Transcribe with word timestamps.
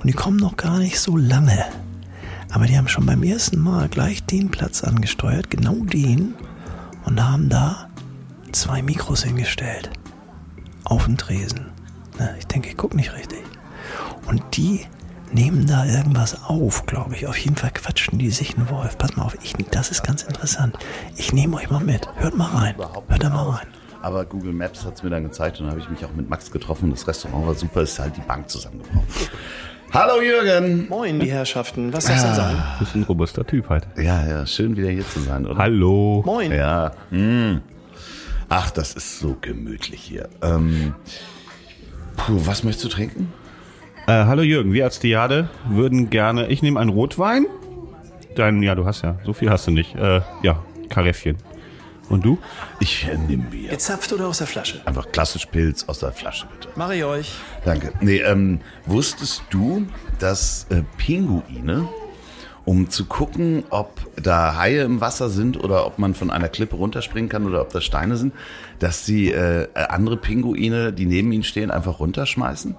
Und 0.00 0.06
die 0.06 0.12
kommen 0.12 0.36
noch 0.36 0.56
gar 0.56 0.78
nicht 0.78 1.00
so 1.00 1.16
lange. 1.16 1.64
Aber 2.50 2.66
die 2.66 2.78
haben 2.78 2.88
schon 2.88 3.06
beim 3.06 3.22
ersten 3.22 3.58
Mal 3.58 3.88
gleich 3.88 4.24
den 4.24 4.50
Platz 4.50 4.82
angesteuert, 4.82 5.50
genau 5.50 5.74
den, 5.74 6.34
und 7.04 7.22
haben 7.22 7.48
da 7.48 7.88
zwei 8.52 8.82
Mikros 8.82 9.24
hingestellt. 9.24 9.90
Auf 10.84 11.04
den 11.04 11.18
Tresen. 11.18 11.66
Na, 12.18 12.30
ich 12.38 12.46
denke, 12.46 12.68
ich 12.68 12.76
gucke 12.76 12.96
nicht 12.96 13.12
richtig. 13.12 13.42
Und 14.26 14.42
die 14.56 14.86
nehmen 15.32 15.66
da 15.66 15.84
irgendwas 15.84 16.44
auf, 16.44 16.86
glaube 16.86 17.14
ich. 17.14 17.26
Auf 17.26 17.36
jeden 17.36 17.56
Fall 17.56 17.70
quatschen 17.70 18.18
die 18.18 18.30
sich 18.30 18.56
einen 18.56 18.70
Wolf. 18.70 18.96
Pass 18.96 19.16
mal 19.16 19.24
auf, 19.24 19.36
ich, 19.42 19.54
das 19.70 19.90
ist 19.90 20.02
ganz 20.02 20.22
interessant. 20.22 20.78
Ich 21.16 21.32
nehme 21.32 21.56
euch 21.56 21.70
mal 21.70 21.82
mit. 21.82 22.08
Hört 22.16 22.36
mal 22.36 22.48
rein. 22.48 22.74
Hört 23.08 23.22
da 23.22 23.30
mal 23.30 23.50
rein. 23.50 23.66
Aber 24.00 24.24
Google 24.24 24.52
Maps 24.52 24.84
hat 24.84 24.94
es 24.94 25.02
mir 25.02 25.10
dann 25.10 25.24
gezeigt 25.24 25.58
und 25.58 25.66
dann 25.66 25.72
habe 25.72 25.80
ich 25.80 25.90
mich 25.90 26.04
auch 26.04 26.12
mit 26.12 26.28
Max 26.30 26.50
getroffen. 26.50 26.90
Das 26.90 27.06
Restaurant 27.06 27.46
war 27.46 27.54
super, 27.54 27.82
ist 27.82 27.98
halt 27.98 28.16
die 28.16 28.20
Bank 28.20 28.48
zusammengebrochen. 28.48 29.06
Hallo 29.90 30.20
Jürgen! 30.20 30.86
Moin, 30.90 31.18
die 31.18 31.30
Herrschaften. 31.30 31.92
Was 31.94 32.04
soll 32.06 32.14
das 32.14 32.24
denn 32.24 32.34
sein? 32.34 32.56
Du 32.74 32.84
bist 32.84 32.94
ein 32.94 33.04
robuster 33.04 33.46
Typ 33.46 33.70
halt. 33.70 33.86
Ja, 33.96 34.26
ja, 34.28 34.44
schön 34.44 34.76
wieder 34.76 34.90
hier 34.90 35.06
zu 35.06 35.20
sein, 35.20 35.46
oder? 35.46 35.56
Hallo. 35.56 36.22
Moin. 36.26 36.52
Ja. 36.52 36.92
Hm. 37.10 37.62
Ach, 38.50 38.70
das 38.70 38.92
ist 38.92 39.18
so 39.18 39.36
gemütlich 39.40 40.00
hier. 40.00 40.28
Ähm, 40.42 40.94
puh, 42.18 42.40
was 42.44 42.64
möchtest 42.64 42.84
du 42.84 42.88
trinken? 42.90 43.32
Äh, 44.06 44.24
hallo 44.26 44.42
Jürgen, 44.42 44.74
wir 44.74 44.84
als 44.84 45.00
Diade 45.00 45.48
würden 45.68 46.10
gerne, 46.10 46.48
ich 46.48 46.62
nehme 46.62 46.78
einen 46.80 46.90
Rotwein. 46.90 47.46
Dein, 48.36 48.62
ja, 48.62 48.74
du 48.74 48.84
hast 48.84 49.02
ja, 49.02 49.16
so 49.24 49.32
viel 49.32 49.50
hast 49.50 49.66
du 49.66 49.70
nicht. 49.70 49.94
Äh, 49.96 50.20
ja, 50.42 50.62
Karäffchen. 50.90 51.38
Und 52.08 52.24
du? 52.24 52.38
Ich 52.80 53.06
äh, 53.06 53.16
nehme 53.16 53.44
Bier. 53.44 53.70
Gezapft 53.70 54.12
oder 54.12 54.28
aus 54.28 54.38
der 54.38 54.46
Flasche? 54.46 54.80
Einfach 54.86 55.10
klassisch 55.12 55.46
Pilz 55.46 55.84
aus 55.88 55.98
der 55.98 56.12
Flasche, 56.12 56.46
bitte. 56.46 56.68
Mach 56.76 56.90
ich 56.90 57.04
euch. 57.04 57.32
Danke. 57.64 57.92
Nee, 58.00 58.18
ähm, 58.18 58.60
wusstest 58.86 59.42
du, 59.50 59.86
dass 60.18 60.66
äh, 60.70 60.82
Pinguine, 60.96 61.88
um 62.64 62.88
zu 62.90 63.04
gucken, 63.06 63.64
ob 63.70 64.00
da 64.16 64.56
Haie 64.56 64.82
im 64.82 65.00
Wasser 65.00 65.28
sind 65.28 65.62
oder 65.62 65.86
ob 65.86 65.98
man 65.98 66.14
von 66.14 66.30
einer 66.30 66.48
Klippe 66.48 66.76
runterspringen 66.76 67.28
kann 67.28 67.46
oder 67.46 67.60
ob 67.62 67.72
das 67.72 67.84
Steine 67.84 68.16
sind, 68.16 68.32
dass 68.78 69.04
sie 69.04 69.30
äh, 69.30 69.68
andere 69.74 70.16
Pinguine, 70.16 70.92
die 70.92 71.06
neben 71.06 71.30
ihnen 71.32 71.44
stehen, 71.44 71.70
einfach 71.70 72.00
runterschmeißen? 72.00 72.76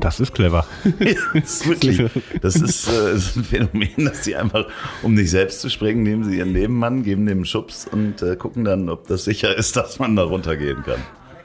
Das 0.00 0.20
ist 0.20 0.32
clever. 0.34 0.66
das 1.34 1.42
ist 1.42 1.68
wirklich, 1.68 2.10
das 2.40 2.56
ist, 2.56 2.88
äh, 2.88 3.14
ist 3.14 3.36
ein 3.36 3.44
Phänomen, 3.44 4.04
dass 4.04 4.24
sie 4.24 4.36
einfach, 4.36 4.66
um 5.02 5.14
nicht 5.14 5.30
selbst 5.30 5.60
zu 5.60 5.68
springen, 5.68 6.02
nehmen 6.02 6.24
sie 6.24 6.38
ihren 6.38 6.52
Nebenmann, 6.52 7.02
geben 7.02 7.26
dem 7.26 7.44
Schubs 7.44 7.86
und 7.86 8.22
äh, 8.22 8.36
gucken 8.36 8.64
dann, 8.64 8.88
ob 8.88 9.06
das 9.06 9.24
sicher 9.24 9.56
ist, 9.56 9.76
dass 9.76 9.98
man 9.98 10.16
da 10.16 10.24
runtergehen 10.24 10.82
kann. 10.82 11.00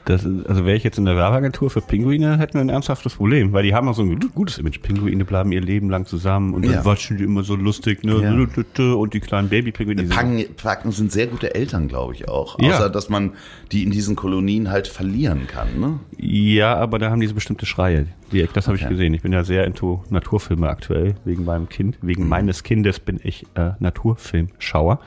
Das, 0.08 0.24
also 0.24 0.64
wäre 0.64 0.74
ich 0.74 0.84
jetzt 0.84 0.96
in 0.96 1.04
der 1.04 1.16
Werbeagentur 1.16 1.68
für 1.68 1.82
Pinguine, 1.82 2.38
hätten 2.38 2.54
wir 2.54 2.62
ein 2.62 2.70
ernsthaftes 2.70 3.16
Problem, 3.16 3.52
weil 3.52 3.62
die 3.62 3.74
haben 3.74 3.86
auch 3.88 3.94
so 3.94 4.00
ein 4.00 4.18
gutes 4.34 4.56
Image. 4.56 4.80
Pinguine 4.80 5.26
bleiben 5.26 5.52
ihr 5.52 5.60
Leben 5.60 5.90
lang 5.90 6.06
zusammen 6.06 6.54
und 6.54 6.64
Ja. 6.64 6.72
dann 6.76 6.84
watschen 6.86 7.18
die 7.18 7.24
immer 7.24 7.42
so 7.42 7.54
lustig, 7.56 8.04
ne? 8.04 8.22
Ja. 8.22 8.94
Und 8.94 9.12
die 9.12 9.20
kleinen 9.20 9.50
Babypinguine. 9.50 10.04
Packen, 10.04 10.44
Packen 10.56 10.92
sind 10.92 11.12
sehr 11.12 11.26
gute 11.26 11.54
Eltern, 11.54 11.88
glaube 11.88 12.14
ich 12.14 12.26
auch. 12.26 12.58
Ja. 12.58 12.70
Außer, 12.76 12.88
dass 12.88 13.10
man 13.10 13.32
die 13.70 13.82
in 13.84 13.90
diesen 13.90 14.16
Kolonien 14.16 14.70
halt 14.70 14.88
verlieren 14.88 15.46
kann. 15.46 15.78
Ne? 15.78 16.00
Ja, 16.16 16.74
aber 16.76 16.98
da 16.98 17.10
haben 17.10 17.20
diese 17.20 17.34
bestimmte 17.34 17.66
Schreie. 17.66 18.06
Das 18.54 18.66
habe 18.66 18.76
ich 18.78 18.84
Okay. 18.84 18.92
gesehen. 18.94 19.12
Ich 19.12 19.20
bin 19.20 19.32
ja 19.34 19.44
sehr 19.44 19.64
into 19.66 20.02
Naturfilme 20.08 20.68
aktuell, 20.70 21.16
wegen 21.26 21.44
meinem 21.44 21.68
Kind. 21.68 21.98
Wegen 22.00 22.22
Mhm. 22.22 22.28
meines 22.30 22.62
Kindes 22.62 22.98
bin 22.98 23.20
ich 23.22 23.44
äh, 23.56 23.72
Naturfilmschauer. 23.78 25.00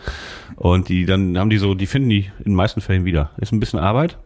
Und 0.57 0.90
die 0.90 1.06
dann 1.06 1.38
haben 1.40 1.50
die 1.50 1.57
so, 1.57 1.73
die 1.73 1.88
finden 1.88 2.09
die 2.09 2.29
in 2.40 2.51
den 2.51 2.56
meisten 2.56 2.81
Fällen 2.81 3.03
wieder. 3.06 3.31
Ist 3.38 3.51
ein 3.51 3.59
bisschen 3.59 3.79
Arbeit, 3.79 4.17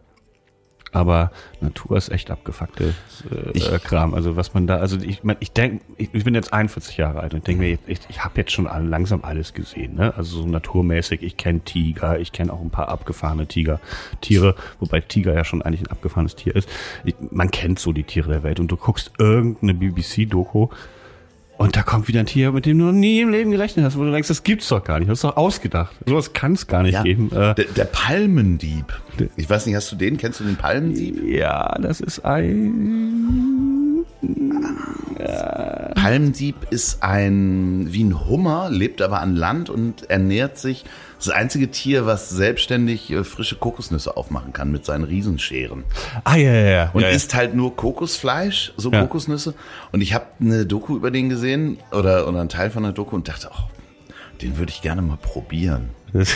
aber 0.96 1.30
Natur 1.60 1.98
ist 1.98 2.08
echt 2.08 2.30
abgefuckte 2.30 2.94
äh, 3.30 3.50
Ich- 3.52 3.70
Kram. 3.84 4.14
Also 4.14 4.34
was 4.36 4.54
man 4.54 4.66
da, 4.66 4.78
also 4.78 4.96
ich, 4.98 5.22
mein, 5.22 5.36
ich 5.40 5.52
denke, 5.52 5.84
ich, 5.98 6.08
ich 6.14 6.24
bin 6.24 6.34
jetzt 6.34 6.52
41 6.54 6.96
Jahre 6.96 7.20
alt 7.20 7.34
und 7.34 7.46
denke 7.46 7.62
mir, 7.62 7.78
ich, 7.86 8.00
ich 8.08 8.24
habe 8.24 8.38
jetzt 8.38 8.52
schon 8.52 8.64
langsam 8.88 9.20
alles 9.22 9.52
gesehen. 9.52 9.94
Ne? 9.94 10.14
Also 10.16 10.38
so 10.42 10.46
naturmäßig, 10.46 11.22
ich 11.22 11.36
kenne 11.36 11.60
Tiger, 11.60 12.18
ich 12.18 12.32
kenne 12.32 12.52
auch 12.52 12.62
ein 12.62 12.70
paar 12.70 12.88
abgefahrene 12.88 13.46
Tiger, 13.46 13.78
Tiere, 14.22 14.54
wobei 14.80 15.00
Tiger 15.02 15.34
ja 15.34 15.44
schon 15.44 15.60
eigentlich 15.62 15.82
ein 15.82 15.88
abgefahrenes 15.90 16.34
Tier 16.34 16.56
ist. 16.56 16.68
Ich, 17.04 17.14
man 17.30 17.50
kennt 17.50 17.78
so 17.78 17.92
die 17.92 18.04
Tiere 18.04 18.30
der 18.30 18.42
Welt 18.42 18.58
und 18.58 18.68
du 18.68 18.76
guckst 18.76 19.12
irgendeine 19.18 19.74
BBC-Doku 19.74 20.68
und 21.58 21.76
da 21.76 21.82
kommt 21.82 22.08
wieder 22.08 22.20
ein 22.20 22.26
Tier, 22.26 22.52
mit 22.52 22.66
dem 22.66 22.78
du 22.78 22.84
noch 22.86 22.92
nie 22.92 23.20
im 23.20 23.30
Leben 23.30 23.50
gerechnet 23.50 23.84
hast, 23.84 23.96
wo 23.98 24.04
du 24.04 24.10
denkst, 24.12 24.28
das 24.28 24.42
gibt's 24.42 24.68
doch 24.68 24.82
gar 24.84 24.98
nicht, 24.98 25.10
das 25.10 25.18
ist 25.18 25.24
doch 25.24 25.36
ausgedacht. 25.36 25.94
Sowas 26.06 26.32
kann 26.32 26.52
es 26.52 26.66
gar 26.66 26.82
nicht 26.82 27.02
geben. 27.02 27.30
Äh, 27.32 27.54
Der, 27.54 27.64
der 27.76 27.84
Palmendieb. 27.84 28.92
Ich 29.36 29.48
weiß 29.48 29.66
nicht, 29.66 29.74
hast 29.74 29.90
du 29.92 29.96
den? 29.96 30.16
Kennst 30.18 30.40
du 30.40 30.44
den 30.44 30.56
Palmendieb? 30.56 31.22
ja, 31.24 31.76
das 31.80 32.00
ist 32.00 32.24
ein 32.24 34.04
Palmendieb 35.94 36.56
ist 36.70 37.02
ein, 37.02 37.86
wie 37.90 38.04
ein 38.04 38.26
Hummer, 38.28 38.68
lebt 38.70 39.00
aber 39.02 39.20
an 39.20 39.34
Land 39.36 39.70
und 39.70 40.08
ernährt 40.10 40.58
sich. 40.58 40.84
Das 41.18 41.30
einzige 41.30 41.70
Tier, 41.70 42.04
was 42.06 42.28
selbstständig 42.28 43.10
äh, 43.10 43.24
frische 43.24 43.56
Kokosnüsse 43.56 44.16
aufmachen 44.16 44.52
kann 44.52 44.70
mit 44.70 44.84
seinen 44.84 45.04
Riesenscheren. 45.04 45.84
Ah, 46.24 46.36
ja, 46.36 46.52
ja, 46.52 46.68
ja. 46.70 46.90
Und 46.92 47.00
ja, 47.02 47.08
ja. 47.08 47.14
isst 47.14 47.34
halt 47.34 47.54
nur 47.54 47.74
Kokosfleisch, 47.74 48.72
so 48.76 48.90
Ja. 48.92 49.00
Kokosnüsse. 49.02 49.54
Und 49.92 50.02
ich 50.02 50.12
habe 50.14 50.26
eine 50.40 50.66
Doku 50.66 50.94
über 50.96 51.10
den 51.10 51.28
gesehen 51.28 51.78
oder, 51.90 52.28
oder 52.28 52.40
einen 52.40 52.48
Teil 52.50 52.70
von 52.70 52.82
der 52.82 52.92
Doku 52.92 53.16
und 53.16 53.28
dachte, 53.28 53.48
oh, 53.50 53.62
den 54.42 54.58
würde 54.58 54.70
ich 54.70 54.82
gerne 54.82 55.00
mal 55.02 55.16
probieren. 55.16 55.90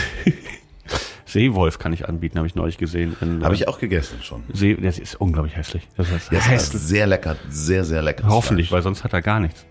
Seewolf 1.25 1.79
kann 1.79 1.93
ich 1.93 2.09
anbieten, 2.09 2.37
habe 2.37 2.47
ich 2.47 2.55
neulich 2.55 2.77
gesehen. 2.77 3.15
Habe 3.41 3.55
ich 3.55 3.67
auch 3.67 3.79
gegessen 3.79 4.17
schon. 4.21 4.43
See, 4.51 4.75
das 4.75 4.99
ist 4.99 5.15
unglaublich 5.15 5.55
hässlich. 5.55 5.87
Das 5.95 6.09
ist 6.09 6.31
Das 6.31 6.49
hässlich. 6.49 6.81
sehr 6.81 7.07
lecker, 7.07 7.37
sehr, 7.49 7.85
sehr 7.85 8.01
lecker. 8.01 8.27
Hoffentlich, 8.27 8.71
weil 8.71 8.81
sonst 8.81 9.03
hat 9.05 9.13
er 9.13 9.21
gar 9.21 9.39
nichts. 9.39 9.63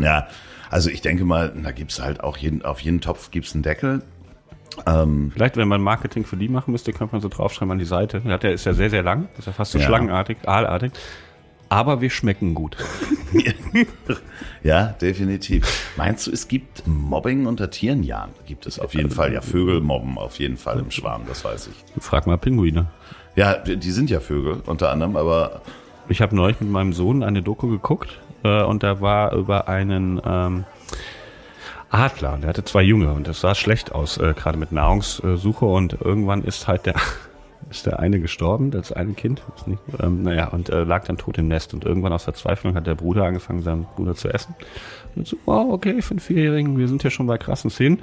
Ja, 0.00 0.28
also 0.70 0.90
ich 0.90 1.00
denke 1.00 1.24
mal, 1.24 1.52
da 1.64 1.72
gibt's 1.72 2.00
halt 2.00 2.20
auch 2.22 2.36
jeden, 2.36 2.64
auf 2.64 2.78
jeden 2.80 3.00
Topf 3.00 3.30
gibt's 3.32 3.54
einen 3.54 3.62
Deckel. 3.64 4.02
Vielleicht, 5.32 5.56
wenn 5.56 5.68
man 5.68 5.80
Marketing 5.82 6.24
für 6.24 6.36
die 6.36 6.48
machen 6.48 6.72
müsste, 6.72 6.92
könnte 6.92 7.14
man 7.14 7.20
so 7.20 7.28
draufschreiben 7.28 7.72
an 7.72 7.78
die 7.78 7.84
Seite. 7.84 8.20
Der 8.20 8.52
ist 8.52 8.64
ja 8.64 8.72
sehr, 8.74 8.90
sehr 8.90 9.02
lang. 9.02 9.28
Ist 9.38 9.46
ja 9.46 9.52
fast 9.52 9.72
so 9.72 9.78
Ja. 9.78 9.86
schlangenartig, 9.86 10.38
aalartig. 10.46 10.92
Aber 11.70 12.00
wir 12.00 12.10
schmecken 12.10 12.54
gut. 12.54 12.76
Ja, 14.62 14.86
definitiv. 15.00 15.92
Meinst 15.96 16.26
du, 16.26 16.30
es 16.32 16.48
gibt 16.48 16.86
Mobbing 16.86 17.46
unter 17.46 17.70
Tieren? 17.70 18.02
Ja, 18.02 18.28
gibt 18.46 18.66
es 18.66 18.78
auf 18.80 18.94
jeden 18.94 19.10
Fall. 19.10 19.32
Ja, 19.32 19.40
Vögel 19.40 19.80
mobben 19.80 20.18
auf 20.18 20.38
jeden 20.38 20.56
Fall 20.56 20.78
im 20.80 20.90
Schwarm, 20.90 21.22
das 21.28 21.44
weiß 21.44 21.68
ich. 21.68 22.02
Frag 22.02 22.26
mal 22.26 22.38
Pinguine. 22.38 22.86
Ja, 23.36 23.54
die 23.54 23.76
die 23.76 23.90
sind 23.90 24.10
ja 24.10 24.20
Vögel 24.20 24.62
unter 24.66 24.90
anderem, 24.90 25.16
aber 25.16 25.60
Ich 26.08 26.22
habe 26.22 26.34
neulich 26.34 26.60
mit 26.60 26.70
meinem 26.70 26.92
Sohn 26.94 27.22
eine 27.22 27.42
Doku 27.42 27.68
geguckt 27.68 28.18
äh, 28.42 28.62
und 28.62 28.82
da 28.82 29.00
war 29.02 29.32
über 29.34 29.68
einen 29.68 30.20
ähm, 30.24 30.64
Adler. 31.90 32.34
Und 32.34 32.42
Der 32.42 32.48
hatte 32.48 32.64
zwei 32.64 32.82
Junge 32.82 33.12
und 33.12 33.26
das 33.26 33.40
sah 33.40 33.54
schlecht 33.54 33.92
aus, 33.92 34.18
äh, 34.18 34.34
gerade 34.34 34.58
mit 34.58 34.72
Nahrungssuche. 34.72 35.64
Und 35.64 35.98
irgendwann 36.00 36.44
ist 36.44 36.68
halt 36.68 36.86
der 36.86 36.94
ist 37.70 37.86
der 37.86 37.98
eine 37.98 38.20
gestorben, 38.20 38.70
das 38.70 38.92
eine 38.92 39.12
Kind, 39.12 39.42
ist 39.56 39.66
nicht, 39.66 39.82
ähm, 40.00 40.22
naja, 40.22 40.48
und 40.48 40.70
äh, 40.70 40.84
lag 40.84 41.04
dann 41.04 41.18
tot 41.18 41.38
im 41.38 41.48
Nest. 41.48 41.74
Und 41.74 41.84
irgendwann 41.84 42.12
aus 42.12 42.24
Verzweiflung 42.24 42.74
hat 42.74 42.86
der 42.86 42.94
Bruder 42.94 43.24
angefangen, 43.24 43.62
seinen 43.62 43.84
Bruder 43.96 44.14
zu 44.14 44.28
essen. 44.32 44.54
Und 45.16 45.26
so, 45.26 45.36
wow, 45.44 45.72
okay, 45.72 46.00
für 46.02 46.12
einen 46.12 46.20
Vierjährigen, 46.20 46.78
wir 46.78 46.88
sind 46.88 47.02
ja 47.02 47.10
schon 47.10 47.26
bei 47.26 47.38
krassen 47.38 47.70
Szenen. 47.70 48.00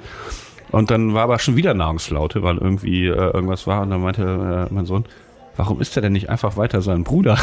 Und 0.72 0.90
dann 0.90 1.14
war 1.14 1.22
aber 1.22 1.38
schon 1.38 1.56
wieder 1.56 1.74
Nahrungslaute, 1.74 2.42
weil 2.42 2.58
irgendwie 2.58 3.06
äh, 3.06 3.14
irgendwas 3.14 3.66
war. 3.66 3.82
Und 3.82 3.90
dann 3.90 4.02
meinte 4.02 4.68
äh, 4.68 4.74
mein 4.74 4.86
Sohn, 4.86 5.04
warum 5.56 5.80
isst 5.80 5.96
er 5.96 6.02
denn 6.02 6.12
nicht 6.12 6.28
einfach 6.28 6.56
weiter 6.56 6.82
seinen 6.82 7.04
Bruder? 7.04 7.38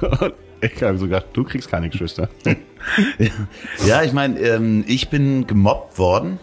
ich 0.62 0.82
habe 0.82 0.96
so 0.96 1.06
gedacht, 1.06 1.26
du 1.32 1.44
kriegst 1.44 1.68
keine 1.68 1.90
Geschwister. 1.90 2.28
ja, 3.86 4.02
ich 4.02 4.12
meine, 4.12 4.38
ähm, 4.40 4.84
ich 4.86 5.10
bin 5.10 5.46
gemobbt 5.46 5.98
worden 5.98 6.38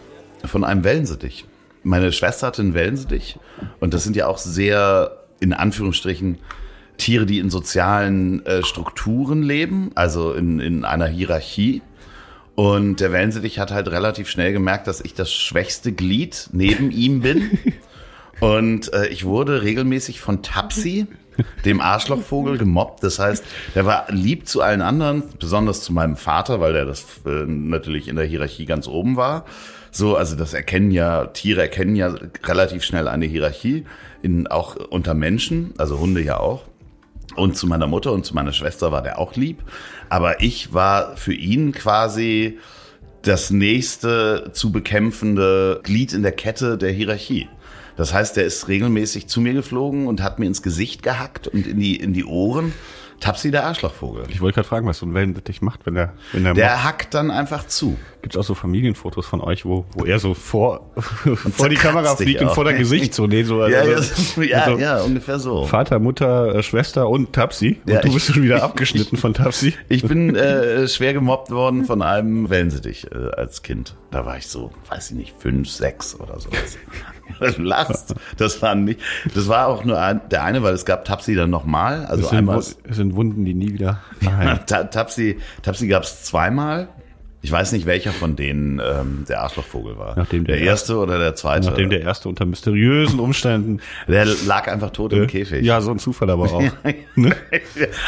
von 0.45 0.63
einem 0.63 0.83
Wellensittich. 0.83 1.45
Meine 1.83 2.11
Schwester 2.11 2.47
hatte 2.47 2.61
einen 2.61 2.73
Wellensittich 2.73 3.39
und 3.79 3.93
das 3.93 4.03
sind 4.03 4.15
ja 4.15 4.27
auch 4.27 4.37
sehr, 4.37 5.23
in 5.39 5.53
Anführungsstrichen, 5.53 6.39
Tiere, 6.97 7.25
die 7.25 7.39
in 7.39 7.49
sozialen 7.49 8.45
äh, 8.45 8.61
Strukturen 8.63 9.41
leben, 9.41 9.91
also 9.95 10.33
in, 10.33 10.59
in 10.59 10.83
einer 10.83 11.07
Hierarchie. 11.07 11.81
Und 12.55 12.99
der 12.99 13.13
Wellensittich 13.13 13.57
hat 13.57 13.71
halt 13.71 13.87
relativ 13.87 14.29
schnell 14.29 14.51
gemerkt, 14.51 14.85
dass 14.87 14.99
ich 14.99 15.13
das 15.13 15.31
schwächste 15.31 15.93
Glied 15.93 16.49
neben 16.51 16.91
ihm 16.91 17.21
bin. 17.21 17.57
Und 18.41 18.91
äh, 18.93 19.07
ich 19.07 19.23
wurde 19.23 19.63
regelmäßig 19.63 20.19
von 20.19 20.43
Tapsi 20.43 21.07
dem 21.65 21.81
Arschlochvogel, 21.81 22.57
gemobbt. 22.57 23.03
Das 23.03 23.19
heißt, 23.19 23.43
der 23.75 23.85
war 23.85 24.05
lieb 24.09 24.47
zu 24.47 24.61
allen 24.61 24.81
anderen, 24.81 25.23
besonders 25.39 25.81
zu 25.81 25.93
meinem 25.93 26.15
Vater, 26.15 26.59
weil 26.59 26.73
der 26.73 26.85
das 26.85 27.05
äh, 27.25 27.45
natürlich 27.45 28.07
in 28.07 28.15
der 28.15 28.25
Hierarchie 28.25 28.65
ganz 28.65 28.87
oben 28.87 29.15
war. 29.15 29.45
So, 29.91 30.15
also 30.15 30.35
das 30.35 30.53
erkennen 30.53 30.91
ja, 30.91 31.25
Tiere 31.27 31.61
erkennen 31.61 31.95
ja 31.95 32.13
relativ 32.43 32.83
schnell 32.83 33.07
eine 33.07 33.25
Hierarchie, 33.25 33.85
in, 34.21 34.47
auch 34.47 34.75
unter 34.75 35.13
Menschen, 35.13 35.73
also 35.77 35.99
Hunde 35.99 36.21
ja 36.21 36.39
auch. 36.39 36.63
Und 37.35 37.57
zu 37.57 37.67
meiner 37.67 37.87
Mutter 37.87 38.11
und 38.11 38.25
zu 38.25 38.35
meiner 38.35 38.53
Schwester 38.53 38.91
war 38.91 39.01
der 39.01 39.19
auch 39.19 39.35
lieb. 39.35 39.63
Aber 40.09 40.41
ich 40.41 40.73
war 40.73 41.15
für 41.15 41.33
ihn 41.33 41.71
quasi 41.71 42.57
das 43.21 43.51
nächste 43.51 44.51
zu 44.53 44.71
bekämpfende 44.71 45.81
Glied 45.83 46.13
in 46.13 46.23
der 46.23 46.31
Kette 46.31 46.77
der 46.77 46.91
Hierarchie. 46.91 47.47
Das 47.99 48.13
heißt, 48.13 48.37
der 48.37 48.45
ist 48.45 48.69
regelmäßig 48.69 49.27
zu 49.27 49.41
mir 49.41 49.51
geflogen 49.51 50.07
und 50.07 50.23
hat 50.23 50.39
mir 50.39 50.45
ins 50.45 50.61
Gesicht 50.61 51.03
gehackt 51.03 51.49
und 51.49 51.67
in 51.67 51.81
die, 51.81 51.97
in 51.97 52.13
die 52.13 52.23
Ohren. 52.23 52.73
Tapsi 53.19 53.51
der 53.51 53.65
Arschlochvogel. 53.65 54.23
Ich 54.29 54.39
wollte 54.39 54.55
gerade 54.55 54.69
fragen, 54.69 54.87
was 54.87 54.99
so 54.99 55.05
ein 55.05 55.13
Wellensittich 55.13 55.61
macht, 55.61 55.85
wenn 55.85 55.97
er 55.97 56.13
wenn 56.31 56.45
er 56.45 56.53
Der 56.53 56.85
hackt 56.85 57.13
dann 57.13 57.29
einfach 57.29 57.67
zu. 57.67 57.97
Gibt 58.21 58.35
es 58.35 58.39
auch 58.41 58.43
so 58.43 58.53
Familienfotos 58.53 59.25
von 59.25 59.39
euch, 59.39 59.65
wo, 59.65 59.85
wo 59.93 60.03
er 60.03 60.19
so 60.19 60.33
vor, 60.33 60.89
vor 61.55 61.69
die 61.69 61.75
Kamera 61.75 62.15
dich 62.15 62.25
fliegt 62.25 62.41
und 62.41 62.49
vor 62.51 62.65
dein 62.65 62.77
Gesicht 62.77 63.13
so, 63.13 63.27
nee, 63.27 63.43
so, 63.43 63.65
Ja, 63.65 63.79
also, 63.79 64.41
ja, 64.41 64.57
also 64.63 64.77
ja, 64.77 65.01
ungefähr 65.01 65.39
so. 65.39 65.65
Vater, 65.65 65.99
Mutter, 65.99 66.55
äh, 66.55 66.63
Schwester 66.63 67.07
und 67.07 67.31
Tapsi. 67.31 67.79
Und 67.85 67.93
Ja, 67.93 68.01
du 68.01 68.09
ich- 68.09 68.13
bist 68.15 68.25
schon 68.33 68.43
wieder 68.43 68.61
abgeschnitten 68.63 69.15
von 69.15 69.33
Tapsi. 69.33 69.73
Ich 69.87 70.03
bin 70.03 70.35
äh, 70.35 70.85
schwer 70.89 71.13
gemobbt 71.13 71.49
worden 71.51 71.85
von 71.85 72.01
einem 72.01 72.49
Wellensittich 72.49 73.07
äh, 73.11 73.31
als 73.37 73.61
Kind. 73.63 73.95
Da 74.11 74.25
war 74.25 74.37
ich 74.37 74.47
so, 74.47 74.71
weiß 74.89 75.11
ich 75.11 75.17
nicht, 75.17 75.35
fünf, 75.39 75.69
sechs 75.69 76.19
oder 76.19 76.39
sowas. 76.39 76.77
Du 77.55 77.61
lachst. 77.61 78.15
Das 78.37 78.61
war 78.63 78.73
nicht. 78.75 78.99
Das 79.33 79.47
war 79.47 79.67
auch 79.67 79.85
nur 79.85 79.97
ein, 80.01 80.19
der 80.29 80.43
eine, 80.43 80.61
weil 80.63 80.73
es 80.73 80.83
gab 80.83 81.05
Tapsi 81.05 81.35
dann 81.35 81.51
nochmal. 81.51 82.05
Also 82.07 82.23
Das 82.23 82.31
sind, 82.31 82.39
einmal. 82.39 82.57
Es 82.57 82.75
sind 82.89 83.15
Wunden, 83.15 83.45
die 83.45 83.53
nie 83.53 83.71
wieder 83.71 84.01
Tapsi, 84.65 85.37
Tapsi 85.61 85.87
gab 85.87 86.03
es 86.03 86.23
zweimal. 86.23 86.89
Ich 87.41 87.51
weiß 87.51 87.71
nicht, 87.71 87.85
welcher 87.85 88.11
von 88.11 88.35
denen 88.35 88.81
ähm, 88.83 89.23
der 89.29 89.41
Arschlochvogel 89.41 89.97
war. 89.97 90.13
Nachdem 90.17 90.43
der 90.45 90.57
der 90.57 90.65
erste 90.65 90.97
oder 90.97 91.17
der 91.19 91.35
zweite. 91.35 91.67
Nachdem 91.67 91.89
der 91.89 92.01
erste 92.01 92.27
unter 92.27 92.45
mysteriösen 92.45 93.19
Umständen. 93.19 93.79
der 94.09 94.25
lag 94.45 94.67
einfach 94.67 94.89
tot 94.91 95.13
im 95.13 95.25
Käfig. 95.25 95.63
Ja, 95.63 95.79
so 95.79 95.91
ein 95.91 95.99
Zufall 95.99 96.29
aber 96.29 96.51
auch. 96.51 96.61
ne? 97.15 97.35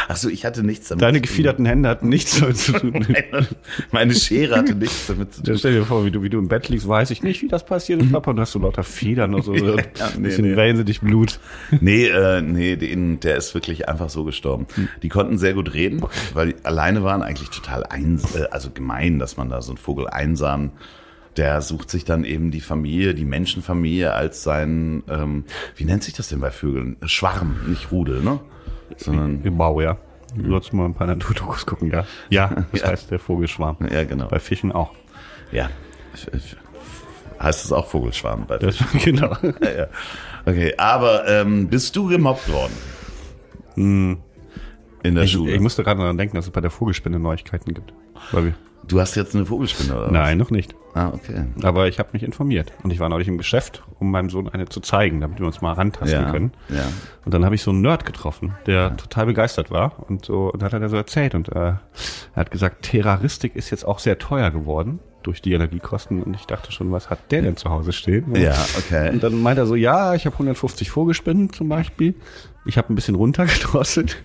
Ach 0.09 0.17
so, 0.17 0.27
ich 0.27 0.43
hatte 0.43 0.63
nichts 0.63 0.89
damit 0.89 1.01
Deine 1.01 1.17
zu 1.17 1.21
tun. 1.21 1.29
gefiederten 1.29 1.65
Hände 1.65 1.87
hatten 1.87 2.09
nichts 2.09 2.39
damit 2.39 2.57
zu 2.57 2.73
tun. 2.73 2.91
Meine, 3.31 3.47
meine 3.91 4.15
Schere 4.15 4.57
hatte 4.57 4.75
nichts 4.75 5.07
damit 5.07 5.33
zu 5.33 5.41
Ja, 5.41 5.45
tun. 5.45 5.57
stell 5.57 5.73
dir 5.73 5.85
vor, 5.85 6.05
wie 6.05 6.11
du, 6.11 6.23
wie 6.23 6.29
du 6.29 6.37
im 6.37 6.49
Bett 6.49 6.67
liegst, 6.67 6.87
weiß 6.87 7.11
ich 7.11 7.23
nicht, 7.23 7.41
wie 7.41 7.47
das 7.47 7.65
passiert 7.65 8.01
ist, 8.01 8.11
Papa. 8.11 8.31
Und 8.31 8.39
hast 8.39 8.53
du 8.55 8.59
lauter 8.59 8.83
Federn 8.83 9.33
und 9.33 9.43
so. 9.43 9.53
ein 9.53 9.75
nee, 10.17 10.27
bisschen 10.27 10.51
nee. 10.51 10.55
wellensittich 10.57 10.99
Blut. 10.99 11.39
Nee, 11.79 12.07
äh, 12.07 12.41
nee, 12.41 12.75
den, 12.75 13.21
der 13.21 13.37
ist 13.37 13.53
wirklich 13.53 13.87
einfach 13.87 14.09
so 14.09 14.25
gestorben. 14.25 14.67
Die 15.01 15.09
konnten 15.09 15.37
sehr 15.37 15.53
gut 15.53 15.73
reden, 15.73 16.01
weil 16.33 16.49
die 16.53 16.55
alleine 16.65 17.03
waren 17.03 17.21
eigentlich 17.23 17.49
total 17.49 17.85
ein, 17.85 18.19
äh, 18.35 18.43
also 18.51 18.71
gemein, 18.71 19.20
dass 19.21 19.38
man 19.38 19.50
da 19.50 19.62
so 19.62 19.71
einen 19.71 19.77
Vogel 19.77 20.07
einsam, 20.07 20.71
der 21.38 21.62
sucht 21.62 21.89
sich 21.89 22.03
dann 22.03 22.25
eben 22.25 22.51
die 22.51 22.59
Familie, 22.59 23.13
die 23.13 23.23
Menschenfamilie 23.23 24.12
als 24.13 24.44
sein, 24.44 25.03
ähm, 25.09 25.45
wie 25.77 25.85
nennt 25.85 26.03
sich 26.03 26.13
das 26.13 26.27
denn 26.27 26.41
bei 26.41 26.51
Vögeln? 26.51 26.97
Schwarm, 27.06 27.56
nicht 27.68 27.91
Rudel, 27.91 28.21
ne? 28.21 28.39
Sondern, 28.97 29.41
Im 29.44 29.57
Bau, 29.57 29.79
ja. 29.79 29.97
Du 30.35 30.50
sollst 30.50 30.73
mal 30.73 30.85
ein 30.85 30.94
paar 30.94 31.07
Naturdokus 31.07 31.65
gucken, 31.65 31.89
ja. 31.91 32.06
Ja, 32.29 32.65
das 32.73 32.81
Ja. 32.81 32.88
heißt 32.89 33.12
der 33.12 33.19
Vogelschwarm. 33.19 33.77
ja, 33.89 34.03
genau. 34.03 34.27
Bei 34.27 34.39
Fischen 34.39 34.71
auch. 34.73 34.91
Ja. 35.53 35.69
Heißt 37.39 37.65
es 37.65 37.71
auch 37.71 37.88
Vogelschwarm 37.88 38.45
bei 38.47 38.57
Das, 38.57 38.77
genau. 39.03 39.35
Ja, 39.62 39.71
ja. 39.77 39.88
Okay, 40.45 40.74
aber 40.77 41.27
ähm, 41.27 41.67
bist 41.69 41.95
du 41.95 42.07
gemobbt 42.07 42.51
worden? 42.51 42.74
In 43.75 44.17
der 45.03 45.12
Hm. 45.12 45.17
Ich, 45.24 45.31
Schule. 45.31 45.51
ich 45.53 45.59
musste 45.59 45.83
gerade 45.83 46.00
daran 46.01 46.17
denken, 46.17 46.35
dass 46.35 46.45
es 46.45 46.51
bei 46.51 46.62
der 46.62 46.69
Vogelspinne 46.71 47.19
Neuigkeiten 47.19 47.74
gibt. 47.74 47.94
Weil 48.31 48.45
wir, 48.45 48.53
du 48.87 48.99
hast 48.99 49.15
jetzt 49.15 49.35
eine 49.35 49.45
Vogelspinne, 49.45 49.93
oder? 49.95 50.05
was? 50.07 50.11
nein, 50.11 50.37
noch 50.37 50.51
nicht. 50.51 50.75
Ah, 50.93 51.07
okay. 51.13 51.45
Aber 51.63 51.87
ich 51.87 51.99
habe 51.99 52.09
mich 52.11 52.21
informiert. 52.23 52.73
Und 52.83 52.91
ich 52.91 52.99
war 52.99 53.07
neulich 53.07 53.29
im 53.29 53.37
Geschäft, 53.37 53.81
um 53.99 54.11
meinem 54.11 54.29
Sohn 54.29 54.49
eine 54.49 54.65
zu 54.67 54.81
zeigen, 54.81 55.21
damit 55.21 55.39
wir 55.39 55.45
uns 55.45 55.61
mal 55.61 55.71
rantasten 55.73 56.21
Ja, 56.21 56.29
können. 56.31 56.51
ja. 56.67 56.83
Und 57.23 57.33
dann 57.33 57.45
habe 57.45 57.55
ich 57.55 57.61
so 57.61 57.71
einen 57.71 57.81
Nerd 57.81 58.05
getroffen, 58.05 58.55
der 58.65 58.97
total 58.97 59.27
begeistert 59.27 59.71
war. 59.71 59.93
Und 60.09 60.25
so 60.25 60.51
und 60.51 60.61
hat 60.63 60.73
er 60.73 60.89
so 60.89 60.97
erzählt. 60.97 61.33
Und 61.33 61.47
äh, 61.49 61.59
er 61.59 61.79
hat 62.35 62.51
gesagt, 62.51 62.81
Terroristik 62.83 63.55
ist 63.55 63.69
jetzt 63.69 63.85
auch 63.85 63.99
sehr 63.99 64.19
teuer 64.19 64.51
geworden 64.51 64.99
durch 65.23 65.41
die 65.41 65.53
Energiekosten. 65.53 66.21
Und 66.23 66.33
ich 66.33 66.45
dachte 66.45 66.73
schon, 66.73 66.91
was 66.91 67.09
hat 67.09 67.19
der 67.31 67.41
denn 67.43 67.55
zu 67.55 67.69
Hause 67.69 67.93
stehen? 67.93 68.25
Und 68.25 68.37
Ja, 68.37 68.55
okay. 68.77 69.11
Und 69.11 69.23
dann 69.23 69.41
meint 69.41 69.59
er 69.59 69.67
so, 69.67 69.75
ja, 69.75 70.13
ich 70.13 70.25
habe 70.25 70.33
150 70.33 70.89
Vogelspinnen 70.91 71.53
zum 71.53 71.69
Beispiel. 71.69 72.15
Ich 72.65 72.77
habe 72.77 72.91
ein 72.91 72.95
bisschen 72.95 73.15
runtergedrosselt. 73.15 74.17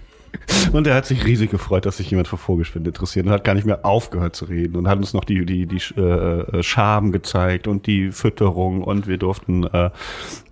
Und 0.72 0.86
er 0.86 0.94
hat 0.94 1.06
sich 1.06 1.24
riesig 1.24 1.50
gefreut, 1.50 1.86
dass 1.86 1.98
sich 1.98 2.10
jemand 2.10 2.28
für 2.28 2.36
Vogelspinnen 2.36 2.86
interessiert 2.86 3.26
und 3.26 3.32
hat 3.32 3.44
gar 3.44 3.54
nicht 3.54 3.66
mehr 3.66 3.84
aufgehört 3.84 4.36
zu 4.36 4.46
reden 4.46 4.76
und 4.76 4.88
hat 4.88 4.98
uns 4.98 5.12
noch 5.12 5.24
die, 5.24 5.44
die, 5.46 5.66
die 5.66 5.76
äh, 6.00 6.62
Schaben 6.62 7.12
gezeigt 7.12 7.66
und 7.66 7.86
die 7.86 8.10
Fütterung 8.12 8.82
und 8.82 9.06
wir 9.06 9.18
durften 9.18 9.64
äh, 9.64 9.90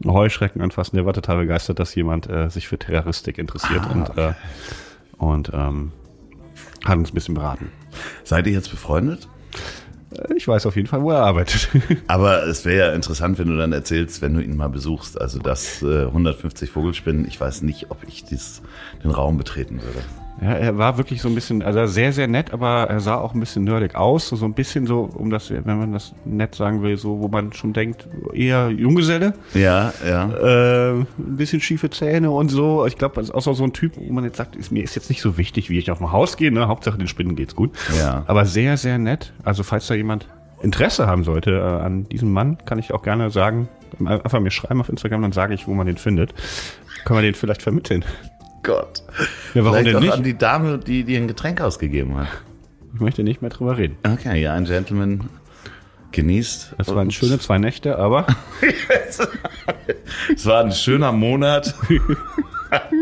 Heuschrecken 0.05 0.63
anfassen. 0.63 0.97
Der 0.97 1.07
war 1.07 1.13
total 1.13 1.39
begeistert, 1.39 1.79
dass 1.79 1.95
jemand 1.95 2.29
äh, 2.29 2.49
sich 2.51 2.69
für 2.69 2.79
Terroristik 2.79 3.39
interessiert 3.39 3.83
Ah, 3.85 3.93
und, 3.93 4.19
äh, 4.19 4.33
und 5.19 5.51
ähm, 5.55 5.93
hat 6.85 6.99
uns 6.99 7.11
ein 7.11 7.15
bisschen 7.15 7.35
beraten. 7.35 7.71
Seid 8.25 8.47
ihr 8.47 8.53
jetzt 8.53 8.71
befreundet? 8.71 9.29
Ich 10.37 10.47
weiß 10.47 10.67
auf 10.67 10.77
jeden 10.77 10.89
Fall, 10.89 11.03
wo 11.03 11.11
er 11.11 11.21
arbeitet. 11.21 11.69
Aber 12.07 12.47
es 12.47 12.65
wäre 12.65 12.89
ja 12.89 12.93
interessant, 12.95 13.39
wenn 13.39 13.49
du 13.49 13.57
dann 13.57 13.73
erzählst, 13.73 14.23
wenn 14.23 14.35
du 14.35 14.41
ihn 14.41 14.57
mal 14.57 14.69
besuchst. 14.69 15.21
Also 15.21 15.39
das 15.39 15.83
äh, 15.83 16.05
150 16.05 16.71
Vogelspinnen, 16.71 17.27
ich 17.27 17.41
weiß 17.41 17.63
nicht, 17.63 17.91
ob 17.91 17.99
ich 18.07 18.25
dies, 18.25 18.63
den 19.03 19.11
Raum 19.11 19.39
betreten 19.39 19.83
würde. 19.83 20.01
Ja, 20.41 20.53
er 20.53 20.79
war 20.79 20.99
wirklich 20.99 21.23
so 21.23 21.29
ein 21.29 21.35
bisschen, 21.35 21.63
also 21.63 21.87
sehr, 21.87 22.13
sehr 22.13 22.27
nett, 22.27 22.53
aber 22.53 22.89
er 22.91 23.01
sah 23.01 23.17
auch 23.17 23.35
ein 23.35 23.41
bisschen 23.41 23.65
nerdig 23.65 23.95
aus. 23.95 24.29
So, 24.29 24.37
so 24.37 24.45
ein 24.45 24.55
bisschen 24.55 24.87
so, 24.87 25.09
um 25.15 25.31
das, 25.31 25.51
wenn 25.51 25.79
man 25.79 25.93
das 25.93 26.13
nett 26.25 26.55
sagen 26.55 26.83
will, 26.83 26.97
so, 26.97 27.21
wo 27.21 27.29
man 27.29 27.53
schon 27.53 27.73
denkt, 27.73 28.09
eher 28.33 28.69
Junggeselle. 28.71 29.35
Ja, 29.55 29.93
ja. 30.07 30.31
Äh, 30.31 30.93
ein 30.99 31.07
bisschen 31.17 31.61
schiefe 31.61 31.89
Zähne 31.89 32.31
und 32.31 32.49
so. 32.49 32.85
Ich 32.87 32.99
glaube, 32.99 33.15
das 33.17 33.29
ist 33.29 33.35
auch 33.35 33.55
so 33.55 33.65
ein 33.65 33.73
Typ, 33.73 33.93
wo 33.97 34.13
man 34.13 34.25
jetzt 34.25 34.37
sagt, 34.37 34.57
ist, 34.57 34.73
mir 34.73 34.83
ist 34.83 34.97
jetzt 34.97 35.09
nicht 35.09 35.23
so 35.23 35.39
wichtig, 35.39 35.71
wie 35.71 35.79
ich 35.79 35.91
auf 35.91 35.99
dem 35.99 36.11
Haus 36.11 36.37
gehe. 36.37 36.51
Ne? 36.51 36.67
Hauptsache 36.67 36.99
den 36.99 37.09
Spinnen 37.09 37.37
geht's 37.37 37.55
gut. 37.55 37.71
Ja. 37.99 38.25
Aber 38.27 38.45
sehr, 38.45 38.77
sehr 38.77 38.99
nett. 38.99 39.33
Also 39.45 39.63
falls 39.63 39.87
da 39.87 39.95
jemand 39.95 40.27
Interesse 40.63 41.07
haben 41.07 41.25
sollte 41.25 41.53
äh, 41.53 41.63
an 41.63 42.09
diesem 42.09 42.33
Mann, 42.33 42.59
kann 42.65 42.79
ich 42.79 42.93
auch 42.93 43.03
gerne 43.03 43.31
sagen, 43.31 43.69
einfach 44.05 44.41
mir 44.41 44.51
schreiben 44.51 44.81
auf 44.81 44.89
Instagram, 44.89 45.23
dann 45.23 45.33
sage 45.33 45.55
ich, 45.55 45.69
wo 45.69 45.75
man 45.75 45.87
den 45.87 45.97
findet. 45.97 46.35
Können 47.05 47.19
wir 47.19 47.23
den 47.23 47.35
vielleicht 47.35 47.63
vermitteln? 47.63 48.05
Gott. 48.65 49.03
Ja, 49.55 49.65
warum 49.65 49.79
Vielleicht 49.79 49.87
denn 49.89 49.97
auch 49.97 50.01
nicht? 50.01 50.13
an 50.15 50.23
die 50.25 50.37
Dame, 50.37 50.79
die 50.79 51.05
dir 51.05 51.19
ein 51.19 51.29
Getränk 51.29 51.61
ausgegeben 51.61 52.17
hat. 52.17 52.27
Ich 52.95 53.01
möchte 53.01 53.23
nicht 53.23 53.41
mehr 53.43 53.51
drüber 53.51 53.77
reden. 53.79 53.97
Okay, 54.05 54.41
ja, 54.43 54.55
ein 54.55 54.65
Gentleman 54.65 55.29
genießt. 56.13 56.75
Das 56.79 56.95
waren 56.95 57.11
schöne 57.11 57.39
zwei 57.39 57.59
Nächte, 57.59 57.99
aber 57.99 58.27
Es 60.35 60.47
war 60.47 60.65
ein 60.65 60.73
schöner 60.73 61.13
Monat. 61.13 61.75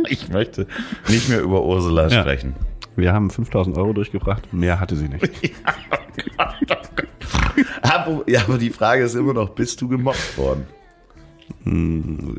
ich 0.09 0.28
möchte 0.28 0.66
nicht 1.09 1.28
mehr 1.28 1.40
über 1.40 1.62
Ursula 1.64 2.09
Ja. 2.09 2.21
sprechen. 2.23 2.54
wir 2.97 3.12
haben 3.12 3.31
5000 3.31 3.76
Euro 3.78 3.92
durchgebracht. 3.92 4.52
Mehr 4.52 4.81
hatte 4.81 4.97
sie 4.97 5.09
nicht. 5.09 5.28
Aber, 7.83 8.23
ja, 8.26 8.40
aber 8.42 8.59
die 8.59 8.71
Frage 8.71 9.04
ist 9.04 9.14
immer 9.14 9.35
noch, 9.35 9.50
bist 9.50 9.81
du 9.81 9.88
gemobbt 9.88 10.37
worden? 10.38 10.66
Ein 11.64 12.37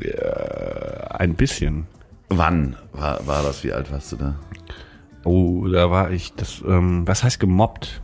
bisschen. 1.36 1.86
Wann 2.28 2.76
war, 2.92 3.26
war 3.26 3.42
das? 3.42 3.64
Wie 3.64 3.72
alt 3.72 3.90
warst 3.92 4.12
du 4.12 4.16
da? 4.16 4.34
Oh, 5.24 5.66
da 5.68 5.90
war 5.90 6.10
ich, 6.10 6.34
das, 6.34 6.62
ähm, 6.66 7.06
was 7.06 7.24
heißt 7.24 7.40
gemobbt? 7.40 8.02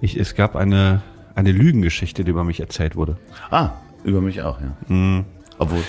Ich, 0.00 0.16
es 0.18 0.34
gab 0.34 0.56
eine, 0.56 1.02
eine 1.34 1.52
Lügengeschichte, 1.52 2.24
die 2.24 2.30
über 2.30 2.44
mich 2.44 2.60
erzählt 2.60 2.96
wurde. 2.96 3.18
Ah, 3.50 3.70
über 4.04 4.20
mich 4.20 4.42
auch, 4.42 4.60
ja. 4.60 4.76
Mhm. 4.88 5.24
Obwohl, 5.58 5.82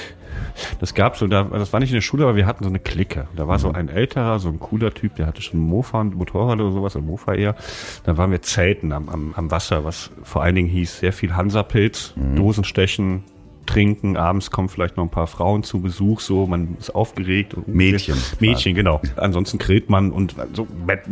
Das 0.80 0.94
gab 0.94 1.18
so, 1.18 1.28
da, 1.28 1.44
das 1.44 1.74
war 1.74 1.80
nicht 1.80 1.90
in 1.90 1.96
der 1.96 2.02
Schule, 2.02 2.24
aber 2.24 2.36
wir 2.36 2.46
hatten 2.46 2.64
so 2.64 2.70
eine 2.70 2.80
Clique. 2.80 3.28
Da 3.36 3.48
war 3.48 3.60
so 3.60 3.72
ein 3.72 3.90
älterer, 3.90 4.40
so 4.40 4.50
ein 4.50 4.60
cooler 4.60 4.94
Typ, 4.94 5.16
der 5.16 5.26
hatte 5.26 5.42
schon 5.42 5.60
Mofa, 5.60 6.02
ein 6.02 6.14
Motorrad 6.14 6.60
oder 6.60 6.72
sowas, 6.72 6.96
ein 6.96 7.06
Mofa 7.06 7.34
eher. 7.34 7.56
Da 8.04 8.18
waren 8.18 8.32
wir 8.32 8.42
Zelten 8.42 8.92
am, 8.92 9.10
am, 9.10 9.34
am 9.36 9.52
Wasser, 9.52 9.84
was 9.84 10.12
vor 10.24 10.44
allen 10.44 10.56
Dingen 10.56 10.70
hieß, 10.70 11.00
sehr 11.00 11.14
viel 11.14 11.36
Hansapilz, 11.36 12.14
Dosenstechen, 12.36 13.24
trinken, 13.66 14.18
abends 14.18 14.52
kommen 14.52 14.70
vielleicht 14.70 14.98
noch 14.98 15.04
ein 15.04 15.10
paar 15.10 15.28
Frauen 15.28 15.64
zu 15.64 15.82
Besuch, 15.82 16.20
so, 16.20 16.46
man 16.48 16.76
ist 16.80 16.94
aufgeregt. 16.94 17.54
Und 17.54 17.68
Mädchen. 17.68 18.16
Mädchen, 18.40 18.76
genau. 18.76 19.02
Ansonsten 19.16 19.58
grillt 19.58 19.90
man 19.90 20.12
und 20.12 20.36
so 20.54 20.68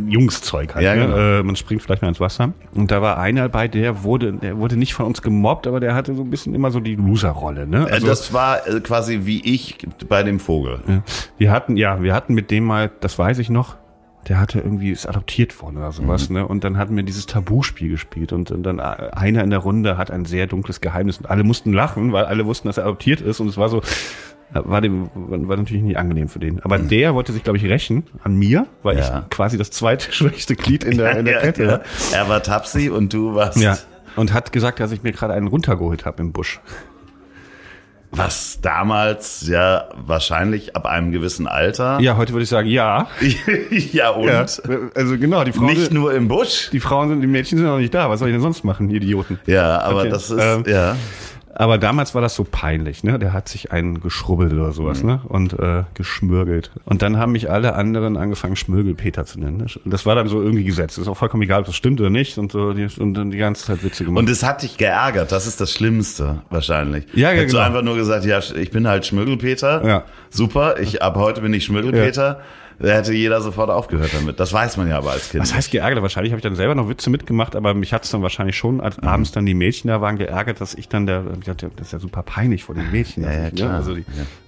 Jungszeug 0.06 0.74
halt. 0.74 0.84
Ja, 0.84 0.94
ne? 0.94 1.06
genau. 1.06 1.16
äh, 1.16 1.42
man 1.42 1.56
springt 1.56 1.82
vielleicht 1.82 2.02
mal 2.02 2.08
ins 2.08 2.20
Wasser. 2.20 2.52
Und 2.74 2.90
da 2.90 3.02
war 3.02 3.18
einer 3.18 3.48
bei, 3.48 3.68
der 3.68 4.02
wurde, 4.02 4.32
der 4.32 4.58
wurde 4.58 4.76
nicht 4.76 4.94
von 4.94 5.06
uns 5.06 5.22
gemobbt, 5.22 5.66
aber 5.66 5.80
der 5.80 5.94
hatte 5.94 6.14
so 6.14 6.22
ein 6.22 6.30
bisschen 6.30 6.54
immer 6.54 6.70
so 6.70 6.80
die 6.80 6.96
Loser-Rolle. 6.96 7.66
Ne? 7.66 7.88
äh, 7.90 8.00
das 8.00 8.32
war 8.32 8.66
äh, 8.66 8.80
quasi 8.80 9.20
wie 9.22 9.40
ich 9.42 9.78
bei 10.08 10.22
dem 10.22 10.40
Vogel. 10.40 10.80
Ja. 10.86 11.02
Wir 11.38 11.50
hatten, 11.50 11.76
ja, 11.76 12.02
wir 12.02 12.14
hatten 12.14 12.34
mit 12.34 12.50
dem 12.50 12.64
mal, 12.64 12.90
das 13.00 13.18
weiß 13.18 13.38
ich 13.38 13.50
noch, 13.50 13.76
der 14.28 14.38
hatte 14.40 14.60
irgendwie, 14.60 14.90
ist 14.90 15.06
adoptiert 15.06 15.60
worden 15.62 15.78
oder 15.78 15.92
sowas, 15.92 16.30
ne? 16.30 16.46
Und 16.46 16.64
dann 16.64 16.78
hatten 16.78 16.94
wir 16.96 17.02
dieses 17.02 17.26
Tabuspiel 17.26 17.88
gespielt 17.90 18.32
und, 18.32 18.50
und 18.50 18.62
dann 18.62 18.78
äh, 18.78 18.82
einer 18.82 19.42
in 19.42 19.50
der 19.50 19.58
Runde 19.58 19.96
hat 19.98 20.10
ein 20.10 20.24
sehr 20.24 20.46
dunkles 20.46 20.80
Geheimnis 20.80 21.18
und 21.18 21.28
alle 21.28 21.42
mussten 21.44 21.72
lachen, 21.72 22.12
weil 22.12 22.24
alle 22.26 22.46
wussten, 22.46 22.68
dass 22.68 22.78
er 22.78 22.84
adoptiert 22.84 23.20
ist 23.20 23.40
und 23.40 23.48
es 23.48 23.56
war 23.56 23.68
so, 23.68 23.82
War, 24.54 24.82
dem, 24.82 25.08
war 25.14 25.56
natürlich 25.56 25.82
nicht 25.82 25.96
angenehm 25.96 26.28
für 26.28 26.38
den. 26.38 26.60
Aber 26.62 26.78
der 26.78 27.14
wollte 27.14 27.32
sich, 27.32 27.42
glaube 27.42 27.56
ich, 27.56 27.64
rächen 27.64 28.04
an 28.22 28.34
mir, 28.36 28.66
weil 28.82 28.98
Ja. 28.98 29.20
ich 29.24 29.30
quasi 29.30 29.56
das 29.56 29.70
zweite 29.70 30.12
schwächste 30.18 30.56
Glied 30.56 30.84
in 30.84 30.98
der, 30.98 31.16
in 31.18 31.24
der 31.24 31.36
Ja, 31.36 31.40
Kette 31.40 31.62
ja. 31.64 31.70
war. 31.70 31.80
Er 32.12 32.28
war 32.28 32.42
Tapsi 32.42 32.90
und 32.90 33.14
du 33.14 33.34
warst. 33.34 33.56
Ja. 33.56 33.78
Und 34.14 34.34
hat 34.34 34.52
gesagt, 34.52 34.78
dass 34.78 34.92
ich 34.92 35.02
mir 35.02 35.12
gerade 35.12 35.32
einen 35.32 35.46
runtergeholt 35.46 36.04
habe 36.04 36.20
im 36.22 36.32
Busch. 36.32 36.60
Was 38.14 38.60
damals 38.60 39.46
ja 39.48 39.88
wahrscheinlich 39.96 40.76
ab 40.76 40.84
einem 40.84 41.12
gewissen 41.12 41.46
Alter. 41.46 41.98
Ja, 42.00 42.18
heute 42.18 42.34
würde 42.34 42.42
ich 42.42 42.50
sagen, 42.50 42.68
ja. 42.68 43.08
ja 43.92 44.10
und? 44.10 44.28
ja. 44.28 44.44
Also 44.94 45.16
genau, 45.16 45.44
die 45.44 45.52
Frauen, 45.52 45.66
Nicht 45.68 45.80
sind, 45.84 45.94
nur 45.94 46.12
im 46.12 46.28
Busch. 46.28 46.68
die 46.72 46.80
Frauen 46.80 47.08
sind, 47.08 47.22
die 47.22 47.26
Mädchen 47.26 47.56
sind 47.56 47.66
noch 47.66 47.78
nicht 47.78 47.94
da. 47.94 48.10
Was 48.10 48.18
soll 48.18 48.28
ich 48.28 48.34
denn 48.34 48.42
sonst 48.42 48.64
machen, 48.64 48.90
Idioten? 48.90 49.40
Ja, 49.46 49.80
aber 49.80 50.00
Okay, 50.00 50.10
das 50.10 50.30
ist, 50.30 50.38
ähm, 50.38 50.64
ja. 50.66 50.94
Aber 51.54 51.76
damals 51.76 52.14
war 52.14 52.22
das 52.22 52.34
so 52.34 52.44
peinlich, 52.44 53.04
ne? 53.04 53.18
Der 53.18 53.32
hat 53.32 53.48
sich 53.48 53.72
einen 53.72 54.00
geschrubbelt 54.00 54.52
oder 54.52 54.72
sowas, 54.72 55.02
ne? 55.02 55.20
Und 55.28 55.58
äh, 55.58 55.84
geschmürgelt. 55.94 56.70
Und 56.86 57.02
dann 57.02 57.18
haben 57.18 57.32
mich 57.32 57.50
alle 57.50 57.74
anderen 57.74 58.16
angefangen, 58.16 58.56
Schmürgelpeter 58.56 59.26
zu 59.26 59.38
nennen. 59.38 59.58
Ne? 59.58 59.66
Das 59.84 60.06
war 60.06 60.14
dann 60.14 60.28
so 60.28 60.40
irgendwie 60.40 60.64
gesetzt. 60.64 60.96
Ist 60.96 61.08
auch 61.08 61.16
vollkommen 61.16 61.42
egal, 61.42 61.60
ob 61.60 61.66
das 61.66 61.76
stimmt 61.76 62.00
oder 62.00 62.10
nicht. 62.10 62.38
Und 62.38 62.52
so 62.52 62.72
die, 62.72 62.88
und 62.98 63.14
dann 63.14 63.30
die 63.30 63.36
ganze 63.36 63.66
Zeit 63.66 63.84
Witze 63.84 64.04
gemacht. 64.04 64.20
Und 64.20 64.30
es 64.30 64.42
hat 64.42 64.62
dich 64.62 64.78
geärgert, 64.78 65.30
das 65.30 65.46
ist 65.46 65.60
das 65.60 65.72
Schlimmste 65.72 66.42
wahrscheinlich. 66.48 67.04
Ja, 67.12 67.30
ja, 67.30 67.36
Hättest 67.36 67.52
du 67.52 67.58
genau. 67.58 67.66
einfach 67.66 67.82
nur 67.82 67.96
gesagt, 67.96 68.24
ja, 68.24 68.38
ich 68.38 68.70
bin 68.70 68.88
halt 68.88 69.04
Schmögelpeter. 69.04 69.86
Ja. 69.86 70.04
Super, 70.30 70.80
ich 70.80 71.02
ab 71.02 71.16
heute 71.16 71.42
bin 71.42 71.52
ich 71.52 71.64
Schmögelpeter. 71.64 72.40
Da 72.78 72.88
hätte 72.88 73.12
jeder 73.12 73.40
sofort 73.40 73.70
aufgehört 73.70 74.10
damit. 74.14 74.40
Das 74.40 74.52
weiß 74.52 74.76
man 74.76 74.88
ja 74.88 74.98
aber 74.98 75.12
als 75.12 75.30
Kind. 75.30 75.42
Was 75.42 75.54
heißt 75.54 75.70
geärgert? 75.70 76.02
Wahrscheinlich 76.02 76.32
habe 76.32 76.38
ich 76.38 76.42
dann 76.44 76.56
selber 76.56 76.74
noch 76.74 76.88
Witze 76.88 77.10
mitgemacht, 77.10 77.54
aber 77.56 77.74
mich 77.74 77.92
hat's 77.92 78.10
dann 78.10 78.22
wahrscheinlich 78.22 78.56
schon, 78.56 78.80
als 78.80 78.96
Mhm. 79.00 79.08
abends 79.08 79.32
dann 79.32 79.46
die 79.46 79.54
Mädchen 79.54 79.88
da 79.88 80.00
waren, 80.00 80.18
geärgert, 80.18 80.60
dass 80.60 80.74
ich 80.74 80.88
dann 80.88 81.06
der, 81.06 81.24
ich 81.38 81.44
dachte, 81.46 81.70
das 81.76 81.88
ist 81.88 81.92
ja 81.92 81.98
super 81.98 82.22
peinlich 82.22 82.64
vor 82.64 82.74
den 82.74 82.90
Mädchen. 82.90 83.22
Ja, 83.24 83.28
dass 83.30 83.38
ja, 83.38 83.46
ich, 83.48 83.54
klar. 83.54 83.68
Ne? 83.70 83.74
Also 83.76 83.94
die, 83.94 84.04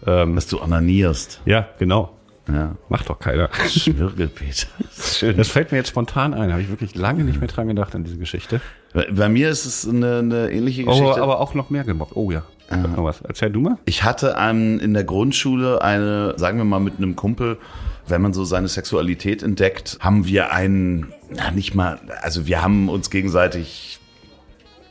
ähm, 0.07 0.35
Dass 0.35 0.47
du 0.49 0.61
onanierst. 0.63 1.41
ja, 1.45 1.69
genau. 1.79 2.11
Ja. 2.47 2.73
Macht 2.91 3.09
doch 3.09 3.19
keiner. 3.19 3.49
Schmürgelpeter. 3.95 4.67
Schön. 5.01 5.37
Das 5.37 5.49
fällt 5.49 5.73
mir 5.73 5.79
jetzt 5.79 5.89
spontan 5.89 6.35
ein. 6.35 6.51
Habe 6.53 6.61
ich 6.61 6.69
wirklich 6.69 6.95
lange 6.95 7.25
nicht 7.25 7.39
mehr 7.41 7.49
dran 7.49 7.69
gedacht 7.69 7.95
an 7.95 8.05
diese 8.05 8.19
Geschichte. 8.19 8.61
Bei 8.93 9.07
bei 9.11 9.29
mir 9.31 9.49
ist 9.49 9.65
es 9.65 9.89
eine, 9.89 10.19
eine 10.19 10.51
ähnliche 10.51 10.83
Oh, 10.83 10.91
Geschichte. 10.91 11.23
aber 11.23 11.41
auch 11.41 11.55
noch 11.55 11.71
mehr 11.71 11.85
gemobbt. 11.85 12.15
Oh 12.17 12.31
ja. 12.31 12.43
Noch 12.71 13.05
was. 13.05 13.21
Erzähl 13.23 13.51
du 13.51 13.61
mal. 13.61 13.79
Ich 13.87 14.05
hatte 14.05 14.37
ähm, 14.39 14.79
in 14.81 14.93
der 14.95 15.05
Grundschule 15.05 15.81
eine, 15.83 16.35
sagen 16.37 16.59
wir 16.59 16.65
mal, 16.65 16.81
mit 16.81 16.99
einem 16.99 17.15
Kumpel, 17.17 17.59
wenn 18.07 18.23
man 18.23 18.33
so 18.33 18.45
seine 18.45 18.69
Sexualität 18.69 19.43
entdeckt, 19.43 19.99
haben 20.01 20.27
wir 20.27 20.53
einen, 20.53 21.13
na 21.31 21.51
nicht 21.51 21.75
mal, 21.75 22.01
also 22.23 22.47
wir 22.47 22.63
haben 22.63 22.89
uns 22.89 23.11
gegenseitig 23.11 23.99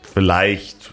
vielleicht 0.02 0.93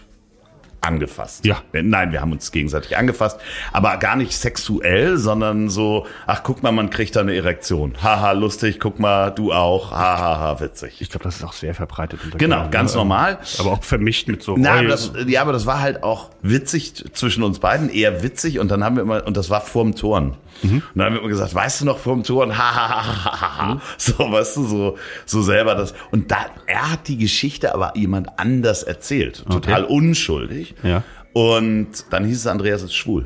angefasst. 0.81 1.45
Ja. 1.45 1.61
Nein, 1.73 2.11
wir 2.11 2.21
haben 2.21 2.31
uns 2.31 2.51
gegenseitig 2.51 2.97
angefasst, 2.97 3.39
aber 3.71 3.97
gar 3.97 4.15
nicht 4.15 4.33
sexuell, 4.33 5.17
sondern 5.17 5.69
so, 5.69 6.07
ach 6.25 6.41
guck 6.43 6.63
mal, 6.63 6.71
man 6.71 6.89
kriegt 6.89 7.15
da 7.15 7.21
eine 7.21 7.35
Erektion. 7.35 7.93
Haha, 8.01 8.31
lustig, 8.31 8.79
guck 8.79 8.99
mal, 8.99 9.29
du 9.29 9.53
auch. 9.53 9.91
Hahaha, 9.91 10.59
witzig. 10.59 10.99
Ich 10.99 11.09
glaube, 11.09 11.23
das 11.23 11.37
ist 11.37 11.43
auch 11.43 11.53
sehr 11.53 11.75
verbreitet. 11.75 12.19
Unter 12.23 12.37
Genau, 12.37 12.67
ganz 12.69 12.93
ne? 12.93 12.97
normal. 12.97 13.39
Aber 13.59 13.71
auch 13.73 13.83
vermischt 13.83 14.27
mit 14.27 14.41
so 14.41 14.55
Na, 14.57 14.79
aber 14.79 14.87
das, 14.87 15.11
ja, 15.27 15.41
aber 15.41 15.53
das 15.53 15.65
war 15.65 15.79
halt 15.79 16.03
auch 16.03 16.31
witzig 16.41 17.05
zwischen 17.13 17.43
uns 17.43 17.59
beiden, 17.59 17.89
eher 17.89 18.23
witzig. 18.23 18.59
Und 18.59 18.69
dann 18.69 18.83
haben 18.83 18.95
wir 18.95 19.03
immer, 19.03 19.25
und 19.25 19.37
das 19.37 19.49
war 19.49 19.61
vorm 19.61 19.95
Toren. 19.95 20.37
Mhm. 20.63 20.75
Und 20.77 20.83
dann 20.95 21.05
haben 21.05 21.13
wir 21.13 21.19
immer 21.19 21.29
gesagt, 21.29 21.53
weißt 21.53 21.81
du 21.81 21.85
noch 21.85 21.99
vorm 21.99 22.23
Toren? 22.23 22.57
Ha, 22.57 22.75
ha, 22.75 22.89
ha, 22.89 23.25
ha, 23.25 23.41
ha, 23.41 23.57
ha. 23.57 23.73
Mhm. 23.75 23.81
So, 23.97 24.31
weißt 24.31 24.57
du, 24.57 24.65
so, 24.65 24.97
so 25.25 25.41
selber 25.43 25.75
das. 25.75 25.93
Und 26.11 26.31
da, 26.31 26.37
er 26.65 26.91
hat 26.91 27.07
die 27.07 27.17
Geschichte 27.17 27.73
aber 27.73 27.93
jemand 27.95 28.39
anders 28.39 28.83
erzählt. 28.83 29.45
Total 29.49 29.83
unschuldig. 29.83 30.70
Ja. 30.83 31.03
Und 31.33 31.87
dann 32.09 32.25
hieß 32.25 32.37
es, 32.37 32.47
Andreas 32.47 32.81
ist 32.83 32.93
schwul. 32.93 33.25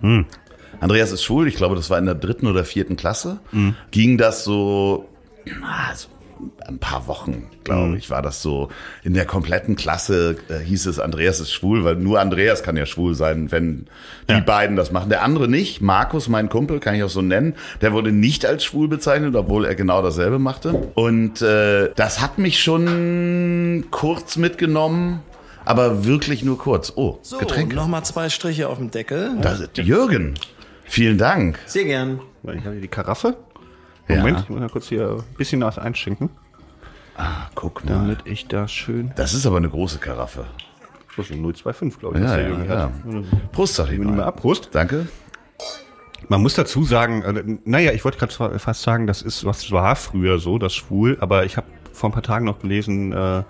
Hm. 0.00 0.26
Andreas 0.80 1.12
ist 1.12 1.22
schwul, 1.24 1.46
ich 1.48 1.56
glaube, 1.56 1.74
das 1.76 1.90
war 1.90 1.98
in 1.98 2.06
der 2.06 2.14
dritten 2.14 2.46
oder 2.46 2.64
vierten 2.64 2.96
Klasse. 2.96 3.40
Hm. 3.50 3.74
Ging 3.90 4.16
das 4.18 4.44
so, 4.44 5.08
na, 5.60 5.94
so 5.94 6.08
ein 6.66 6.78
paar 6.78 7.06
Wochen, 7.06 7.48
glaube 7.64 7.88
Hm. 7.88 7.96
ich, 7.96 8.08
war 8.08 8.22
das 8.22 8.40
so. 8.40 8.70
In 9.02 9.12
der 9.12 9.26
kompletten 9.26 9.76
Klasse 9.76 10.36
äh, 10.48 10.58
hieß 10.64 10.86
es, 10.86 10.98
Andreas 10.98 11.38
ist 11.38 11.52
schwul, 11.52 11.84
weil 11.84 11.96
nur 11.96 12.18
Andreas 12.18 12.62
kann 12.62 12.78
ja 12.78 12.86
schwul 12.86 13.14
sein, 13.14 13.52
wenn 13.52 13.88
die 14.30 14.32
Ja. 14.34 14.40
beiden 14.40 14.74
das 14.76 14.90
machen. 14.90 15.10
Der 15.10 15.22
andere 15.22 15.48
nicht. 15.48 15.82
Markus, 15.82 16.28
mein 16.30 16.48
Kumpel, 16.48 16.80
kann 16.80 16.94
ich 16.94 17.02
auch 17.02 17.10
so 17.10 17.20
nennen, 17.20 17.56
der 17.82 17.92
wurde 17.92 18.10
nicht 18.10 18.46
als 18.46 18.64
schwul 18.64 18.88
bezeichnet, 18.88 19.34
obwohl 19.36 19.66
er 19.66 19.74
genau 19.74 20.00
dasselbe 20.00 20.38
machte. 20.38 20.92
Und 20.94 21.42
äh, 21.42 21.90
das 21.94 22.22
hat 22.22 22.38
mich 22.38 22.62
schon 22.62 23.84
kurz 23.90 24.36
mitgenommen, 24.36 25.20
aber 25.64 26.04
wirklich 26.04 26.42
nur 26.42 26.58
kurz. 26.58 26.92
Oh, 26.96 27.18
So, 27.22 27.38
Getränke. 27.38 27.74
nochmal 27.76 28.04
zwei 28.04 28.28
Striche 28.28 28.68
auf 28.68 28.78
dem 28.78 28.90
Deckel. 28.90 29.36
Das 29.40 29.60
ist 29.60 29.76
Jürgen. 29.78 30.34
Vielen 30.84 31.18
Dank. 31.18 31.58
Sehr 31.66 31.84
gern. 31.84 32.20
Ich 32.42 32.48
habe 32.64 32.72
hier 32.72 32.80
die 32.80 32.88
Karaffe. 32.88 33.36
Ja. 34.08 34.16
Moment, 34.18 34.40
ich 34.40 34.48
muss 34.48 34.58
mal 34.60 34.68
kurz 34.68 34.88
hier 34.88 35.08
ein 35.18 35.34
bisschen 35.36 35.60
was 35.62 35.78
einschenken, 35.78 36.30
Ah, 37.16 37.48
guck 37.54 37.84
mal. 37.84 37.92
damit 37.92 38.18
ich 38.24 38.48
da 38.48 38.66
schön. 38.66 39.12
Das 39.14 39.34
ist 39.34 39.46
aber 39.46 39.58
eine 39.58 39.68
große 39.68 39.98
Karaffe. 39.98 40.46
Das 41.16 41.28
ist 41.28 41.36
025, 41.36 41.98
glaube 42.00 42.18
ich. 42.18 42.24
Ja, 42.24 42.38
ja, 42.40 42.48
Jürgen 42.48 42.68
ja. 42.68 42.90
Prost, 43.52 43.74
sag 43.74 43.92
ich 43.92 43.98
mal 43.98 44.12
mal. 44.16 44.24
ab. 44.24 44.40
Prost. 44.40 44.70
Danke. 44.72 45.06
Man 46.28 46.42
muss 46.42 46.54
dazu 46.54 46.84
sagen, 46.84 47.22
äh, 47.22 47.58
naja, 47.64 47.92
ich 47.92 48.04
wollte 48.04 48.18
gerade 48.18 48.58
fast 48.58 48.82
sagen, 48.82 49.06
das 49.06 49.22
ist, 49.22 49.44
was 49.44 49.70
war 49.70 49.96
früher 49.96 50.38
so, 50.38 50.58
das 50.58 50.74
schwul, 50.74 51.16
aber 51.20 51.44
ich 51.44 51.56
habe 51.56 51.66
vor 51.92 52.08
ein 52.10 52.12
paar 52.12 52.22
Tagen 52.22 52.44
noch 52.46 52.58
gelesen, 52.60 53.12
äh, 53.12 53.42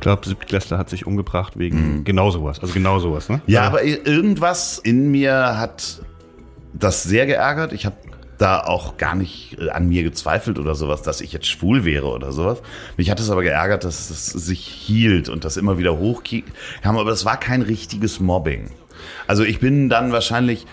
glaube, 0.00 0.26
Siebtklässler 0.26 0.78
hat 0.78 0.90
sich 0.90 1.06
umgebracht 1.06 1.58
wegen 1.58 2.04
genau 2.04 2.30
sowas, 2.30 2.60
also 2.60 2.72
genau 2.72 2.98
sowas, 2.98 3.28
ne? 3.28 3.40
Ja, 3.46 3.62
aber 3.62 3.82
irgendwas 3.84 4.78
in 4.78 5.10
mir 5.10 5.58
hat 5.58 6.02
das 6.72 7.02
sehr 7.02 7.26
geärgert. 7.26 7.72
Ich 7.72 7.86
habe 7.86 7.96
da 8.40 8.60
auch 8.60 8.96
gar 8.96 9.14
nicht 9.14 9.58
äh, 9.60 9.70
an 9.70 9.88
mir 9.88 10.02
gezweifelt 10.02 10.58
oder 10.58 10.74
sowas, 10.74 11.02
dass 11.02 11.20
ich 11.20 11.32
jetzt 11.32 11.46
schwul 11.46 11.84
wäre 11.84 12.06
oder 12.06 12.32
sowas. 12.32 12.62
Mich 12.96 13.10
hat 13.10 13.20
es 13.20 13.30
aber 13.30 13.42
geärgert, 13.42 13.84
dass 13.84 14.10
es 14.10 14.26
sich 14.26 14.60
hielt 14.66 15.28
und 15.28 15.44
das 15.44 15.56
immer 15.56 15.78
wieder 15.78 15.98
hochkam. 15.98 16.42
Aber 16.82 17.10
das 17.10 17.24
war 17.24 17.38
kein 17.38 17.62
richtiges 17.62 18.18
Mobbing. 18.18 18.70
Also 19.26 19.44
ich 19.44 19.60
bin 19.60 19.88
dann 19.88 20.12
wahrscheinlich 20.12 20.66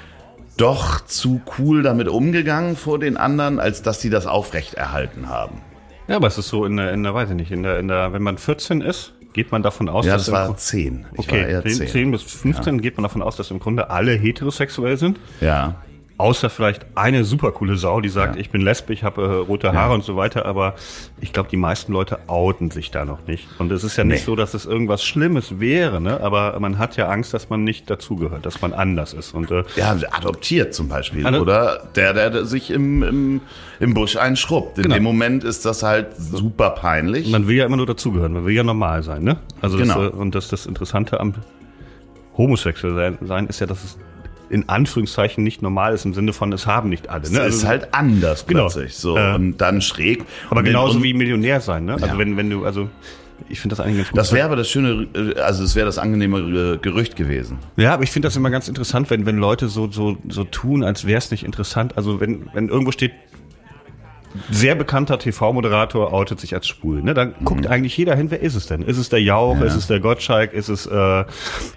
doch 0.56 1.02
zu 1.06 1.42
cool 1.58 1.84
damit 1.84 2.08
umgegangen 2.08 2.76
vor 2.76 3.00
den 3.00 3.18
anderen, 3.18 3.60
als 3.60 3.82
dass 3.82 4.00
die 4.00 4.10
das 4.10 4.28
aufrechterhalten 4.28 5.30
haben. 5.30 5.62
Ja, 6.08 6.16
aber 6.16 6.28
es 6.28 6.38
ist 6.38 6.48
so 6.48 6.66
in 6.66 6.78
der, 6.78 6.94
in 6.94 7.04
der, 7.04 7.14
weiß 7.14 7.30
ich 7.30 7.36
nicht, 7.36 7.52
in 7.52 7.64
der, 7.64 7.80
in 7.80 7.90
der, 7.90 8.14
wenn 8.14 8.24
man 8.24 8.38
14 8.38 8.82
ist, 8.82 9.14
geht 9.38 9.52
man 9.52 9.62
davon 9.64 9.88
aus, 9.88 10.06
Ja, 10.06 10.14
dass 10.14 10.24
das 10.24 10.28
im 10.30 10.34
war 10.34 10.46
Grund- 10.48 10.60
zehn. 10.60 11.06
Ich 11.14 11.20
okay, 11.20 11.42
war 11.44 11.48
eher 11.48 11.62
10, 11.62 11.72
zehn. 11.74 11.88
10 11.88 12.12
bis 12.12 12.24
15 12.24 12.82
geht 12.82 12.98
man 12.98 13.04
davon 13.04 13.22
aus, 13.22 13.36
dass 13.38 13.52
im 13.52 13.60
Grunde 13.60 13.90
alle 13.92 14.14
heterosexuell 14.14 14.98
sind. 14.98 15.20
Ja. 15.42 15.76
Außer 16.20 16.50
vielleicht 16.50 16.84
eine 16.96 17.24
super 17.24 17.52
coole 17.52 17.76
Sau, 17.76 18.02
die 18.02 18.10
sagt, 18.10 18.36
Ja. 18.36 18.42
ich 18.42 18.50
bin 18.50 18.62
lesb, 18.62 18.90
ich 18.90 19.04
habe 19.04 19.22
äh, 19.22 19.26
rote 19.48 19.72
Haare 19.74 19.94
und 19.94 20.04
so 20.04 20.16
weiter, 20.16 20.48
aber 20.48 20.74
ich 21.22 21.32
glaube, 21.32 21.48
die 21.50 21.58
meisten 21.58 21.94
Leute 21.94 22.18
outen 22.26 22.72
sich 22.72 22.90
da 22.90 23.06
noch 23.06 23.28
nicht. 23.28 23.48
Und 23.60 23.72
es 23.72 23.84
ist 23.84 23.98
ja 23.98 24.04
nicht 24.04 24.22
Nee. 24.22 24.26
so, 24.26 24.36
dass 24.36 24.56
es 24.56 24.66
irgendwas 24.66 25.04
Schlimmes 25.06 25.60
wäre, 25.60 26.02
ne? 26.02 26.20
aber 26.22 26.60
man 26.60 26.80
hat 26.80 26.98
ja 26.98 27.08
Angst, 27.08 27.36
dass 27.36 27.52
man 27.52 27.64
nicht 27.64 27.88
dazugehört, 27.88 28.48
dass 28.48 28.62
man 28.64 28.74
anders 28.74 29.14
ist. 29.14 29.36
Und 29.36 29.52
äh, 29.52 29.64
Ja, 29.76 29.96
adoptiert 30.10 30.74
zum 30.74 30.88
Beispiel. 30.90 31.24
Oder 31.24 31.84
der, 31.96 32.14
der 32.14 32.46
sich 32.46 32.72
im, 32.72 33.04
im, 33.04 33.42
im 33.80 33.94
Busch 33.94 34.16
einschrubbt. 34.18 34.78
In 34.80 34.84
Genau. 34.86 34.96
dem 34.96 35.04
Moment 35.04 35.44
ist 35.44 35.66
das 35.66 35.84
halt 35.84 36.16
super 36.18 36.72
peinlich. 36.72 37.30
man 37.30 37.48
will 37.48 37.58
ja 37.58 37.66
immer 37.68 37.78
nur 37.78 37.86
dazugehören, 37.86 38.34
man 38.34 38.44
will 38.46 38.56
ja 38.56 38.64
normal 38.64 39.04
sein. 39.04 39.22
Ne? 39.24 39.38
Also 39.62 39.78
Genau. 39.78 40.02
das, 40.02 40.14
äh, 40.14 40.16
und 40.16 40.34
das, 40.34 40.48
das 40.48 40.66
Interessante 40.66 41.20
am 41.20 41.36
homosexuell 42.38 42.96
sein, 42.96 43.18
sein 43.22 43.48
ist 43.48 43.60
ja, 43.60 43.68
dass 43.68 43.84
es 43.84 43.98
in 44.50 44.70
Anführungszeichen 44.70 45.44
nicht 45.44 45.62
normal 45.62 45.94
ist, 45.94 46.06
im 46.06 46.14
Sinne 46.14 46.34
von, 46.34 46.52
es 46.54 46.66
haben 46.68 46.90
nicht 46.90 47.10
alle. 47.10 47.24
Es 47.24 47.32
Ne? 47.32 47.40
ist 47.40 47.46
Also- 47.56 47.68
halt 47.68 47.94
anders 47.94 48.46
Genau. 48.48 48.62
plötzlich. 48.68 48.96
So. 48.96 49.18
Äh, 49.18 49.36
und 49.36 49.58
dann 49.58 49.82
schräg. 49.82 50.24
aber 50.50 50.60
und 50.60 50.66
genauso 50.66 50.98
und, 50.98 51.04
wie 51.04 51.14
Millionär 51.14 51.62
sein. 51.62 51.86
Ne? 51.86 51.94
Also 51.94 52.06
Ja. 52.08 52.18
wenn, 52.18 52.38
wenn 52.38 52.50
du, 52.50 52.66
also 52.66 52.90
ich 53.50 53.60
finde 53.60 53.76
das 53.76 53.86
eigentlich 53.86 53.98
ganz 54.00 54.10
gut. 54.10 54.18
Das 54.18 54.34
wäre 54.34 54.46
aber 54.46 54.56
das 54.56 54.68
schöne, 54.70 55.08
äh, 55.16 55.40
also 55.40 55.64
es 55.64 55.76
wäre 55.76 55.86
das 55.86 55.98
angenehme 56.00 56.40
äh, 56.40 56.78
Gerücht 56.78 57.16
gewesen. 57.16 57.60
Ja, 57.76 57.94
aber 57.94 58.04
ich 58.04 58.12
finde 58.12 58.28
das 58.28 58.36
immer 58.36 58.50
ganz 58.50 58.68
interessant, 58.68 59.10
wenn, 59.10 59.26
wenn 59.26 59.38
Leute 59.38 59.68
so, 59.68 59.92
so, 59.92 60.18
so 60.28 60.44
tun, 60.44 60.84
als 60.84 61.06
wäre 61.06 61.18
es 61.20 61.30
nicht 61.32 61.44
interessant. 61.44 61.98
Also 61.98 62.20
wenn, 62.20 62.48
wenn 62.54 62.70
irgendwo 62.70 62.92
steht, 62.92 63.12
sehr 64.52 64.76
bekannter 64.76 65.18
TV-Moderator 65.18 66.14
outet 66.14 66.40
sich 66.40 66.54
als 66.54 66.68
schwul, 66.68 67.02
ne? 67.02 67.14
Dann 67.16 67.34
guckt 67.44 67.66
eigentlich 67.66 67.98
jeder 67.98 68.16
hin, 68.16 68.30
wer 68.30 68.42
ist 68.42 68.56
es 68.56 68.68
denn? 68.68 68.82
Ist 68.84 68.98
es 68.98 69.10
der 69.10 69.22
Jauch, 69.22 69.60
ist 69.62 69.74
es 69.76 69.88
der 69.88 70.00
Gottschalk, 70.00 70.54
ist 70.54 70.70
es 70.70 70.86
äh, 70.86 71.26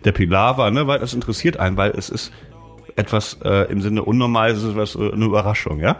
der 0.04 0.12
Pilawa, 0.12 0.70
ne? 0.70 0.86
Weil 0.86 0.98
das 0.98 1.14
interessiert 1.14 1.58
einen, 1.58 1.76
weil 1.78 1.92
es 1.96 2.10
ist 2.10 2.32
etwas 3.00 3.38
äh, 3.44 3.70
im 3.72 3.80
Sinne 3.82 4.02
unnormal, 4.04 4.52
ist 4.52 4.76
was, 4.76 4.94
äh, 4.94 5.12
eine 5.12 5.24
Überraschung, 5.24 5.80
ja? 5.80 5.96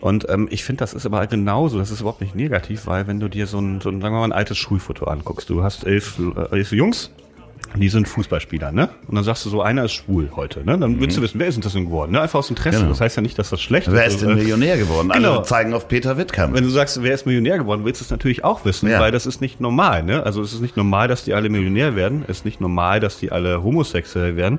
Und 0.00 0.28
ähm, 0.28 0.46
ich 0.50 0.62
finde, 0.64 0.80
das 0.80 0.94
ist 0.94 1.06
aber 1.06 1.18
halt 1.18 1.30
genauso, 1.30 1.78
das 1.78 1.90
ist 1.90 2.00
überhaupt 2.00 2.20
nicht 2.20 2.34
negativ, 2.36 2.86
weil 2.86 3.06
wenn 3.06 3.18
du 3.18 3.28
dir 3.28 3.46
so 3.46 3.58
ein, 3.58 3.80
so 3.80 3.88
ein 3.88 4.00
sagen 4.00 4.14
wir 4.14 4.20
mal, 4.20 4.24
ein 4.26 4.32
altes 4.32 4.58
Schulfoto 4.58 5.06
anguckst, 5.06 5.48
du 5.50 5.62
hast 5.62 5.84
elf, 5.84 6.18
äh, 6.36 6.54
elf 6.54 6.70
Jungs, 6.72 7.10
die 7.74 7.88
sind 7.88 8.06
Fußballspieler, 8.06 8.70
ne? 8.72 8.90
Und 9.08 9.16
dann 9.16 9.24
sagst 9.24 9.44
du 9.44 9.50
so, 9.50 9.60
einer 9.60 9.84
ist 9.84 9.92
schwul 9.92 10.30
heute, 10.36 10.64
ne? 10.64 10.78
Dann 10.78 11.00
willst 11.00 11.16
du 11.16 11.22
wissen, 11.22 11.40
wer 11.40 11.48
ist 11.48 11.54
denn 11.56 11.62
das 11.62 11.72
denn 11.72 11.86
geworden? 11.86 12.12
Ne? 12.12 12.20
Einfach 12.20 12.38
aus 12.38 12.48
Interesse. 12.50 12.78
Genau. 12.78 12.90
Das 12.90 13.00
heißt 13.00 13.16
ja 13.16 13.22
nicht, 13.22 13.38
dass 13.38 13.50
das 13.50 13.60
schlecht 13.60 13.90
Wer 13.90 14.04
ist. 14.06 14.14
ist 14.14 14.20
denn 14.22 14.28
Also, 14.30 14.40
Millionär 14.40 14.76
geworden? 14.78 15.08
Genau. 15.12 15.36
Alle 15.36 15.42
zeigen 15.42 15.74
auf 15.74 15.88
Peter 15.88 16.16
Wittkamp. 16.16 16.54
Wenn 16.54 16.62
du 16.64 16.70
sagst, 16.70 17.02
wer 17.02 17.12
ist 17.14 17.26
Millionär 17.26 17.58
geworden, 17.58 17.84
willst 17.84 18.00
du 18.00 18.04
es 18.04 18.10
natürlich 18.10 18.44
auch 18.44 18.64
wissen, 18.64 18.88
Ja. 18.88 19.00
weil 19.00 19.10
das 19.10 19.26
ist 19.26 19.40
nicht 19.40 19.60
normal, 19.60 20.04
ne? 20.04 20.22
Also 20.22 20.42
es 20.42 20.52
ist 20.52 20.60
nicht 20.60 20.76
normal, 20.76 21.08
dass 21.08 21.24
die 21.24 21.34
alle 21.34 21.48
Millionär 21.48 21.96
werden, 21.96 22.22
es 22.28 22.38
ist 22.38 22.44
nicht 22.44 22.60
normal, 22.60 23.00
dass 23.00 23.18
die 23.18 23.32
alle 23.32 23.62
homosexuell 23.62 24.36
werden. 24.36 24.58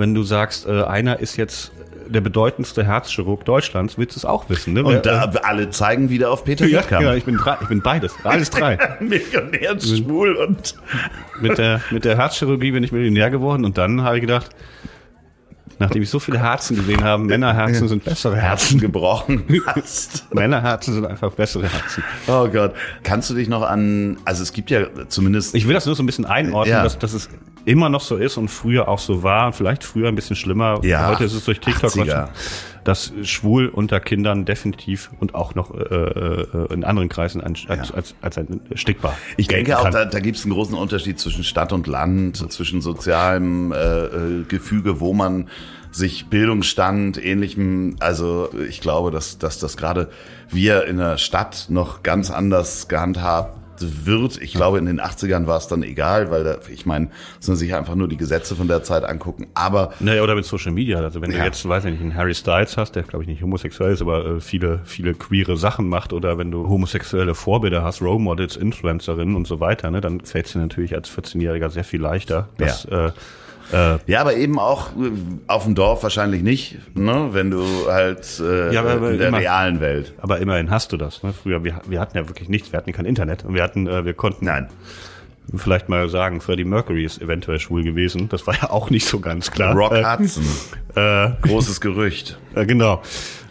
Wenn 0.00 0.14
du 0.14 0.22
sagst, 0.22 0.66
äh, 0.66 0.82
einer 0.82 1.20
ist 1.20 1.36
jetzt 1.36 1.72
der 2.08 2.20
bedeutendste 2.20 2.84
Herzchirurg 2.84 3.44
Deutschlands, 3.44 3.96
willst 3.96 4.16
du 4.16 4.20
es 4.20 4.24
auch 4.24 4.48
wissen. 4.50 4.72
Ne? 4.72 4.82
Und 4.82 5.06
da, 5.06 5.30
alle 5.42 5.70
zeigen 5.70 6.10
wieder 6.10 6.30
auf 6.32 6.44
Peter 6.44 6.66
ja, 6.66 6.80
Wittkamp. 6.80 7.04
ja, 7.04 7.14
ich 7.14 7.24
bin 7.24 7.36
drei, 7.36 7.56
ich 7.60 7.68
bin 7.68 7.82
beides, 7.82 8.14
alles 8.24 8.50
drei. 8.50 8.78
Millionär, 9.00 9.78
schwul 9.80 10.34
und 10.34 10.74
mit 11.40 11.58
der, 11.58 11.80
mit 11.90 12.04
der 12.04 12.16
Herzchirurgie 12.16 12.72
bin 12.72 12.82
ich 12.82 12.90
Millionär 12.90 13.30
geworden 13.30 13.64
und 13.64 13.78
dann 13.78 14.02
habe 14.02 14.16
ich 14.16 14.22
gedacht, 14.22 14.50
nachdem 15.78 16.02
ich 16.02 16.10
so 16.10 16.18
viele 16.18 16.38
Herzen 16.38 16.76
gesehen 16.76 17.02
habe, 17.02 17.22
Männerherzen 17.22 17.88
sind 17.88 18.04
bessere 18.04 18.36
Herzen. 18.36 18.80
gebrochen. 18.80 19.44
Männerherzen 20.32 20.94
sind 20.94 21.06
einfach 21.06 21.32
bessere 21.32 21.68
Herzen. 21.68 22.04
Oh 22.26 22.48
Gott. 22.48 22.74
Kannst 23.02 23.30
du 23.30 23.34
dich 23.34 23.48
noch 23.48 23.62
an, 23.62 24.18
also 24.24 24.42
es 24.42 24.52
gibt 24.52 24.70
ja 24.70 24.86
zumindest, 25.08 25.54
Ich 25.54 25.66
will 25.66 25.74
das 25.74 25.86
nur 25.86 25.94
so 25.94 26.02
ein 26.02 26.06
bisschen 26.06 26.26
einordnen, 26.26 26.76
Ja. 26.76 26.82
dass, 26.82 26.98
dass 26.98 27.14
es 27.14 27.30
immer 27.64 27.88
noch 27.88 28.00
so 28.00 28.16
ist 28.16 28.36
und 28.36 28.48
früher 28.48 28.88
auch 28.88 28.98
so 28.98 29.22
war 29.22 29.52
vielleicht 29.52 29.84
früher 29.84 30.08
ein 30.08 30.14
bisschen 30.14 30.36
schlimmer. 30.36 30.80
Ja, 30.82 31.08
Heute 31.08 31.24
ist 31.24 31.34
es 31.34 31.44
durch 31.44 31.60
TikTok, 31.60 31.90
80er. 31.90 32.28
dass 32.84 33.12
schwul 33.22 33.68
unter 33.68 34.00
Kindern 34.00 34.44
definitiv 34.44 35.10
und 35.20 35.34
auch 35.34 35.54
noch 35.54 35.74
äh, 35.74 35.78
äh, 35.78 36.72
in 36.72 36.84
anderen 36.84 37.08
Kreisen 37.08 37.40
ein, 37.40 37.56
als, 37.68 37.92
als, 37.92 38.14
als 38.20 38.38
ein 38.38 38.60
Stickbar. 38.74 39.16
ich 39.36 39.48
denke 39.48 39.78
auch, 39.78 39.90
da, 39.90 40.04
da 40.04 40.20
gibt 40.20 40.36
es 40.36 40.44
einen 40.44 40.54
großen 40.54 40.74
Unterschied 40.74 41.18
zwischen 41.18 41.44
Stadt 41.44 41.72
und 41.72 41.86
Land, 41.86 42.36
zwischen 42.52 42.80
sozialem 42.80 43.72
äh, 43.72 43.76
äh, 43.76 44.44
Gefüge, 44.48 45.00
wo 45.00 45.12
man 45.12 45.48
sich 45.92 46.26
Bildungsstand, 46.26 47.22
ähnlichem, 47.22 47.96
also 47.98 48.48
ich 48.68 48.80
glaube, 48.80 49.10
dass, 49.10 49.38
dass 49.38 49.58
das 49.58 49.76
gerade 49.76 50.08
wir 50.48 50.84
in 50.84 50.98
der 50.98 51.18
Stadt 51.18 51.66
noch 51.68 52.02
ganz 52.04 52.30
anders 52.30 52.86
gehandhabt 52.86 53.59
wird. 54.04 54.40
Ich 54.40 54.52
glaube, 54.52 54.78
in 54.78 54.86
den 54.86 55.00
80ern 55.00 55.46
war 55.46 55.58
es 55.58 55.68
dann 55.68 55.82
egal, 55.82 56.30
weil 56.30 56.44
da, 56.44 56.58
ich 56.72 56.86
meine, 56.86 57.08
man 57.46 57.56
sich 57.56 57.74
einfach 57.74 57.94
nur 57.94 58.08
die 58.08 58.16
Gesetze 58.16 58.54
von 58.56 58.68
der 58.68 58.82
Zeit 58.82 59.04
angucken. 59.04 59.48
Aber 59.54 59.92
Naja, 60.00 60.22
oder 60.22 60.34
mit 60.34 60.44
Social 60.44 60.72
Media. 60.72 60.98
Also 61.00 61.20
wenn 61.22 61.30
Ja. 61.30 61.38
du 61.38 61.44
jetzt, 61.44 61.68
weiß 61.68 61.84
ich 61.84 61.92
nicht, 61.92 62.00
einen 62.02 62.14
Harry 62.14 62.34
Styles 62.34 62.76
hast, 62.76 62.92
der 62.96 63.02
glaube 63.02 63.24
ich 63.24 63.28
nicht 63.28 63.42
homosexuell 63.42 63.92
ist, 63.92 64.02
aber 64.02 64.24
äh, 64.26 64.40
viele, 64.40 64.80
viele 64.84 65.14
queere 65.14 65.56
Sachen 65.56 65.88
macht, 65.88 66.12
oder 66.12 66.38
wenn 66.38 66.50
du 66.50 66.68
homosexuelle 66.68 67.34
Vorbilder 67.34 67.82
hast, 67.84 68.02
Role 68.02 68.18
Models, 68.20 68.56
Influencerinnen 68.56 69.34
und 69.36 69.46
so 69.46 69.60
weiter, 69.60 69.90
ne, 69.90 70.00
dann 70.00 70.20
fällt 70.20 70.46
es 70.46 70.52
dir 70.52 70.58
natürlich 70.60 70.94
als 70.94 71.10
14-Jähriger 71.10 71.70
sehr 71.70 71.84
viel 71.84 72.00
leichter, 72.00 72.48
das 72.58 72.84
äh, 72.86 73.10
Ja, 74.06 74.20
aber 74.20 74.34
eben 74.34 74.58
auch 74.58 74.88
äh, 74.90 75.10
auf 75.46 75.64
dem 75.64 75.74
Dorf 75.74 76.02
wahrscheinlich 76.02 76.42
nicht, 76.42 76.78
ne? 76.96 77.28
wenn 77.32 77.50
du 77.50 77.62
halt 77.88 78.40
äh, 78.40 78.72
Ja, 78.74 78.82
in 78.94 79.18
der 79.18 79.28
immer- 79.28 79.38
realen 79.38 79.80
Welt. 79.80 80.12
Aber 80.20 80.38
immerhin 80.38 80.70
hast 80.70 80.92
du 80.92 80.96
das. 80.96 81.22
Ne? 81.22 81.32
Früher, 81.32 81.62
wir, 81.64 81.80
wir 81.86 82.00
hatten 82.00 82.16
ja 82.16 82.28
wirklich 82.28 82.48
nichts, 82.48 82.72
wir 82.72 82.78
hatten 82.78 82.92
kein 82.92 83.04
Internet 83.06 83.44
und 83.44 83.54
wir 83.54 83.62
hatten, 83.62 83.86
äh, 83.86 84.04
wir 84.04 84.14
konnten 84.14 84.44
Nein. 84.46 84.68
vielleicht 85.54 85.88
mal 85.88 86.08
sagen, 86.08 86.40
Freddie 86.40 86.64
Mercury 86.64 87.04
ist 87.04 87.20
eventuell 87.22 87.58
schwul 87.60 87.82
gewesen. 87.82 88.28
Das 88.28 88.46
war 88.46 88.54
ja 88.54 88.70
auch 88.70 88.90
nicht 88.90 89.06
so 89.06 89.20
ganz 89.20 89.50
klar. 89.50 89.74
Rock 89.74 89.92
Äh, 89.92 90.04
Hudson, 90.04 90.44
äh, 90.94 91.30
großes 91.42 91.80
Gerücht. 91.80 92.38
äh, 92.54 92.66
genau. 92.66 93.02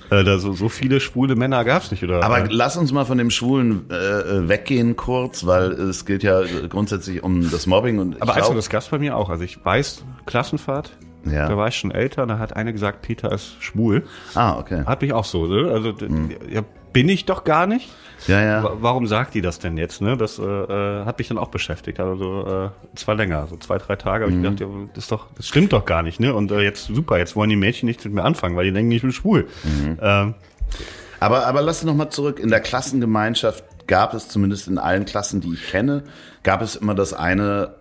Äh, 0.09 0.23
da 0.23 0.39
so, 0.39 0.53
so 0.53 0.69
viele 0.69 0.99
schwule 0.99 1.35
Männer 1.35 1.63
gab's 1.63 1.91
nicht, 1.91 2.03
oder? 2.03 2.23
Aber 2.23 2.47
lass 2.49 2.77
uns 2.77 2.91
mal 2.91 3.05
von 3.05 3.17
dem 3.17 3.29
Schwulen 3.29 3.89
äh, 3.89 4.47
weggehen 4.47 4.95
kurz, 4.95 5.45
weil 5.45 5.71
es 5.71 6.05
geht 6.05 6.23
ja 6.23 6.41
grundsätzlich 6.67 7.23
um 7.23 7.49
das 7.51 7.67
Mobbing 7.67 7.99
und 7.99 8.21
Aber 8.21 8.33
also 8.33 8.47
glaub- 8.47 8.55
das 8.55 8.69
gab's 8.69 8.87
bei 8.87 8.97
mir 8.99 9.15
auch. 9.15 9.29
Also 9.29 9.43
ich 9.43 9.63
weiß, 9.63 10.03
Klassenfahrt, 10.25 10.91
Ja. 11.25 11.47
da 11.49 11.57
war 11.57 11.67
ich 11.67 11.75
schon 11.75 11.91
älter, 11.91 12.25
da 12.25 12.39
hat 12.39 12.55
einer 12.55 12.71
gesagt, 12.71 13.01
Peter 13.01 13.31
ist 13.31 13.61
schwul. 13.61 14.03
Ah, 14.35 14.57
okay. 14.57 14.83
Hat 14.85 15.01
mich 15.01 15.13
auch 15.13 15.25
so, 15.25 15.45
ne? 15.47 15.69
Also 15.71 15.91
d- 15.91 16.07
ja, 16.49 16.61
bin 16.93 17.09
ich 17.09 17.25
doch 17.25 17.43
gar 17.43 17.67
nicht. 17.67 17.89
Ja, 18.27 18.41
ja. 18.41 18.63
Wa- 18.63 18.77
Warum 18.79 19.05
sagt 19.07 19.33
die 19.33 19.41
das 19.41 19.59
denn 19.59 19.77
jetzt? 19.77 20.01
Ne? 20.01 20.17
Das 20.17 20.39
äh, 20.39 20.43
äh, 20.43 21.05
hat 21.05 21.17
mich 21.19 21.27
dann 21.27 21.37
auch 21.37 21.49
beschäftigt. 21.49 21.99
Also 21.99 22.71
äh, 22.93 22.97
zwar 22.97 23.15
länger, 23.15 23.47
so 23.47 23.57
zwei, 23.57 23.77
drei 23.77 23.95
Tage, 23.95 24.25
habe 24.25 24.33
ich 24.33 24.41
gedacht, 24.41 24.59
ja, 24.59 24.67
das 24.93 25.03
ist 25.05 25.11
doch, 25.11 25.27
das 25.35 25.47
stimmt 25.47 25.71
doch 25.73 25.85
gar 25.85 26.03
nicht, 26.03 26.19
ne? 26.19 26.33
Und 26.33 26.51
äh, 26.51 26.61
jetzt 26.61 26.87
super, 26.87 27.17
jetzt 27.17 27.35
wollen 27.35 27.49
die 27.49 27.55
Mädchen 27.55 27.87
nichts 27.87 28.03
mit 28.05 28.13
mir 28.13 28.23
anfangen, 28.23 28.55
weil 28.55 28.65
die 28.65 28.71
denken, 28.73 28.91
ich 28.91 29.01
bin 29.01 29.11
schwul. 29.11 29.47
Ähm, 30.01 30.33
Aber, 31.19 31.45
aber 31.47 31.61
lass 31.61 31.77
uns 31.81 31.85
noch 31.85 31.95
mal 31.95 32.09
zurück. 32.09 32.39
In 32.39 32.49
der 32.49 32.61
Klassengemeinschaft 32.61 33.63
gab 33.87 34.13
es 34.13 34.29
zumindest 34.29 34.67
in 34.67 34.77
allen 34.77 35.05
Klassen, 35.05 35.41
die 35.41 35.53
ich 35.53 35.67
kenne, 35.69 36.03
gab 36.43 36.61
es 36.61 36.75
immer 36.75 36.95
das 36.95 37.13
eine 37.13 37.75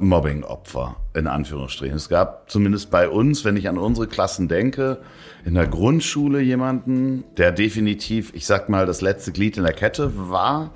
Mobbing-Opfer, 0.00 0.96
in 1.14 1.26
Anführungsstrichen. 1.26 1.96
Es 1.96 2.08
gab 2.08 2.50
zumindest 2.50 2.90
bei 2.90 3.08
uns, 3.08 3.44
wenn 3.44 3.56
ich 3.56 3.68
an 3.68 3.78
unsere 3.78 4.06
Klassen 4.06 4.48
denke, 4.48 4.98
in 5.44 5.54
der 5.54 5.66
Grundschule 5.66 6.40
jemanden, 6.40 7.24
der 7.36 7.52
definitiv, 7.52 8.32
ich 8.34 8.46
sag 8.46 8.68
mal, 8.68 8.86
das 8.86 9.00
letzte 9.00 9.32
Glied 9.32 9.56
in 9.56 9.64
der 9.64 9.72
Kette 9.72 10.12
war, 10.30 10.70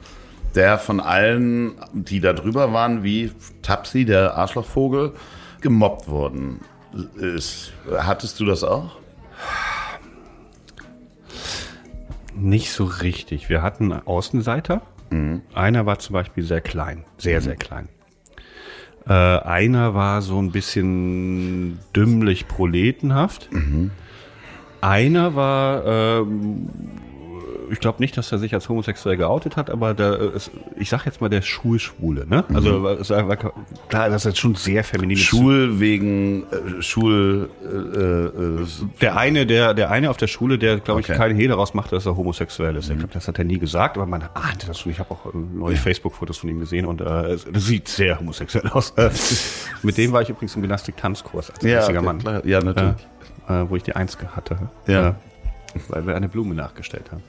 der 0.54 0.78
von 0.78 1.00
allen, 1.00 1.74
die 1.92 2.20
da 2.20 2.32
drüber 2.32 2.72
waren, 2.72 3.02
wie 3.02 3.32
Tapsi, 3.62 4.04
der 4.04 4.36
Arschlochvogel, 4.36 5.12
gemobbt 5.60 6.08
worden 6.08 6.60
ist. 7.16 7.72
Hattest 7.90 8.38
du 8.38 8.44
das 8.44 8.62
auch? 8.62 8.98
nicht 12.36 12.72
so 12.72 12.84
richtig. 12.84 13.48
Wir 13.48 13.62
hatten 13.62 13.92
Außenseiter. 13.92 14.82
Einer 15.54 15.86
war 15.86 15.98
zum 15.98 16.14
Beispiel 16.14 16.42
sehr 16.42 16.60
klein, 16.60 17.04
sehr, 17.18 17.40
sehr 17.40 17.56
klein. 17.56 17.88
Äh, 19.06 19.12
einer 19.12 19.94
war 19.94 20.22
so 20.22 20.38
ein 20.38 20.50
bisschen 20.50 21.78
dümmlich 21.94 22.48
proletenhaft. 22.48 23.50
Einer 24.80 25.34
war, 25.34 25.84
ähm, 25.86 26.68
ich 27.70 27.80
glaube 27.80 28.00
nicht, 28.00 28.16
dass 28.16 28.30
er 28.32 28.38
sich 28.38 28.54
als 28.54 28.68
homosexuell 28.68 29.16
geoutet 29.16 29.56
hat, 29.56 29.70
aber 29.70 29.94
der, 29.94 30.20
äh, 30.20 30.36
ist, 30.36 30.50
ich 30.76 30.88
sag 30.88 31.04
jetzt 31.06 31.20
mal 31.20 31.28
der 31.30 31.42
Schulschwule. 31.42 32.26
Ne? 32.26 32.44
Also 32.52 32.88
es 32.88 33.10
war, 33.10 33.28
war 33.28 33.36
klar, 33.36 34.08
das 34.10 34.22
ist 34.22 34.24
jetzt 34.24 34.38
schon 34.38 34.54
sehr 34.54 34.84
feminin. 34.84 35.16
Schul 35.16 35.80
wegen 35.80 36.44
äh, 36.50 36.82
Schul 36.82 37.48
äh, 37.62 38.62
äh, 38.62 38.66
Der 39.00 39.16
eine, 39.16 39.46
der, 39.46 39.74
der 39.74 39.90
eine 39.90 40.10
auf 40.10 40.16
der 40.16 40.26
Schule, 40.26 40.58
der, 40.58 40.78
glaube 40.78 41.00
ich, 41.00 41.04
Okay. 41.08 41.18
keine 41.18 41.34
Hehl 41.34 41.48
daraus 41.48 41.74
macht, 41.74 41.92
dass 41.92 42.06
er 42.06 42.16
homosexuell 42.16 42.76
ist. 42.76 42.88
Ich 42.90 42.96
glaube, 42.98 43.12
das 43.12 43.28
hat 43.28 43.38
er 43.38 43.44
nie 43.44 43.58
gesagt, 43.58 43.96
aber 43.96 44.06
man 44.06 44.22
ahnte 44.34 44.66
das 44.66 44.80
schon. 44.80 44.92
Ich 44.92 44.98
habe 44.98 45.10
auch 45.10 45.26
äh, 45.26 45.36
neue 45.36 45.76
Facebook-Fotos 45.76 46.38
von 46.38 46.48
ihm 46.50 46.60
gesehen 46.60 46.86
und 46.86 47.00
äh, 47.00 47.36
das 47.52 47.64
sieht 47.66 47.88
sehr 47.88 48.18
homosexuell 48.18 48.68
aus. 48.70 48.90
Äh, 48.96 49.10
mit 49.82 49.96
dem 49.98 50.12
war 50.12 50.22
ich 50.22 50.30
übrigens 50.30 50.54
im 50.56 50.62
Gymnastik-Tanzkurs 50.62 51.50
als 51.50 51.62
Ja, 51.62 51.80
einziger 51.80 51.98
okay, 51.98 52.06
Mann. 52.06 52.18
klar. 52.18 52.46
Ja, 52.46 52.60
natürlich. 52.62 53.06
Äh, 53.48 53.62
äh, 53.62 53.68
wo 53.70 53.76
ich 53.76 53.82
die 53.82 53.94
Eins 53.94 54.16
hatte. 54.34 54.56
Ja. 54.86 55.08
Äh, 55.10 55.14
weil 55.88 56.06
wir 56.06 56.14
eine 56.16 56.28
Blume 56.28 56.54
nachgestellt 56.54 57.10
haben. 57.12 57.22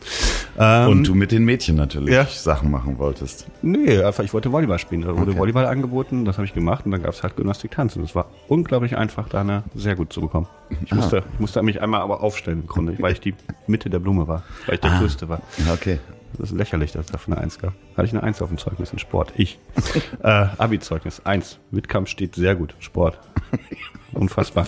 Ähm, 0.57 0.89
und 0.89 1.07
du 1.07 1.15
mit 1.15 1.31
den 1.31 1.43
Mädchen 1.45 1.75
natürlich 1.75 2.13
Ja. 2.13 2.25
Sachen 2.25 2.71
machen 2.71 2.97
wolltest. 2.97 3.47
Nee, 3.61 4.01
einfach, 4.01 4.23
ich 4.23 4.33
wollte 4.33 4.51
Volleyball 4.51 4.79
spielen. 4.79 5.01
Da 5.01 5.09
wurde 5.17 5.31
Okay. 5.31 5.39
Volleyball 5.39 5.65
angeboten, 5.65 6.25
das 6.25 6.37
habe 6.37 6.45
ich 6.45 6.53
gemacht 6.53 6.85
und 6.85 6.91
dann 6.91 7.01
gab 7.03 7.13
es 7.13 7.23
halt 7.23 7.35
Gymnastik 7.35 7.71
tanzen. 7.71 8.01
Das 8.01 8.15
war 8.15 8.27
unglaublich 8.47 8.95
einfach, 8.97 9.27
da 9.29 9.41
eine 9.41 9.63
sehr 9.73 9.95
gut 9.95 10.13
zu 10.13 10.21
bekommen. 10.21 10.47
Ich 10.85 10.93
musste, 10.93 11.23
ich 11.33 11.39
musste 11.39 11.61
mich 11.63 11.81
einmal 11.81 12.01
aber 12.01 12.21
aufstellen 12.21 12.61
im 12.61 12.67
Grunde, 12.67 12.95
weil 12.99 13.13
ich 13.13 13.19
die 13.19 13.33
Mitte 13.67 13.89
der 13.89 13.99
Blume 13.99 14.27
war, 14.27 14.43
weil 14.65 14.75
ich 14.75 14.81
der 14.81 14.97
Größte 14.99 15.27
war. 15.29 15.41
Okay. 15.73 15.99
Das 16.37 16.51
ist 16.51 16.57
lächerlich, 16.57 16.91
dass 16.91 17.05
es 17.05 17.11
dafür 17.13 17.33
eine 17.35 17.43
Eins 17.43 17.59
gab. 17.59 17.73
Hatte 17.95 18.07
ich 18.07 18.11
eine 18.11 18.21
Eins 18.21 18.41
auf 18.41 18.49
dem 18.49 18.57
Zeugnis 18.57 18.91
in 18.91 18.99
Sport. 18.99 19.31
Ich. 19.37 19.57
äh, 20.23 20.27
Abi-Zeugnis. 20.57 21.21
Eins. 21.25 21.59
Wettkampf 21.71 22.09
steht 22.09 22.35
sehr 22.35 22.55
gut. 22.55 22.75
Sport. 22.79 23.17
Unfassbar. 24.13 24.67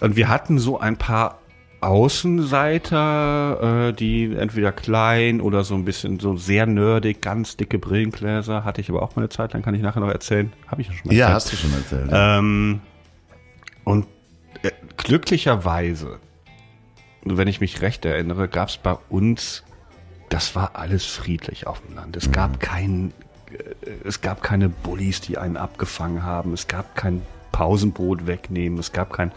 Und 0.00 0.16
wir 0.16 0.28
hatten 0.28 0.58
so 0.58 0.80
ein 0.80 0.96
paar 0.96 1.38
Außenseiter, 1.82 3.88
äh, 3.88 3.92
die 3.92 4.34
entweder 4.34 4.72
klein 4.72 5.40
oder 5.40 5.64
so 5.64 5.74
ein 5.74 5.84
bisschen 5.84 6.20
so 6.20 6.36
sehr 6.36 6.66
nerdig, 6.66 7.20
ganz 7.22 7.56
dicke 7.56 7.78
Brillengläser. 7.78 8.64
Hatte 8.64 8.80
ich 8.80 8.88
aber 8.90 9.02
auch 9.02 9.16
mal 9.16 9.22
eine 9.22 9.28
Zeit 9.28 9.52
lang, 9.52 9.62
kann 9.62 9.74
ich 9.74 9.82
nachher 9.82 10.00
noch 10.00 10.08
erzählen. 10.10 10.52
Habe 10.68 10.82
ich 10.82 10.88
ja 10.88 10.94
schon 10.94 11.08
mal 11.08 11.14
Ja, 11.14 11.28
erzählt. 11.30 11.34
hast 11.36 11.52
du 11.52 11.56
schon 11.56 11.72
erzählt. 11.74 12.10
Ähm, 12.12 12.80
und 13.84 14.06
äh, 14.62 14.70
glücklicherweise, 14.96 16.18
wenn 17.24 17.48
ich 17.48 17.60
mich 17.60 17.80
recht 17.82 18.04
erinnere, 18.04 18.48
gab 18.48 18.68
es 18.68 18.76
bei 18.76 18.96
uns, 19.08 19.64
das 20.28 20.54
war 20.56 20.76
alles 20.76 21.04
friedlich 21.04 21.66
auf 21.66 21.80
dem 21.86 21.94
Land. 21.96 22.16
Es 22.16 22.30
gab 22.32 22.60
kein, 22.60 23.12
äh, 23.50 23.90
es 24.04 24.20
gab 24.20 24.42
keine 24.42 24.68
Bullies, 24.68 25.20
die 25.20 25.38
einen 25.38 25.56
abgefangen 25.56 26.22
haben. 26.22 26.52
Es 26.52 26.68
gab 26.68 26.94
kein 26.96 27.22
Pausenbrot 27.52 28.26
wegnehmen. 28.26 28.78
Es 28.78 28.92
gab 28.92 29.12
kein 29.12 29.30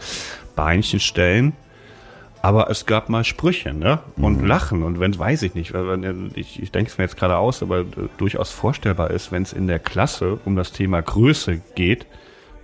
Beinchen 0.54 1.00
stellen. 1.00 1.52
Aber 2.42 2.70
es 2.70 2.86
gab 2.86 3.08
mal 3.08 3.24
Sprüche, 3.24 3.74
ne? 3.74 4.00
Und 4.16 4.46
Lachen. 4.46 4.82
Und 4.82 5.00
wenn, 5.00 5.18
weiß 5.18 5.42
ich 5.42 5.54
nicht, 5.54 5.74
ich, 6.34 6.62
ich 6.62 6.70
denke 6.70 6.90
es 6.90 6.98
mir 6.98 7.04
jetzt 7.04 7.16
gerade 7.16 7.36
aus, 7.36 7.62
aber 7.62 7.80
äh, 7.80 7.84
durchaus 8.18 8.50
vorstellbar 8.50 9.10
ist, 9.10 9.32
wenn 9.32 9.42
es 9.42 9.52
in 9.52 9.66
der 9.66 9.78
Klasse 9.78 10.38
um 10.44 10.56
das 10.56 10.72
Thema 10.72 11.02
Größe 11.02 11.60
geht, 11.74 12.06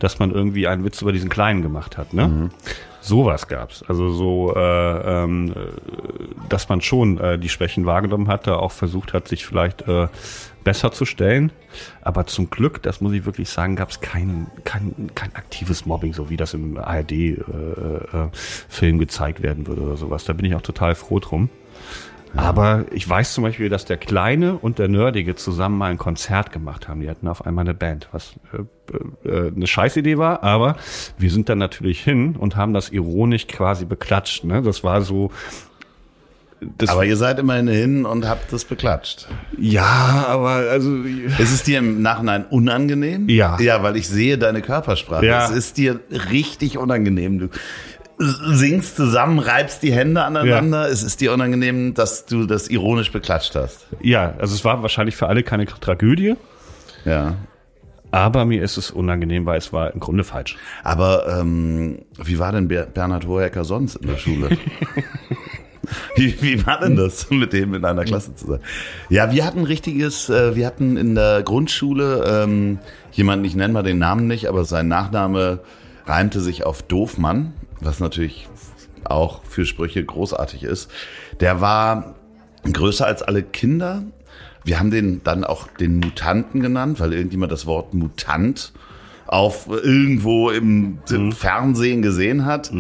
dass 0.03 0.19
man 0.19 0.33
irgendwie 0.33 0.67
einen 0.67 0.85
Witz 0.85 1.01
über 1.01 1.13
diesen 1.13 1.31
Kleinen 1.31 1.63
gemacht 1.63 1.97
hat, 1.97 2.13
ne? 2.13 2.51
Sowas 3.01 3.47
gab's. 3.47 3.85
Also 3.87 4.11
so, 4.11 4.55
äh, 4.55 4.61
ähm, 5.25 5.53
äh, 5.53 6.49
dass 6.49 6.69
man 6.69 6.81
schon 6.81 7.19
äh, 7.19 7.39
die 7.39 7.49
Schwächen 7.49 7.87
wahrgenommen 7.87 8.29
hatte, 8.29 8.59
auch 8.59 8.73
versucht 8.73 9.13
hat, 9.13 9.29
sich 9.29 9.47
vielleicht 9.47 9.87
äh, 9.89 10.09
besser 10.65 10.93
zu 10.93 11.05
stellen. 11.05 11.53
Aber 12.01 12.27
zum 12.27 12.51
Glück, 12.51 12.83
das 12.83 13.01
muss 13.01 13.13
ich 13.13 13.25
wirklich 13.25 13.49
sagen, 13.49 13.77
gab's 13.77 14.01
kein, 14.01 14.49
kein, 14.65 15.11
kein 15.15 15.35
aktives 15.35 15.87
Mobbing, 15.87 16.15
so 16.15 16.31
wie 16.31 16.37
das 16.37 16.55
im 16.55 16.77
ARD-Film 16.77 17.45
äh, 17.49 18.25
äh, 18.25 18.29
Film 18.69 18.99
gezeigt 18.99 19.43
werden 19.43 19.67
würde 19.67 19.83
oder 19.83 19.97
sowas. 19.97 20.25
Da 20.25 20.33
bin 20.33 20.45
ich 20.45 20.55
auch 20.55 20.63
total 20.63 20.95
froh 20.97 21.21
drum. 21.21 21.49
Aber 22.35 22.87
ich 22.91 23.09
weiß 23.09 23.35
zum 23.35 23.45
Beispiel, 23.45 23.69
dass 23.69 23.85
der 23.85 23.99
Kleine 23.99 24.55
und 24.55 24.79
der 24.79 24.89
Nerdige 24.89 25.35
zusammen 25.35 25.79
mal 25.79 25.91
ein 25.91 25.99
Konzert 25.99 26.53
gemacht 26.53 26.89
haben. 26.89 27.01
Die 27.01 27.11
hatten 27.11 27.29
auf 27.29 27.45
einmal 27.47 27.65
eine 27.65 27.75
Band, 27.75 28.09
was 28.13 28.35
äh, 28.53 29.29
äh, 29.29 29.53
eine 29.55 29.67
Scheißidee 29.67 30.19
war, 30.19 30.43
aber 30.43 30.77
wir 31.19 31.31
sind 31.31 31.49
dann 31.49 31.59
natürlich 31.59 32.01
hin 32.03 32.37
und 32.39 32.57
haben 32.57 32.73
das 32.73 32.89
ironisch 32.91 33.47
quasi 33.47 33.85
beklatscht. 33.85 34.45
Ne? 34.45 34.63
Das 34.63 34.83
war 34.83 35.03
so. 35.03 35.31
Das 36.79 36.91
Aber 36.91 37.05
ihr 37.05 37.17
seid 37.17 37.41
immerhin 37.41 37.67
hin 37.67 38.07
und 38.07 38.29
habt 38.29 38.53
das 38.53 38.65
beklatscht. 38.65 39.27
ja, 39.59 40.27
aber 40.29 40.51
also 40.71 40.95
Ist 40.97 41.53
es 41.53 41.65
dir 41.65 41.81
im 41.81 42.03
Nachhinein 42.03 42.45
unangenehm? 42.45 43.29
Ja. 43.29 43.59
Ja, 43.59 43.83
weil 43.83 43.97
ich 43.97 44.07
sehe 44.09 44.39
deine 44.39 44.63
Körpersprache. 44.63 45.27
Ja. 45.27 45.45
Es 45.45 45.51
ist 45.51 45.77
dir 45.77 45.99
richtig 46.31 46.79
unangenehm. 46.79 47.41
Du 47.41 47.49
singst 48.19 48.97
zusammen, 48.97 49.39
reibst 49.39 49.83
die 49.83 49.93
Hände 49.93 50.23
aneinander. 50.25 50.89
Es 50.89 51.03
ist 51.03 51.21
dir 51.21 51.33
unangenehm, 51.33 51.95
dass 51.95 52.27
du 52.27 52.47
das 52.47 52.69
ironisch 52.69 53.11
beklatscht 53.13 53.55
hast. 53.55 53.87
ja, 54.01 54.35
also 54.39 54.55
es 54.55 54.65
war 54.65 54.83
wahrscheinlich 54.83 55.17
für 55.17 55.27
alle 55.29 55.43
keine 55.43 55.67
Tragödie, 55.67 56.37
Ja. 57.05 57.35
aber 58.11 58.45
mir 58.45 58.63
ist 58.63 58.77
es 58.77 58.91
unangenehm, 58.91 59.47
weil 59.47 59.59
es 59.59 59.73
war 59.73 59.93
im 59.93 60.01
Grunde 60.01 60.25
falsch. 60.25 60.57
Aber 60.85 61.27
ähm, 61.41 62.01
wie 62.23 62.39
war 62.39 62.53
denn 62.53 62.69
Ber 62.69 62.83
Bernhard 62.87 63.27
Hohecker 63.27 63.65
sonst 63.65 63.97
in 63.97 64.07
der 64.09 64.17
Schule? 64.19 64.51
Wie, 66.15 66.41
wie 66.41 66.65
war 66.65 66.79
denn 66.81 66.95
das, 66.95 67.29
mit 67.31 67.53
dem 67.53 67.75
in 67.75 67.85
einer 67.85 68.05
Klasse 68.05 68.35
zu 68.37 68.47
sein? 68.47 68.61
Ja, 69.11 69.33
wir 69.33 69.45
hatten 69.45 69.65
richtiges, 69.65 70.31
äh, 70.31 70.55
wir 70.55 70.65
hatten 70.67 70.97
in 70.97 71.15
der 71.17 71.43
Grundschule 71.43 72.25
ähm, 72.45 72.79
jemanden, 73.11 73.45
ich 73.45 73.57
nenne 73.57 73.73
mal 73.75 73.83
den 73.83 73.99
Namen 73.99 74.27
nicht, 74.29 74.47
aber 74.49 74.65
sein 74.65 74.87
Nachname 74.89 75.59
reimte 76.07 76.41
sich 76.41 76.65
auf 76.65 76.83
Doofmann, 76.83 77.53
was 77.85 78.01
natürlich 78.01 78.49
auch 79.05 79.45
für 79.45 79.67
Sprüche 79.67 80.05
großartig 80.05 80.63
ist. 80.65 80.91
Der 81.41 81.61
war 81.61 82.15
größer 82.71 83.07
als 83.07 83.23
alle 83.23 83.43
Kinder. 83.43 84.03
Wir 84.65 84.79
haben 84.79 84.91
den 84.91 85.23
dann 85.25 85.43
auch 85.45 85.67
den 85.67 85.97
Mutanten 85.99 86.61
genannt, 86.61 87.01
weil 87.01 87.13
irgendjemand 87.13 87.51
das 87.51 87.67
Wort 87.67 87.95
Mutant 87.95 88.73
auf 89.27 89.67
irgendwo 89.69 90.51
im 90.51 90.99
Fernsehen 91.33 92.03
gesehen 92.03 92.45
hat. 92.45 92.71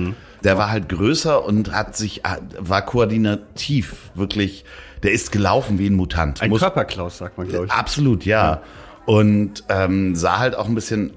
Der 0.44 0.58
war 0.58 0.70
halt 0.70 0.88
größer 0.88 1.44
und 1.44 1.72
hat 1.72 1.96
sich 1.96 2.22
war 2.58 2.82
koordinativ 2.82 4.10
wirklich. 4.14 4.64
Der 5.02 5.10
ist 5.12 5.32
gelaufen 5.32 5.78
wie 5.80 5.88
ein 5.88 5.94
Mutant. 5.96 6.40
Ein 6.42 6.50
Muss- 6.50 6.60
Körperklaus, 6.60 7.18
sagt 7.18 7.36
man, 7.36 7.48
glaube 7.48 7.66
ich. 7.66 7.72
Absolut, 7.72 8.24
ja. 8.24 8.62
Und 9.04 9.64
ähm, 9.68 10.14
sah 10.14 10.38
halt 10.38 10.54
auch 10.54 10.68
ein 10.68 10.76
bisschen 10.76 11.12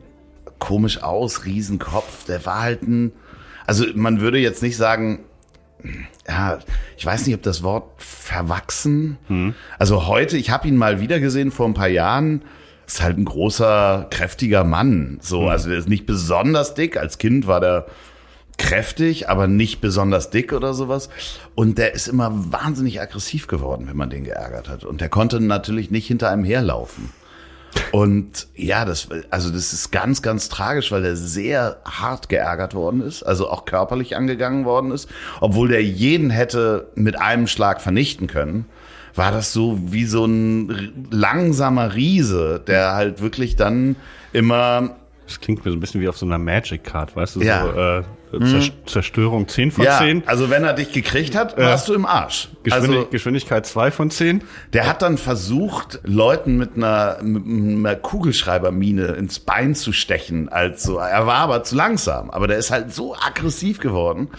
komisch 0.57 1.03
aus, 1.03 1.45
Riesenkopf. 1.45 2.25
Der 2.25 2.43
war 2.47 2.61
halt 2.63 2.81
ein, 2.81 3.11
also 3.65 3.85
man 3.95 4.21
würde 4.21 4.37
jetzt 4.39 4.61
nicht 4.61 4.77
sagen, 4.77 5.19
ja, 6.27 6.59
ich 6.97 7.05
weiß 7.05 7.25
nicht, 7.25 7.35
ob 7.35 7.43
das 7.43 7.61
Wort 7.63 7.91
verwachsen. 7.97 9.17
Also 9.77 10.07
heute, 10.07 10.37
ich 10.37 10.49
habe 10.49 10.67
ihn 10.67 10.77
mal 10.77 10.99
wieder 10.99 11.19
gesehen 11.19 11.51
vor 11.51 11.67
ein 11.67 11.73
paar 11.73 11.87
Jahren. 11.87 12.43
Ist 12.87 13.01
halt 13.01 13.17
ein 13.17 13.25
großer, 13.25 14.07
kräftiger 14.09 14.63
Mann. 14.63 15.17
So, 15.21 15.47
also 15.47 15.69
der 15.69 15.79
ist 15.79 15.89
nicht 15.89 16.05
besonders 16.05 16.73
dick. 16.75 16.97
Als 16.97 17.17
Kind 17.17 17.47
war 17.47 17.59
der 17.59 17.87
kräftig, 18.57 19.27
aber 19.29 19.47
nicht 19.47 19.81
besonders 19.81 20.29
dick 20.29 20.53
oder 20.53 20.73
sowas. 20.73 21.09
Und 21.55 21.77
der 21.77 21.93
ist 21.93 22.07
immer 22.07 22.31
wahnsinnig 22.51 23.01
aggressiv 23.01 23.47
geworden, 23.47 23.87
wenn 23.87 23.97
man 23.97 24.09
den 24.09 24.23
geärgert 24.23 24.69
hat. 24.69 24.83
Und 24.85 25.01
der 25.01 25.09
konnte 25.09 25.39
natürlich 25.39 25.91
nicht 25.91 26.07
hinter 26.07 26.29
einem 26.29 26.43
herlaufen. 26.45 27.09
Und 27.91 28.47
ja, 28.55 28.85
das, 28.85 29.07
also 29.29 29.49
das 29.49 29.73
ist 29.73 29.91
ganz, 29.91 30.21
ganz 30.21 30.49
tragisch, 30.49 30.91
weil 30.91 31.05
er 31.05 31.15
sehr 31.15 31.77
hart 31.85 32.29
geärgert 32.29 32.73
worden 32.73 33.01
ist, 33.01 33.23
also 33.23 33.49
auch 33.49 33.65
körperlich 33.65 34.15
angegangen 34.15 34.65
worden 34.65 34.91
ist. 34.91 35.09
Obwohl 35.39 35.69
der 35.69 35.83
jeden 35.83 36.29
hätte 36.29 36.87
mit 36.95 37.19
einem 37.19 37.47
Schlag 37.47 37.81
vernichten 37.81 38.27
können, 38.27 38.65
war 39.13 39.31
das 39.31 39.53
so 39.53 39.79
wie 39.81 40.05
so 40.05 40.25
ein 40.25 41.07
langsamer 41.09 41.95
Riese, 41.95 42.61
der 42.65 42.93
halt 42.93 43.21
wirklich 43.21 43.55
dann 43.55 43.95
immer 44.33 44.97
Das 45.27 45.39
klingt 45.39 45.63
mir 45.65 45.71
so 45.71 45.77
ein 45.77 45.79
bisschen 45.79 46.01
wie 46.01 46.09
auf 46.09 46.17
so 46.17 46.25
einer 46.25 46.37
Magic 46.37 46.83
Card, 46.83 47.15
weißt 47.15 47.37
du? 47.37 47.41
Ja. 47.41 47.63
So, 47.63 47.71
äh, 47.79 48.03
Zer 48.31 48.61
Zerstörung 48.85 49.47
10 49.47 49.71
von 49.71 49.85
ja, 49.85 49.99
10. 49.99 50.23
also 50.25 50.49
wenn 50.49 50.63
er 50.63 50.73
dich 50.73 50.91
gekriegt 50.91 51.35
hat, 51.35 51.57
warst 51.57 51.87
du 51.87 51.93
im 51.93 52.05
Arsch. 52.05 52.49
Geschwindig 52.63 52.97
Also 52.97 53.09
Geschwindigkeit 53.09 53.65
2 53.65 53.91
von 53.91 54.11
10. 54.11 54.43
der 54.73 54.87
hat 54.87 55.01
dann 55.01 55.17
versucht, 55.17 55.99
Leuten 56.03 56.57
mit 56.57 56.75
einer, 56.75 57.19
mit 57.21 57.45
einer 57.45 57.95
Kugelschreibermine 57.95 59.07
ins 59.13 59.39
Bein 59.39 59.75
zu 59.75 59.93
stechen. 59.93 60.49
Als 60.49 60.83
so. 60.83 60.97
Er 60.97 61.25
war 61.27 61.37
aber 61.37 61.63
zu 61.63 61.75
langsam. 61.75 62.29
Aber 62.29 62.47
der 62.47 62.57
ist 62.57 62.71
halt 62.71 62.93
so 62.93 63.15
aggressiv 63.15 63.79
geworden. 63.79 64.29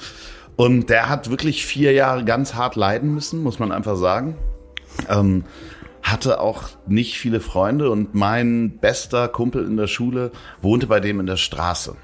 Und 0.56 0.88
der 0.88 1.08
hat 1.08 1.30
wirklich 1.30 1.66
vier 1.66 1.92
Jahre 1.92 2.24
ganz 2.24 2.54
hart 2.54 2.76
leiden 2.76 3.14
müssen, 3.14 3.42
muss 3.42 3.58
man 3.58 3.72
einfach 3.72 3.96
sagen. 3.96 4.36
Ähm, 5.08 5.44
hatte 6.02 6.40
auch 6.40 6.62
nicht 6.86 7.18
viele 7.18 7.40
Freunde 7.40 7.90
und 7.90 8.14
mein 8.14 8.78
bester 8.78 9.28
Kumpel 9.28 9.66
in 9.66 9.76
der 9.76 9.88
Schule 9.88 10.30
wohnte 10.62 10.86
bei 10.86 11.00
dem 11.00 11.20
in 11.20 11.26
der 11.26 11.36
Straße. 11.36 11.96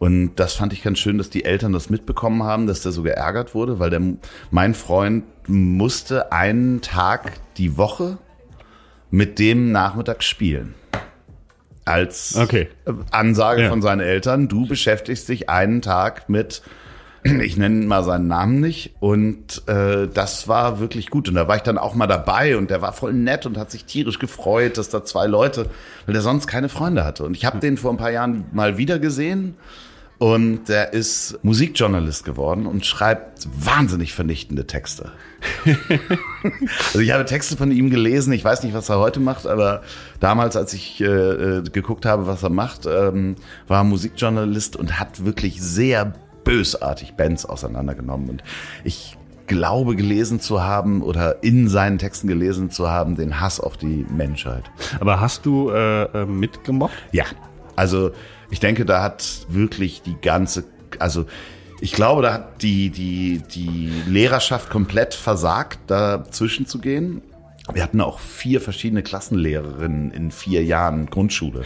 Und 0.00 0.36
das 0.36 0.54
fand 0.54 0.72
ich 0.72 0.82
ganz 0.82 0.98
schön, 0.98 1.18
dass 1.18 1.28
die 1.30 1.44
Eltern 1.44 1.72
das 1.74 1.90
mitbekommen 1.90 2.42
haben, 2.42 2.66
dass 2.66 2.80
der 2.80 2.90
so 2.90 3.02
geärgert 3.02 3.54
wurde, 3.54 3.78
weil 3.78 3.90
der, 3.90 4.00
mein 4.50 4.72
Freund 4.74 5.24
musste 5.46 6.32
einen 6.32 6.80
Tag 6.80 7.32
die 7.58 7.76
Woche 7.76 8.16
mit 9.10 9.38
dem 9.38 9.70
Nachmittag 9.72 10.22
spielen. 10.24 10.74
Als 11.84 12.34
Okay. 12.36 12.68
Ansage 13.10 13.62
Ja. 13.64 13.68
von 13.68 13.82
seinen 13.82 14.00
Eltern, 14.00 14.48
du 14.48 14.66
beschäftigst 14.66 15.28
dich 15.28 15.50
einen 15.50 15.82
Tag 15.82 16.30
mit, 16.30 16.62
ich 17.24 17.58
nenne 17.58 17.84
mal 17.84 18.02
seinen 18.02 18.26
Namen 18.26 18.60
nicht, 18.60 18.94
und 19.00 19.68
äh, 19.68 20.06
das 20.08 20.48
war 20.48 20.80
wirklich 20.80 21.10
gut. 21.10 21.28
Und 21.28 21.34
da 21.34 21.46
war 21.46 21.56
ich 21.56 21.62
dann 21.62 21.76
auch 21.76 21.94
mal 21.94 22.06
dabei 22.06 22.56
und 22.56 22.70
der 22.70 22.80
war 22.80 22.94
voll 22.94 23.12
nett 23.12 23.44
und 23.44 23.58
hat 23.58 23.70
sich 23.70 23.84
tierisch 23.84 24.18
gefreut, 24.18 24.78
dass 24.78 24.88
da 24.88 25.04
zwei 25.04 25.26
Leute, 25.26 25.66
weil 26.06 26.14
der 26.14 26.22
sonst 26.22 26.46
keine 26.46 26.70
Freunde 26.70 27.04
hatte. 27.04 27.24
Und 27.24 27.36
ich 27.36 27.44
habe 27.44 27.58
den 27.58 27.76
vor 27.76 27.90
ein 27.90 27.98
paar 27.98 28.10
Jahren 28.12 28.46
mal 28.52 28.78
wieder 28.78 28.98
gesehen 28.98 29.56
und 30.20 30.68
der 30.68 30.92
ist 30.92 31.38
Musikjournalist 31.42 32.26
geworden 32.26 32.66
und 32.66 32.84
schreibt 32.84 33.48
wahnsinnig 33.56 34.12
vernichtende 34.12 34.66
Texte. 34.66 35.12
also 36.88 36.98
ich 36.98 37.10
habe 37.10 37.24
Texte 37.24 37.56
von 37.56 37.72
ihm 37.72 37.88
gelesen. 37.88 38.34
Ich 38.34 38.44
weiß 38.44 38.62
nicht, 38.62 38.74
was 38.74 38.90
er 38.90 38.98
heute 38.98 39.18
macht, 39.18 39.46
aber 39.46 39.80
damals, 40.20 40.56
als 40.56 40.74
ich 40.74 41.00
äh, 41.00 41.06
äh, 41.06 41.62
geguckt 41.62 42.04
habe, 42.04 42.26
was 42.26 42.42
er 42.42 42.50
macht, 42.50 42.84
ähm, 42.84 43.36
war 43.66 43.78
er 43.80 43.84
Musikjournalist 43.84 44.76
und 44.76 45.00
hat 45.00 45.24
wirklich 45.24 45.62
sehr 45.62 46.12
bösartig 46.44 47.14
Bands 47.14 47.46
auseinandergenommen. 47.46 48.28
Und 48.28 48.44
ich 48.84 49.16
glaube 49.46 49.96
gelesen 49.96 50.38
zu 50.38 50.62
haben 50.62 51.00
oder 51.00 51.42
in 51.42 51.66
seinen 51.70 51.96
Texten 51.96 52.28
gelesen 52.28 52.70
zu 52.70 52.90
haben, 52.90 53.16
den 53.16 53.40
Hass 53.40 53.58
auf 53.58 53.78
die 53.78 54.04
Menschheit. 54.14 54.64
Aber 55.00 55.18
hast 55.18 55.46
du 55.46 55.70
äh, 55.70 56.02
äh, 56.02 56.26
mitgemobbt? 56.26 56.92
Ja, 57.10 57.24
also 57.80 58.10
ich 58.50 58.60
denke, 58.60 58.84
da 58.84 59.02
hat 59.02 59.46
wirklich 59.48 60.02
die 60.02 60.16
ganze, 60.20 60.64
also 60.98 61.24
ich 61.80 61.92
glaube, 61.92 62.20
da 62.20 62.34
hat 62.34 62.62
die, 62.62 62.90
die, 62.90 63.40
die 63.54 63.90
Lehrerschaft 64.06 64.68
komplett 64.68 65.14
versagt, 65.14 65.78
dazwischen 65.86 66.66
zu 66.66 66.78
gehen. 66.78 67.22
Wir 67.72 67.82
hatten 67.82 68.02
auch 68.02 68.18
vier 68.18 68.60
verschiedene 68.60 69.02
Klassenlehrerinnen 69.02 70.10
in 70.10 70.30
vier 70.30 70.62
Jahren 70.62 71.06
Grundschule. 71.06 71.62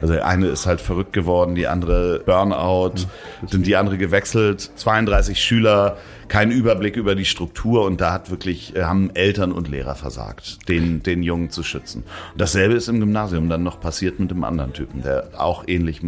Also 0.00 0.14
eine 0.20 0.46
ist 0.46 0.66
halt 0.66 0.80
verrückt 0.80 1.12
geworden, 1.12 1.54
die 1.54 1.66
andere 1.66 2.20
Burnout, 2.20 3.06
sind 3.46 3.66
die 3.66 3.76
andere 3.76 3.98
gewechselt, 3.98 4.70
32 4.76 5.42
Schüler, 5.42 5.98
kein 6.28 6.50
Überblick 6.50 6.96
über 6.96 7.14
die 7.14 7.24
Struktur 7.24 7.84
und 7.84 8.00
da 8.00 8.12
hat 8.12 8.30
wirklich, 8.30 8.74
äh, 8.76 8.84
haben 8.84 9.10
Eltern 9.14 9.52
und 9.52 9.68
Lehrer 9.68 9.96
versagt, 9.96 10.68
den, 10.68 11.02
den 11.02 11.22
Jungen 11.22 11.50
zu 11.50 11.62
schützen. 11.62 12.04
Und 12.32 12.40
dasselbe 12.40 12.74
ist 12.74 12.88
im 12.88 13.00
Gymnasium 13.00 13.48
dann 13.48 13.62
noch 13.62 13.80
passiert 13.80 14.20
mit 14.20 14.30
dem 14.30 14.44
anderen 14.44 14.72
Typen, 14.72 15.02
der 15.02 15.30
auch 15.36 15.64
ähnlich, 15.66 16.00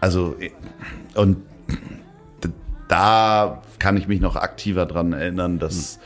also, 0.00 0.36
äh, 0.40 0.50
und 1.14 1.36
da 2.88 3.62
kann 3.78 3.96
ich 3.96 4.08
mich 4.08 4.20
noch 4.20 4.34
aktiver 4.34 4.84
dran 4.84 5.12
erinnern, 5.12 5.58
dass 5.60 6.00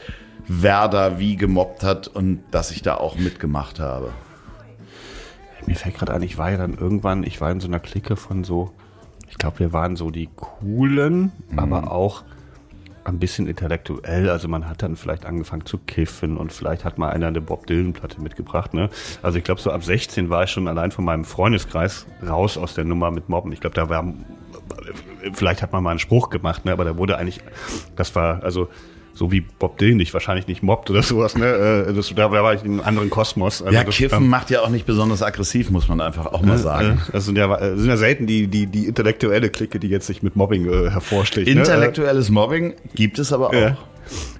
Werder 0.46 1.18
wie 1.18 1.36
gemobbt 1.36 1.82
hat 1.82 2.08
und 2.08 2.42
dass 2.50 2.70
ich 2.70 2.82
da 2.82 2.96
auch 2.96 3.16
mitgemacht 3.16 3.80
habe. 3.80 4.12
Mir 5.66 5.76
fällt 5.76 5.96
gerade 5.96 6.12
ein, 6.12 6.22
ich 6.22 6.38
war 6.38 6.50
ja 6.50 6.56
dann 6.58 6.74
irgendwann, 6.74 7.22
ich 7.24 7.40
war 7.40 7.50
in 7.50 7.60
so 7.60 7.68
einer 7.68 7.80
Clique 7.80 8.16
von 8.16 8.44
so, 8.44 8.72
ich 9.28 9.38
glaube, 9.38 9.60
wir 9.60 9.72
waren 9.72 9.96
so 9.96 10.10
die 10.10 10.28
coolen, 10.36 11.32
aber 11.56 11.90
auch 11.90 12.22
ein 13.04 13.18
bisschen 13.18 13.46
intellektuell. 13.46 14.30
Also 14.30 14.48
man 14.48 14.68
hat 14.68 14.82
dann 14.82 14.96
vielleicht 14.96 15.26
angefangen 15.26 15.66
zu 15.66 15.78
kiffen 15.78 16.36
und 16.36 16.52
vielleicht 16.52 16.84
hat 16.84 16.98
mal 16.98 17.10
einer 17.10 17.28
eine 17.28 17.40
Bob 17.40 17.66
Dylan-Platte 17.66 18.20
mitgebracht. 18.20 18.74
Ne? 18.74 18.90
Also 19.22 19.38
ich 19.38 19.44
glaube, 19.44 19.60
so 19.60 19.70
ab 19.70 19.84
16 19.84 20.30
war 20.30 20.44
ich 20.44 20.50
schon 20.50 20.68
allein 20.68 20.90
von 20.90 21.04
meinem 21.04 21.24
Freundeskreis 21.24 22.06
raus 22.26 22.56
aus 22.56 22.74
der 22.74 22.84
Nummer 22.84 23.10
mit 23.10 23.28
Mobben. 23.28 23.52
Ich 23.52 23.60
glaube, 23.60 23.74
da 23.74 23.88
war, 23.88 24.12
vielleicht 25.32 25.62
hat 25.62 25.72
man 25.72 25.82
mal 25.82 25.90
einen 25.90 25.98
Spruch 25.98 26.30
gemacht, 26.30 26.64
ne? 26.64 26.72
aber 26.72 26.84
da 26.84 26.96
wurde 26.96 27.18
eigentlich, 27.18 27.40
das 27.96 28.14
war, 28.14 28.42
also 28.42 28.68
so 29.14 29.30
wie 29.30 29.40
Bob 29.40 29.78
Dylan 29.78 29.98
dich 29.98 30.12
wahrscheinlich 30.12 30.48
nicht 30.48 30.62
mobbt 30.62 30.90
oder 30.90 31.02
sowas, 31.02 31.36
ne? 31.36 31.86
Äh, 31.88 31.92
Das, 31.94 32.12
da 32.14 32.30
war 32.30 32.54
ich 32.54 32.62
in 32.64 32.72
einem 32.72 32.80
anderen 32.80 33.10
Kosmos. 33.10 33.62
Also 33.62 33.72
Ja, 33.74 33.84
das, 33.84 33.94
Kiffen 33.94 34.24
ähm, 34.24 34.28
macht 34.28 34.50
ja 34.50 34.62
auch 34.62 34.68
nicht 34.68 34.86
besonders 34.86 35.22
aggressiv, 35.22 35.70
muss 35.70 35.88
man 35.88 36.00
einfach 36.00 36.26
auch 36.26 36.42
mal 36.42 36.58
sagen. 36.58 37.00
äh, 37.08 37.12
Das 37.12 37.24
sind 37.24 37.38
ja, 37.38 37.54
äh, 37.56 37.76
sind 37.76 37.88
ja 37.88 37.96
selten 37.96 38.26
die, 38.26 38.48
die, 38.48 38.66
die 38.66 38.86
intellektuelle 38.86 39.50
Clique, 39.50 39.78
die 39.78 39.88
jetzt 39.88 40.06
sich 40.06 40.22
mit 40.22 40.34
Mobbing 40.36 40.66
äh, 40.68 40.90
hervorsticht. 40.90 41.48
Intellektuelles 41.48 42.30
Mobbing 42.30 42.74
gibt 42.94 43.18
es 43.18 43.32
aber 43.32 43.48
auch. 43.48 43.52
Ne? 43.52 43.60
Ja. 43.60 43.76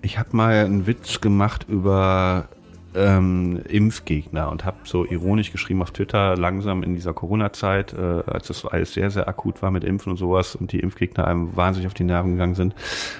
Ich 0.03 0.19
habe 0.19 0.29
mal 0.33 0.53
einen 0.65 0.87
Witz 0.87 1.21
gemacht 1.21 1.67
über 1.69 2.49
ähm, 2.95 3.61
Impfgegner 3.69 4.51
und 4.51 4.65
habe 4.65 4.77
so 4.85 5.05
ironisch 5.05 5.53
geschrieben 5.53 5.83
auf 5.83 5.91
Twitter, 5.91 6.37
langsam 6.37 6.83
in 6.83 6.95
dieser 6.95 7.13
Corona-Zeit, 7.13 7.93
äh, 7.95 8.23
als 8.27 8.49
das 8.49 8.65
alles 8.65 8.95
sehr, 8.95 9.11
sehr 9.11 9.29
akut 9.29 9.63
war 9.63 9.71
mit 9.71 9.85
Impfen 9.85 10.11
und 10.13 10.17
sowas 10.17 10.55
und 10.55 10.73
die 10.73 10.81
Impfgegner 10.81 11.27
einem 11.27 11.57
wahnsinnig 11.57 11.87
auf 11.87 11.95
die 11.95 12.05
Nerven 12.05 12.33
gegangen 12.33 12.55
sind, 12.55 12.75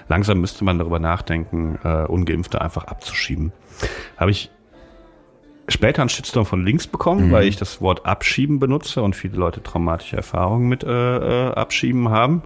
langsam 0.09 0.41
müsste 0.41 0.65
man 0.65 0.79
darüber 0.79 0.99
nachdenken, 0.99 1.79
äh, 1.85 2.05
Ungeimpfte 2.05 2.61
einfach 2.61 2.85
abzuschieben. 2.85 3.53
Habe 4.17 4.31
ich 4.31 4.51
später 5.69 6.03
einen 6.03 6.09
Shitstorm 6.09 6.47
von 6.47 6.65
links 6.65 6.87
bekommen, 6.87 7.29
mhm. 7.29 7.33
weil 7.33 7.49
ich 7.49 7.57
das 7.57 7.81
Wort 7.81 8.07
abschieben 8.07 8.59
benutze 8.59 9.03
und 9.03 9.17
viele 9.17 9.37
Leute 9.37 9.63
traumatische 9.63 10.17
Erfahrungen 10.17 10.69
mit 10.69 10.85
äh, 10.85 11.49
äh, 11.49 11.55
Abschieben 11.55 12.09
haben 12.11 12.43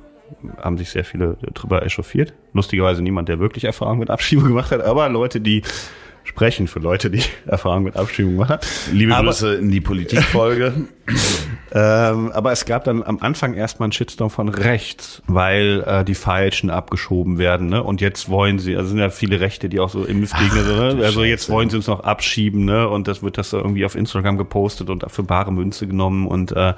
haben 0.59 0.77
sich 0.77 0.91
sehr 0.91 1.05
viele 1.05 1.39
drüber 1.55 1.83
echauffiert. 1.85 2.35
Lustigerweise 2.53 3.03
niemand, 3.03 3.29
der 3.29 3.39
wirklich 3.39 3.65
Erfahrung 3.65 3.99
mit 3.99 4.11
Abschieben 4.11 4.45
gemacht 4.49 4.71
hat, 4.71 4.83
aber 4.83 5.09
Leute, 5.09 5.41
die 5.41 5.63
sprechen 6.29 6.69
für 6.69 6.79
Leute, 6.79 7.11
die 7.11 7.23
Erfahrung 7.47 7.85
mit 7.85 7.97
Abstimmung 7.97 8.37
machen. 8.37 8.59
Liebe 8.93 9.15
aber, 9.15 9.29
Grüße 9.29 9.55
in 9.55 9.71
die 9.71 9.81
Politikfolge. 9.81 10.75
ähm, 11.73 12.31
aber 12.33 12.53
es 12.53 12.67
gab 12.67 12.85
dann 12.85 13.03
am 13.03 13.19
Anfang 13.21 13.55
erstmal 13.55 13.87
einen 13.87 13.93
Shitstorm 13.93 14.31
von 14.31 14.49
rechts, 14.49 15.23
weil 15.27 15.83
äh, 15.87 16.05
die 16.05 16.15
Falschen 16.15 16.71
abgeschoben 16.71 17.39
werden. 17.39 17.69
Ne? 17.69 17.83
Und 17.83 18.01
jetzt 18.01 18.29
wollen 18.29 18.59
sie, 18.59 18.77
also 18.77 18.91
sind 18.91 18.99
ja 18.99 19.11
viele 19.11 19.41
Rechte, 19.41 19.69
die 19.69 19.81
auch 19.81 19.91
so 19.91 20.05
Impfgegner 20.05 20.63
sind. 20.63 20.99
Ne? 20.99 21.05
Also 21.05 21.25
jetzt 21.25 21.49
wollen 21.49 21.71
sie 21.71 21.77
uns 21.77 21.87
noch 21.87 22.01
abschieben. 22.01 22.65
Ne? 22.65 22.89
Und 22.89 23.09
das 23.09 23.23
wird 23.23 23.39
das 23.39 23.53
irgendwie 23.53 23.85
auf 23.85 23.95
Instagram 23.95 24.37
gepostet 24.37 24.91
und 24.91 25.11
für 25.11 25.23
bare 25.23 25.51
Münze 25.51 25.87
genommen. 25.87 26.27
Und 26.27 26.53
äh, 26.53 26.75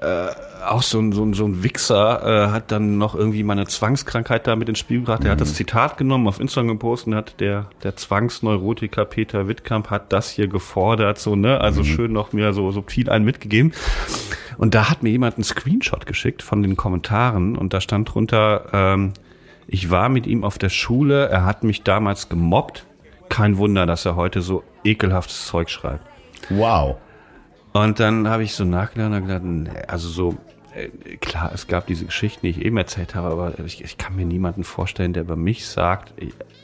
äh, 0.00 0.28
auch 0.62 0.82
so 0.82 0.98
ein, 0.98 1.12
so 1.12 1.24
ein, 1.24 1.34
so 1.34 1.44
ein 1.44 1.62
Wichser 1.62 2.48
äh, 2.48 2.50
hat 2.50 2.70
dann 2.70 2.98
noch 2.98 3.14
irgendwie 3.14 3.42
meine 3.42 3.66
Zwangskrankheit 3.66 4.46
da 4.46 4.56
mit 4.56 4.68
ins 4.68 4.78
Spiel 4.78 5.00
gebracht. 5.00 5.24
Er 5.24 5.32
hat 5.32 5.40
das 5.40 5.50
mhm. 5.50 5.54
Zitat 5.54 5.96
genommen, 5.96 6.26
auf 6.26 6.40
Instagram 6.40 6.68
gepostet 6.68 7.08
und 7.08 7.14
hat 7.14 7.40
der, 7.40 7.66
der 7.82 7.96
Zwangsneurotiker 7.96 9.04
Peter 9.04 9.48
Wittkamp 9.48 9.90
hat 9.90 10.12
das 10.12 10.30
hier 10.30 10.48
gefordert, 10.48 11.18
so, 11.18 11.36
ne? 11.36 11.60
Also 11.60 11.80
mhm. 11.80 11.86
schön 11.86 12.12
noch 12.12 12.32
mir 12.32 12.52
so 12.52 12.70
subtil 12.70 13.10
einen 13.10 13.24
mitgegeben. 13.24 13.72
Und 14.58 14.74
da 14.74 14.90
hat 14.90 15.02
mir 15.02 15.10
jemand 15.10 15.36
einen 15.36 15.44
Screenshot 15.44 16.06
geschickt 16.06 16.42
von 16.42 16.62
den 16.62 16.76
Kommentaren 16.76 17.56
und 17.56 17.72
da 17.72 17.80
stand 17.80 18.12
drunter, 18.12 18.66
ähm, 18.72 19.12
ich 19.66 19.90
war 19.90 20.08
mit 20.08 20.26
ihm 20.26 20.44
auf 20.44 20.58
der 20.58 20.68
Schule, 20.68 21.28
er 21.28 21.44
hat 21.44 21.64
mich 21.64 21.82
damals 21.82 22.28
gemobbt. 22.28 22.86
Kein 23.28 23.56
Wunder, 23.58 23.86
dass 23.86 24.04
er 24.04 24.16
heute 24.16 24.42
so 24.42 24.64
ekelhaftes 24.82 25.46
Zeug 25.46 25.70
schreibt. 25.70 26.04
Wow. 26.48 26.96
Und 27.72 28.00
dann 28.00 28.28
habe 28.28 28.42
ich 28.42 28.54
so 28.54 28.64
nachgedacht 28.64 29.12
und 29.12 29.26
gedacht, 29.26 29.44
nee, 29.44 29.70
also 29.86 30.08
so, 30.08 30.36
klar, 31.20 31.50
es 31.54 31.66
gab 31.66 31.86
diese 31.86 32.04
Geschichten, 32.04 32.46
die 32.46 32.50
ich 32.50 32.64
eben 32.64 32.76
erzählt 32.76 33.14
habe, 33.14 33.28
aber 33.28 33.58
ich, 33.64 33.82
ich 33.82 33.98
kann 33.98 34.16
mir 34.16 34.24
niemanden 34.24 34.64
vorstellen, 34.64 35.12
der 35.12 35.22
über 35.22 35.36
mich 35.36 35.66
sagt, 35.66 36.12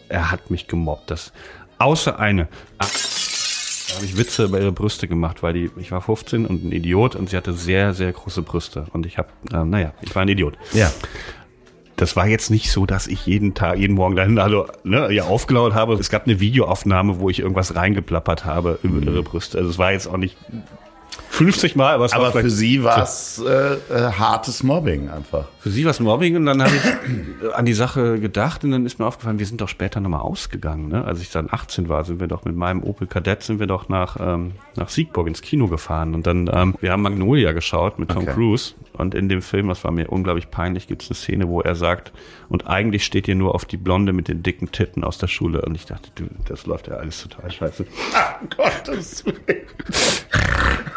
er 0.08 0.30
hat 0.30 0.50
mich 0.50 0.68
gemobbt. 0.68 1.10
Das, 1.10 1.32
außer 1.78 2.18
eine. 2.18 2.48
Da 2.78 3.96
habe 3.96 4.04
ich 4.04 4.16
Witze 4.18 4.44
über 4.44 4.60
ihre 4.60 4.72
Brüste 4.72 5.08
gemacht, 5.08 5.42
weil 5.42 5.52
die, 5.54 5.70
ich 5.78 5.92
war 5.92 6.00
15 6.00 6.46
und 6.46 6.64
ein 6.64 6.72
Idiot 6.72 7.14
und 7.14 7.30
sie 7.30 7.36
hatte 7.36 7.52
sehr, 7.52 7.94
sehr 7.94 8.12
große 8.12 8.42
Brüste. 8.42 8.86
Und 8.92 9.06
ich 9.06 9.18
habe, 9.18 9.28
äh, 9.52 9.64
naja, 9.64 9.92
ich 10.02 10.14
war 10.14 10.22
ein 10.22 10.28
Idiot. 10.28 10.58
Ja. 10.72 10.90
Das 11.96 12.14
war 12.14 12.26
jetzt 12.26 12.50
nicht 12.50 12.70
so, 12.70 12.84
dass 12.84 13.06
ich 13.06 13.24
jeden 13.24 13.54
Tag, 13.54 13.78
jeden 13.78 13.94
Morgen 13.94 14.16
dahin, 14.16 14.38
also 14.38 14.66
ne, 14.84 15.10
ja 15.12 15.24
aufgelaut 15.24 15.72
habe. 15.72 15.94
Es 15.94 16.10
gab 16.10 16.26
eine 16.26 16.40
Videoaufnahme, 16.40 17.20
wo 17.20 17.30
ich 17.30 17.38
irgendwas 17.38 17.74
reingeplappert 17.74 18.44
habe 18.44 18.78
über 18.82 19.00
ihre 19.00 19.22
Brüste. 19.22 19.56
Also 19.56 19.70
es 19.70 19.78
war 19.78 19.92
jetzt 19.92 20.06
auch 20.06 20.18
nicht 20.18 20.36
50 21.30 21.76
Mal, 21.76 21.94
aber, 21.94 22.04
es 22.06 22.12
aber 22.12 22.32
für 22.32 22.50
sie 22.50 22.82
war 22.82 23.02
es 23.02 23.42
äh, 23.46 23.74
äh, 23.74 24.12
hartes 24.12 24.62
Mobbing 24.62 25.10
einfach. 25.10 25.46
Für 25.58 25.70
sie 25.70 25.84
war 25.84 25.90
es 25.90 26.00
Mobbing 26.00 26.36
und 26.36 26.46
dann 26.46 26.62
habe 26.62 26.72
ich 26.74 27.54
an 27.54 27.66
die 27.66 27.74
Sache 27.74 28.18
gedacht 28.18 28.64
und 28.64 28.70
dann 28.70 28.86
ist 28.86 28.98
mir 28.98 29.06
aufgefallen, 29.06 29.38
wir 29.38 29.46
sind 29.46 29.60
doch 29.60 29.68
später 29.68 30.00
nochmal 30.00 30.20
ausgegangen. 30.20 30.88
Ne? 30.88 31.04
Als 31.04 31.20
ich 31.20 31.30
dann 31.30 31.48
18 31.50 31.88
war, 31.88 32.04
sind 32.04 32.20
wir 32.20 32.28
doch 32.28 32.44
mit 32.44 32.56
meinem 32.56 32.82
Opel 32.82 33.06
Kadett 33.06 33.42
sind 33.42 33.60
wir 33.60 33.66
doch 33.66 33.88
nach, 33.88 34.16
ähm, 34.20 34.52
nach 34.76 34.88
Siegburg 34.88 35.26
ins 35.26 35.42
Kino 35.42 35.68
gefahren 35.68 36.14
und 36.14 36.26
dann, 36.26 36.50
ähm, 36.52 36.74
wir 36.80 36.92
haben 36.92 37.02
Magnolia 37.02 37.52
geschaut 37.52 37.98
mit 37.98 38.10
Tom 38.10 38.22
okay. 38.22 38.32
Cruise 38.32 38.74
und 38.94 39.14
in 39.14 39.28
dem 39.28 39.42
Film, 39.42 39.68
das 39.68 39.84
war 39.84 39.90
mir 39.90 40.10
unglaublich 40.10 40.50
peinlich, 40.50 40.86
gibt 40.86 41.02
es 41.02 41.10
eine 41.10 41.16
Szene, 41.16 41.48
wo 41.48 41.60
er 41.60 41.74
sagt, 41.74 42.12
und 42.48 42.66
eigentlich 42.66 43.04
steht 43.04 43.28
ihr 43.28 43.34
nur 43.34 43.54
auf 43.54 43.64
die 43.64 43.76
Blonde 43.76 44.12
mit 44.12 44.28
den 44.28 44.42
dicken 44.42 44.72
Titten 44.72 45.04
aus 45.04 45.18
der 45.18 45.28
Schule 45.28 45.62
und 45.62 45.74
ich 45.74 45.86
dachte, 45.86 46.10
du, 46.14 46.24
das 46.46 46.66
läuft 46.66 46.88
ja 46.88 46.94
alles 46.94 47.22
total 47.22 47.50
scheiße. 47.50 47.86
Ah, 48.14 48.40
Gottes 48.56 49.24
Willen. 49.26 49.66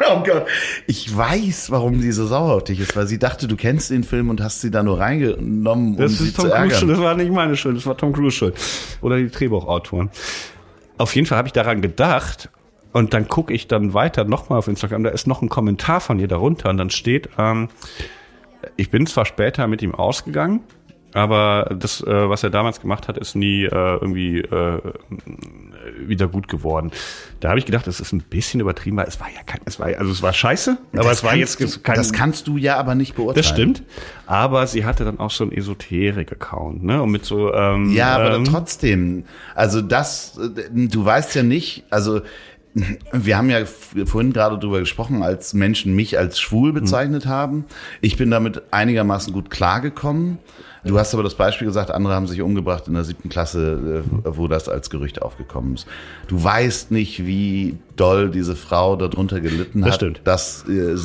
Oh 0.07 0.23
Gott. 0.23 0.45
Ich 0.87 1.15
weiß, 1.15 1.71
warum 1.71 1.99
sie 2.01 2.11
so 2.11 2.25
sauer 2.25 2.55
auf 2.55 2.63
dich 2.63 2.79
ist, 2.79 2.95
weil 2.95 3.07
sie 3.07 3.19
dachte, 3.19 3.47
du 3.47 3.55
kennst 3.55 3.91
den 3.91 4.03
Film 4.03 4.29
und 4.29 4.41
hast 4.41 4.61
sie 4.61 4.71
da 4.71 4.83
nur 4.83 4.99
reingenommen, 4.99 5.91
um 5.91 5.97
das 5.97 6.17
sie 6.17 6.27
ist 6.27 6.37
Tom 6.37 6.45
zu 6.45 6.51
ärgern. 6.51 6.69
Cruise, 6.69 6.87
das 6.87 6.99
war 6.99 7.15
nicht 7.15 7.31
meine 7.31 7.55
Schuld, 7.55 7.77
das 7.77 7.85
war 7.85 7.97
Tom 7.97 8.13
Cruise 8.13 8.35
Schuld. 8.35 8.55
Oder 9.01 9.17
die 9.17 9.29
Drehbuchautoren. 9.29 10.09
Auf 10.97 11.15
jeden 11.15 11.27
Fall 11.27 11.37
habe 11.37 11.47
ich 11.47 11.53
daran 11.53 11.81
gedacht 11.81 12.49
und 12.91 13.13
dann 13.13 13.27
gucke 13.27 13.53
ich 13.53 13.67
dann 13.67 13.93
weiter 13.93 14.23
nochmal 14.23 14.59
auf 14.59 14.67
Instagram, 14.67 15.03
da 15.03 15.09
ist 15.09 15.27
noch 15.27 15.41
ein 15.41 15.49
Kommentar 15.49 16.01
von 16.01 16.19
ihr 16.19 16.27
darunter 16.27 16.69
und 16.69 16.77
dann 16.77 16.89
steht, 16.89 17.29
ähm, 17.37 17.69
ich 18.75 18.89
bin 18.89 19.05
zwar 19.05 19.25
später 19.25 19.67
mit 19.67 19.81
ihm 19.81 19.95
ausgegangen, 19.95 20.61
aber 21.13 21.75
das, 21.77 22.01
äh, 22.01 22.29
was 22.29 22.43
er 22.43 22.49
damals 22.49 22.81
gemacht 22.81 23.07
hat, 23.07 23.17
ist 23.17 23.35
nie 23.35 23.63
äh, 23.63 23.69
irgendwie 23.69 24.39
äh, 24.39 24.81
wieder 25.97 26.27
gut 26.27 26.47
geworden. 26.47 26.91
Da 27.39 27.49
habe 27.49 27.59
ich 27.59 27.65
gedacht, 27.65 27.87
das 27.87 27.99
ist 27.99 28.11
ein 28.11 28.21
bisschen 28.21 28.59
übertrieben, 28.59 28.97
weil 28.97 29.07
es 29.07 29.19
war 29.19 29.27
ja 29.27 29.41
kein, 29.45 29.61
es 29.65 29.79
war 29.79 29.87
also 29.87 30.11
es 30.11 30.21
war 30.21 30.33
scheiße, 30.33 30.77
aber 30.93 31.03
das 31.03 31.19
es 31.19 31.23
war 31.23 31.35
jetzt 31.35 31.59
du, 31.59 31.79
kein. 31.81 31.95
Das 31.95 32.13
kannst 32.13 32.47
du 32.47 32.57
ja 32.57 32.77
aber 32.77 32.95
nicht 32.95 33.15
beurteilen. 33.15 33.35
Das 33.35 33.47
stimmt. 33.47 33.83
Aber 34.25 34.67
sie 34.67 34.85
hatte 34.85 35.05
dann 35.05 35.19
auch 35.19 35.31
so 35.31 35.43
einen 35.43 35.53
Esoterik-Account, 35.53 36.83
ne? 36.83 37.01
Und 37.01 37.11
mit 37.11 37.25
so. 37.25 37.53
Ähm, 37.53 37.91
ja, 37.91 38.15
aber 38.15 38.35
ähm, 38.35 38.45
trotzdem. 38.45 39.25
Also 39.55 39.81
das, 39.81 40.37
äh, 40.37 40.87
du 40.87 41.03
weißt 41.03 41.35
ja 41.35 41.43
nicht, 41.43 41.85
also 41.89 42.21
wir 43.11 43.37
haben 43.37 43.49
ja 43.49 43.65
vorhin 43.65 44.33
gerade 44.33 44.57
drüber 44.57 44.79
gesprochen, 44.79 45.23
als 45.23 45.53
Menschen 45.53 45.95
mich 45.95 46.17
als 46.17 46.39
schwul 46.39 46.73
bezeichnet 46.73 47.25
mhm. 47.25 47.29
haben. 47.29 47.65
Ich 48.01 48.17
bin 48.17 48.29
damit 48.29 48.61
einigermaßen 48.71 49.33
gut 49.33 49.49
klargekommen. 49.49 50.37
Du 50.83 50.97
hast 50.97 51.13
aber 51.13 51.23
das 51.23 51.35
Beispiel 51.35 51.67
gesagt, 51.67 51.91
andere 51.91 52.13
haben 52.13 52.27
sich 52.27 52.41
umgebracht 52.41 52.87
in 52.87 52.93
der 52.93 53.03
siebten 53.03 53.29
Klasse, 53.29 54.03
äh, 54.03 54.21
wo 54.23 54.47
das 54.47 54.69
als 54.69 54.89
Gerücht 54.89 55.21
aufgekommen 55.21 55.75
ist. 55.75 55.87
Du 56.27 56.41
weißt 56.41 56.91
nicht, 56.91 57.25
wie 57.25 57.77
doll 57.95 58.29
diese 58.29 58.55
Frau 58.55 58.95
darunter 58.95 59.41
gelitten 59.41 59.81
das 59.81 59.89
hat, 59.89 59.95
stimmt. 59.95 60.21
dass 60.23 60.65
äh, 60.67 60.95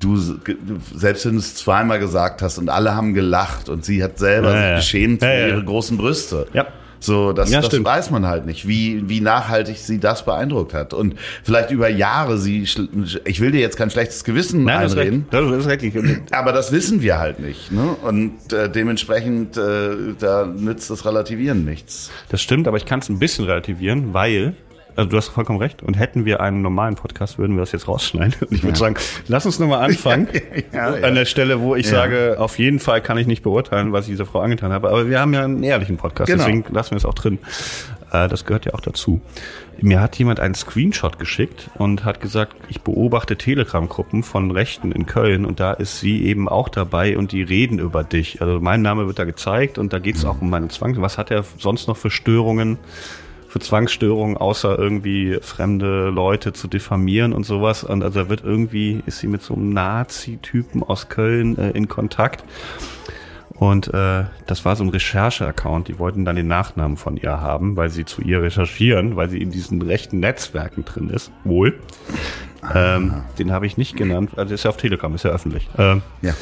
du, 0.00 0.16
selbst 0.16 1.26
wenn 1.26 1.32
du 1.32 1.38
es 1.38 1.54
zweimal 1.54 1.98
gesagt 1.98 2.42
hast 2.42 2.58
und 2.58 2.68
alle 2.68 2.94
haben 2.94 3.14
gelacht 3.14 3.68
und 3.68 3.84
sie 3.84 4.02
hat 4.02 4.18
selber 4.18 4.54
ja, 4.54 4.76
sich 4.76 4.84
geschämt 4.84 5.22
ja, 5.22 5.28
für 5.28 5.48
ihre 5.48 5.64
großen 5.64 5.96
Brüste. 5.96 6.46
Ja. 6.52 6.66
So, 7.00 7.32
das, 7.32 7.50
ja, 7.50 7.60
das 7.60 7.84
weiß 7.84 8.10
man 8.10 8.26
halt 8.26 8.46
nicht, 8.46 8.66
wie, 8.66 9.08
wie 9.08 9.20
nachhaltig 9.20 9.78
sie 9.78 9.98
das 9.98 10.24
beeindruckt 10.24 10.74
hat. 10.74 10.94
Und 10.94 11.14
vielleicht 11.42 11.70
über 11.70 11.88
Jahre 11.88 12.38
sie, 12.38 12.62
ich 13.24 13.40
will 13.40 13.52
dir 13.52 13.60
jetzt 13.60 13.76
kein 13.76 13.90
schlechtes 13.90 14.24
Gewissen 14.24 14.64
Nein, 14.64 14.88
einreden. 14.88 15.26
Das 15.30 15.44
ist, 15.44 15.66
das 15.66 15.94
ist 15.94 16.32
aber 16.32 16.52
das 16.52 16.72
wissen 16.72 17.02
wir 17.02 17.18
halt 17.18 17.40
nicht. 17.40 17.70
Ne? 17.72 17.96
Und 18.02 18.52
äh, 18.52 18.70
dementsprechend, 18.70 19.56
äh, 19.56 20.14
da 20.18 20.46
nützt 20.46 20.90
das 20.90 21.04
Relativieren 21.04 21.64
nichts. 21.64 22.10
Das 22.28 22.42
stimmt, 22.42 22.68
aber 22.68 22.76
ich 22.76 22.86
kann 22.86 23.00
es 23.00 23.08
ein 23.08 23.18
bisschen 23.18 23.44
relativieren, 23.44 24.12
weil 24.14 24.54
also 24.98 25.10
du 25.10 25.16
hast 25.16 25.28
vollkommen 25.28 25.60
recht. 25.60 25.82
Und 25.82 25.94
hätten 25.94 26.24
wir 26.24 26.40
einen 26.40 26.60
normalen 26.60 26.96
Podcast, 26.96 27.38
würden 27.38 27.54
wir 27.54 27.60
das 27.60 27.72
jetzt 27.72 27.86
rausschneiden. 27.86 28.34
Und 28.40 28.52
ich 28.52 28.62
würde 28.64 28.74
ja. 28.74 28.76
sagen, 28.76 28.96
lass 29.28 29.46
uns 29.46 29.58
nochmal 29.60 29.82
anfangen. 29.82 30.28
ja, 30.72 30.96
ja, 30.96 31.06
An 31.06 31.14
der 31.14 31.24
Stelle, 31.24 31.60
wo 31.60 31.76
ich 31.76 31.88
sage, 31.88 32.36
auf 32.38 32.58
jeden 32.58 32.80
Fall 32.80 33.00
kann 33.00 33.16
ich 33.16 33.28
nicht 33.28 33.42
beurteilen, 33.42 33.92
was 33.92 34.06
ich 34.06 34.12
dieser 34.12 34.26
Frau 34.26 34.40
angetan 34.40 34.72
habe. 34.72 34.88
Aber 34.88 35.08
wir 35.08 35.20
haben 35.20 35.32
ja 35.32 35.44
einen 35.44 35.62
ehrlichen 35.62 35.96
Podcast, 35.96 36.30
genau. 36.30 36.44
deswegen 36.44 36.64
lassen 36.74 36.90
wir 36.90 36.96
es 36.96 37.04
auch 37.04 37.14
drin. 37.14 37.38
Äh, 38.12 38.28
das 38.28 38.44
gehört 38.44 38.64
ja 38.64 38.74
auch 38.74 38.80
dazu. 38.80 39.20
Mir 39.80 40.00
hat 40.00 40.18
jemand 40.18 40.40
einen 40.40 40.56
Screenshot 40.56 41.20
geschickt 41.20 41.70
und 41.78 42.04
hat 42.04 42.20
gesagt, 42.20 42.56
ich 42.68 42.80
beobachte 42.80 43.36
Telegram-Gruppen 43.36 44.24
von 44.24 44.50
Rechten 44.50 44.90
in 44.90 45.06
Köln 45.06 45.44
und 45.44 45.60
da 45.60 45.74
ist 45.74 46.00
sie 46.00 46.24
eben 46.24 46.48
auch 46.48 46.68
dabei 46.68 47.16
und 47.16 47.30
die 47.30 47.42
reden 47.42 47.78
über 47.78 48.02
dich. 48.02 48.42
Also 48.42 48.58
mein 48.58 48.82
Name 48.82 49.06
wird 49.06 49.20
da 49.20 49.24
gezeigt 49.24 49.78
und 49.78 49.92
da 49.92 50.00
geht 50.00 50.16
es 50.16 50.24
mhm. 50.24 50.30
auch 50.30 50.40
um 50.40 50.50
meine 50.50 50.68
Zwang. 50.68 51.00
Was 51.00 51.18
hat 51.18 51.30
er 51.30 51.44
sonst 51.58 51.86
noch 51.86 51.96
für 51.96 52.10
Störungen? 52.10 52.78
Für 53.48 53.60
Zwangsstörungen, 53.60 54.36
außer 54.36 54.78
irgendwie 54.78 55.38
fremde 55.40 56.10
Leute 56.10 56.52
zu 56.52 56.68
diffamieren 56.68 57.32
und 57.32 57.44
sowas. 57.44 57.82
Und 57.82 58.02
also 58.02 58.22
da 58.22 58.28
wird 58.28 58.44
irgendwie, 58.44 59.02
ist 59.06 59.18
sie 59.18 59.26
mit 59.26 59.42
so 59.42 59.54
einem 59.54 59.70
Nazi-Typen 59.70 60.82
aus 60.82 61.08
Köln 61.08 61.56
äh, 61.56 61.70
in 61.70 61.88
Kontakt. 61.88 62.44
Und 63.54 63.92
äh, 63.92 64.24
das 64.46 64.64
war 64.64 64.76
so 64.76 64.84
ein 64.84 64.90
Recherche-Account. 64.90 65.88
Die 65.88 65.98
wollten 65.98 66.24
dann 66.24 66.36
den 66.36 66.46
Nachnamen 66.46 66.96
von 66.96 67.16
ihr 67.16 67.40
haben, 67.40 67.76
weil 67.76 67.90
sie 67.90 68.04
zu 68.04 68.22
ihr 68.22 68.40
recherchieren, 68.42 69.16
weil 69.16 69.30
sie 69.30 69.38
in 69.38 69.50
diesen 69.50 69.82
rechten 69.82 70.20
Netzwerken 70.20 70.84
drin 70.84 71.10
ist. 71.10 71.32
Wohl. 71.42 71.74
Ähm, 72.74 73.22
den 73.38 73.50
habe 73.50 73.66
ich 73.66 73.76
nicht 73.76 73.96
genannt. 73.96 74.32
Also 74.36 74.54
ist 74.54 74.64
ja 74.64 74.70
auf 74.70 74.76
Telegram, 74.76 75.12
ist 75.14 75.24
ja 75.24 75.30
öffentlich. 75.30 75.68
Ähm, 75.76 76.02
ja. 76.22 76.34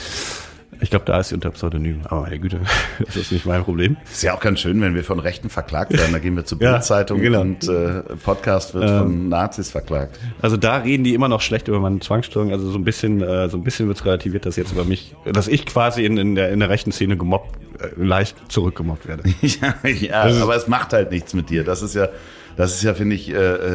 Ich 0.81 0.91
glaube, 0.91 1.05
da 1.05 1.19
ist 1.21 1.29
sie 1.29 1.35
unter 1.35 1.51
Pseudonym. 1.51 2.03
Aber 2.05 2.23
meine 2.23 2.39
Güte, 2.39 2.61
das 3.05 3.17
ist 3.17 3.33
nicht 3.33 3.47
mein 3.47 3.65
Problem. 3.65 3.97
Ist 4.11 4.23
ja 4.23 4.35
auch 4.35 4.41
ganz 4.41 4.61
schön, 4.61 4.81
wenn 4.81 4.95
wir 4.95 5.05
von 5.05 5.19
Rechten 5.19 5.49
verklagt 5.49 5.93
werden. 5.93 6.13
Da 6.13 6.19
gehen 6.19 6.37
wir 6.37 6.45
zur 6.45 6.61
Ja, 6.61 6.73
Bildzeitung 6.73 7.21
genau. 7.21 7.41
und 7.41 7.69
äh, 7.69 8.03
Podcast 8.25 8.75
wird 8.75 8.89
von 8.89 9.29
Nazis 9.29 9.71
verklagt. 9.71 10.19
Also 10.43 10.57
da 10.57 10.79
reden 10.79 11.05
die 11.05 11.15
immer 11.15 11.29
noch 11.29 11.41
schlecht 11.41 11.69
über 11.69 11.81
meine 11.81 12.01
Zwangsstörung. 12.01 12.53
Also 12.53 12.71
so 12.71 12.79
ein 12.79 12.85
bisschen, 12.85 13.23
äh, 13.23 13.49
so 13.49 13.57
ein 13.57 13.65
bisschen 13.65 13.89
wird 13.89 14.05
relativiert, 14.05 14.47
dass 14.47 14.57
jetzt 14.57 14.73
über 14.73 14.85
mich, 14.85 15.15
dass 15.25 15.49
ich 15.49 15.67
quasi 15.67 16.05
in, 16.05 16.19
in, 16.19 16.35
der, 16.35 16.51
in 16.51 16.61
der 16.61 16.69
rechten 16.69 16.93
Szene 16.93 17.17
gemobbt, 17.17 17.57
äh, 17.81 17.89
leicht 17.97 18.37
zurückgemobbt 18.51 19.07
werde. 19.07 19.25
Ja, 19.43 19.75
ja 19.89 20.43
aber 20.43 20.57
es 20.57 20.69
macht 20.69 20.93
halt 20.93 21.11
nichts 21.11 21.33
mit 21.35 21.51
dir. 21.51 21.65
Das 21.65 21.83
ist 21.83 21.95
ja, 21.95 22.09
das 22.57 22.75
ist 22.75 22.83
ja, 22.83 22.95
finde 22.95 23.15
ich, 23.15 23.31
äh, 23.31 23.35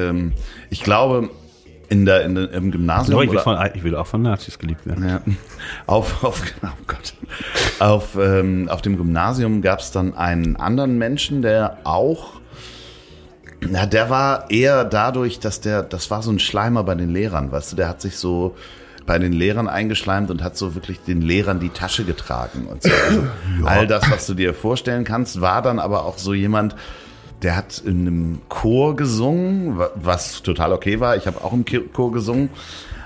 ähm, 0.09 0.33
ich 0.69 0.83
glaube, 0.83 1.29
in 1.91 2.05
der, 2.05 2.23
in 2.23 2.35
der, 2.35 2.51
im 2.53 2.71
Gymnasium. 2.71 3.21
Ich 3.21 3.31
will, 3.31 3.39
von, 3.39 3.59
ich 3.73 3.83
will 3.83 3.95
auch 3.97 4.07
von 4.07 4.21
Nazis 4.21 4.57
geliebt 4.57 4.87
werden. 4.87 5.09
Ja. 5.09 5.21
Auf, 5.87 6.23
auf, 6.23 6.41
oh 6.63 6.67
Gott. 6.87 7.13
Auf, 7.79 8.15
ähm, 8.15 8.69
auf 8.69 8.81
dem 8.81 8.95
Gymnasium 8.95 9.61
gab 9.61 9.79
es 9.81 9.91
dann 9.91 10.15
einen 10.15 10.55
anderen 10.55 10.97
Menschen, 10.97 11.41
der 11.41 11.79
auch, 11.83 12.39
na, 13.59 13.85
der 13.85 14.09
war 14.09 14.49
eher 14.49 14.85
dadurch, 14.85 15.41
dass 15.41 15.59
der, 15.59 15.83
das 15.83 16.09
war 16.09 16.23
so 16.23 16.31
ein 16.31 16.39
Schleimer 16.39 16.85
bei 16.85 16.95
den 16.95 17.09
Lehrern, 17.09 17.51
weißt 17.51 17.73
du, 17.73 17.75
der 17.75 17.89
hat 17.89 17.99
sich 17.99 18.15
so 18.15 18.55
bei 19.05 19.19
den 19.19 19.33
Lehrern 19.33 19.67
eingeschleimt 19.67 20.31
und 20.31 20.41
hat 20.41 20.55
so 20.55 20.75
wirklich 20.75 21.01
den 21.01 21.21
Lehrern 21.21 21.59
die 21.59 21.69
Tasche 21.69 22.05
getragen 22.05 22.67
und 22.67 22.83
so. 22.83 22.89
Also 22.89 23.23
All 23.65 23.85
das, 23.85 24.09
was 24.09 24.27
du 24.27 24.33
dir 24.33 24.53
vorstellen 24.53 25.03
kannst, 25.03 25.41
war 25.41 25.61
dann 25.61 25.77
aber 25.77 26.05
auch 26.05 26.17
so 26.17 26.33
jemand, 26.33 26.73
der 27.43 27.55
hat 27.55 27.81
in 27.85 28.07
einem 28.07 28.39
Chor 28.49 28.95
gesungen, 28.95 29.77
wa- 29.79 29.89
was 29.95 30.41
total 30.43 30.73
okay 30.73 30.99
war. 30.99 31.15
Ich 31.17 31.25
habe 31.27 31.43
auch 31.43 31.53
im 31.53 31.65
Chor 31.93 32.11
gesungen, 32.11 32.49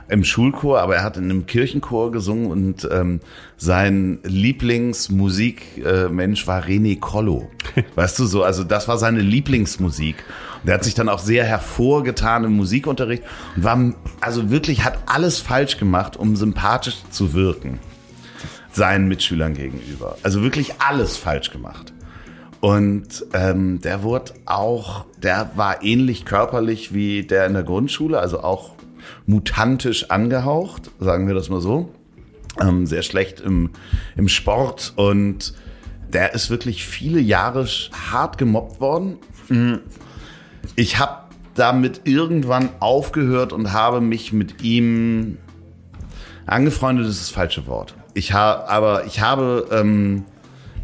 im 0.08 0.24
Schulchor, 0.24 0.80
aber 0.82 0.96
er 0.98 1.04
hat 1.04 1.18
in 1.18 1.24
einem 1.26 1.46
Kirchenchor 1.48 2.12
gesungen 2.12 2.52
und 2.52 2.88
ähm, 2.92 3.20
sein 3.58 4.20
Lieblingsmusikmensch 4.24 6.48
war 6.48 6.64
René 6.64 7.00
Collo. 7.00 7.50
Weißt 7.96 8.20
du 8.20 8.26
so, 8.26 8.44
also 8.44 8.64
das 8.64 8.88
war 8.88 8.98
seine 8.98 9.22
Lieblingsmusik. 9.22 10.16
Und 10.64 10.70
er 10.70 10.76
hat 10.76 10.84
sich 10.84 10.94
dann 10.94 11.10
auch 11.10 11.20
sehr 11.20 11.44
hervorgetan 11.46 12.44
im 12.44 12.56
Musikunterricht 12.56 13.24
und 13.56 13.64
war 13.64 13.94
also 14.22 14.50
wirklich 14.52 14.84
hat 14.84 15.00
alles 15.08 15.40
falsch 15.40 15.78
gemacht, 15.78 16.18
um 16.18 16.36
sympathisch 16.36 16.98
zu 17.10 17.34
wirken 17.34 17.80
seinen 18.72 19.08
Mitschülern 19.08 19.54
gegenüber. 19.54 20.18
Also 20.22 20.44
wirklich 20.44 20.74
alles 20.80 21.16
falsch 21.16 21.50
gemacht. 21.50 21.94
Und 22.66 23.28
ähm, 23.34 23.80
der 23.82 24.02
wurde 24.02 24.34
auch, 24.48 25.06
der 25.22 25.52
war 25.54 25.84
ähnlich 25.84 26.26
körperlich 26.26 26.96
wie 26.96 27.22
der 27.22 27.46
in 27.46 27.54
der 27.54 27.62
Grundschule, 27.62 28.18
also 28.18 28.40
auch 28.40 28.72
mutantisch 29.28 30.10
angehaucht, 30.10 30.90
sagen 31.00 31.28
wir 31.28 31.36
das 31.36 31.50
mal 31.50 31.62
so. 31.62 31.94
Ähm, 32.60 32.88
sehr 32.88 33.04
schlecht 33.04 33.40
im, 33.40 33.70
im 34.18 34.28
Sport 34.28 34.94
und 34.96 35.54
der 36.12 36.34
ist 36.34 36.50
wirklich 36.50 36.88
viele 36.88 37.20
Jahre 37.20 37.68
hart 38.12 38.40
gemobbt 38.40 38.82
worden. 38.82 39.20
Ich 40.76 40.98
habe 40.98 41.18
damit 41.54 42.02
irgendwann 42.06 42.70
aufgehört 42.80 43.54
und 43.54 43.74
habe 43.74 44.02
mich 44.02 44.34
mit 44.34 44.64
ihm 44.64 45.38
angefreundet 46.48 47.06
ist 47.06 47.22
das 47.22 47.30
falsche 47.30 47.68
Wort. 47.68 47.94
Ich 48.16 48.34
habe, 48.34 48.68
aber 48.68 49.06
ich 49.06 49.22
habe 49.22 49.68
ähm, 49.72 50.26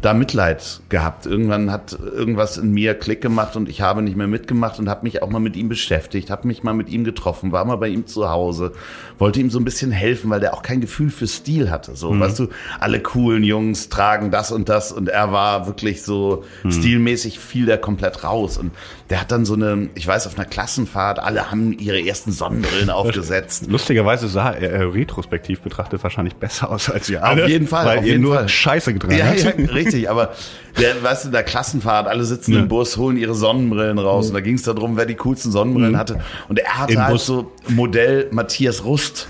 da 0.02 0.14
Mitleid 0.14 0.80
gehabt. 0.88 1.26
Irgendwann 1.26 1.70
hat 1.70 1.92
irgendwas 1.92 2.58
in 2.58 2.72
mir 2.72 2.94
Klick 2.94 3.20
gemacht 3.20 3.56
und 3.56 3.68
ich 3.68 3.80
habe 3.80 4.02
nicht 4.02 4.16
mehr 4.16 4.26
mitgemacht 4.26 4.78
und 4.78 4.88
habe 4.88 5.04
mich 5.04 5.22
auch 5.22 5.30
mal 5.30 5.38
mit 5.38 5.56
ihm 5.56 5.68
beschäftigt, 5.68 6.28
habe 6.28 6.48
mich 6.48 6.64
mal 6.64 6.74
mit 6.74 6.90
ihm 6.90 7.04
getroffen, 7.04 7.52
war 7.52 7.64
mal 7.64 7.76
bei 7.76 7.88
ihm 7.88 8.06
zu 8.06 8.28
Hause, 8.28 8.72
wollte 9.18 9.40
ihm 9.40 9.48
so 9.48 9.60
ein 9.60 9.64
bisschen 9.64 9.92
helfen, 9.92 10.28
weil 10.28 10.40
der 10.40 10.54
auch 10.54 10.62
kein 10.62 10.80
Gefühl 10.80 11.10
für 11.10 11.28
Stil 11.28 11.70
hatte. 11.70 11.94
So, 11.94 12.18
weißt 12.18 12.40
du, 12.40 12.48
alle 12.80 13.00
coolen 13.00 13.44
Jungs 13.44 13.88
tragen 13.88 14.32
das 14.32 14.50
und 14.50 14.68
das 14.68 14.90
und 14.90 15.08
er 15.08 15.32
war 15.32 15.66
wirklich 15.66 16.02
so 16.02 16.44
stilmäßig 16.68 17.38
fiel 17.38 17.66
der 17.66 17.78
komplett 17.78 18.24
raus 18.24 18.58
und 18.58 18.72
der 19.12 19.20
hat 19.20 19.30
dann 19.30 19.44
so 19.44 19.52
eine, 19.52 19.90
ich 19.94 20.06
weiß, 20.06 20.26
auf 20.26 20.38
einer 20.38 20.46
Klassenfahrt, 20.46 21.18
alle 21.18 21.50
haben 21.50 21.72
ihre 21.78 22.00
ersten 22.02 22.32
Sonnenbrillen 22.32 22.88
aufgesetzt. 22.90 23.66
Lustigerweise 23.68 24.26
sah 24.26 24.52
er 24.52 24.70
äh, 24.72 24.82
retrospektiv 24.84 25.60
betrachtet 25.60 26.02
wahrscheinlich 26.02 26.34
besser 26.36 26.70
aus 26.70 26.88
als 26.88 27.14
Auf 27.14 27.22
alle, 27.22 27.46
jeden 27.46 27.66
Fall, 27.66 27.84
weil 27.84 27.98
auf 27.98 28.04
ihr 28.06 28.12
jeden 28.12 28.22
nur 28.22 28.36
Fall. 28.36 28.48
Scheiße 28.48 28.94
getragen 28.94 29.18
Ja, 29.18 29.26
habt. 29.26 29.44
ja, 29.44 29.50
richtig, 29.74 30.08
aber 30.08 30.32
der, 30.80 31.02
weißt 31.02 31.24
du, 31.24 31.28
in 31.28 31.32
der 31.32 31.42
Klassenfahrt, 31.42 32.08
alle 32.08 32.24
sitzen 32.24 32.54
im 32.54 32.68
Bus, 32.68 32.96
holen 32.96 33.18
ihre 33.18 33.34
Sonnenbrillen 33.34 33.98
raus 33.98 34.28
und 34.28 34.32
da 34.34 34.40
ging 34.40 34.54
es 34.54 34.62
darum, 34.62 34.96
wer 34.96 35.04
die 35.04 35.16
coolsten 35.16 35.52
Sonnenbrillen 35.52 35.98
hatte. 35.98 36.18
Und 36.48 36.58
er 36.58 36.78
hatte 36.78 36.94
Im 36.94 37.00
halt 37.02 37.12
Bus. 37.12 37.26
so 37.26 37.52
Modell 37.68 38.28
Matthias 38.30 38.82
Rust. 38.86 39.28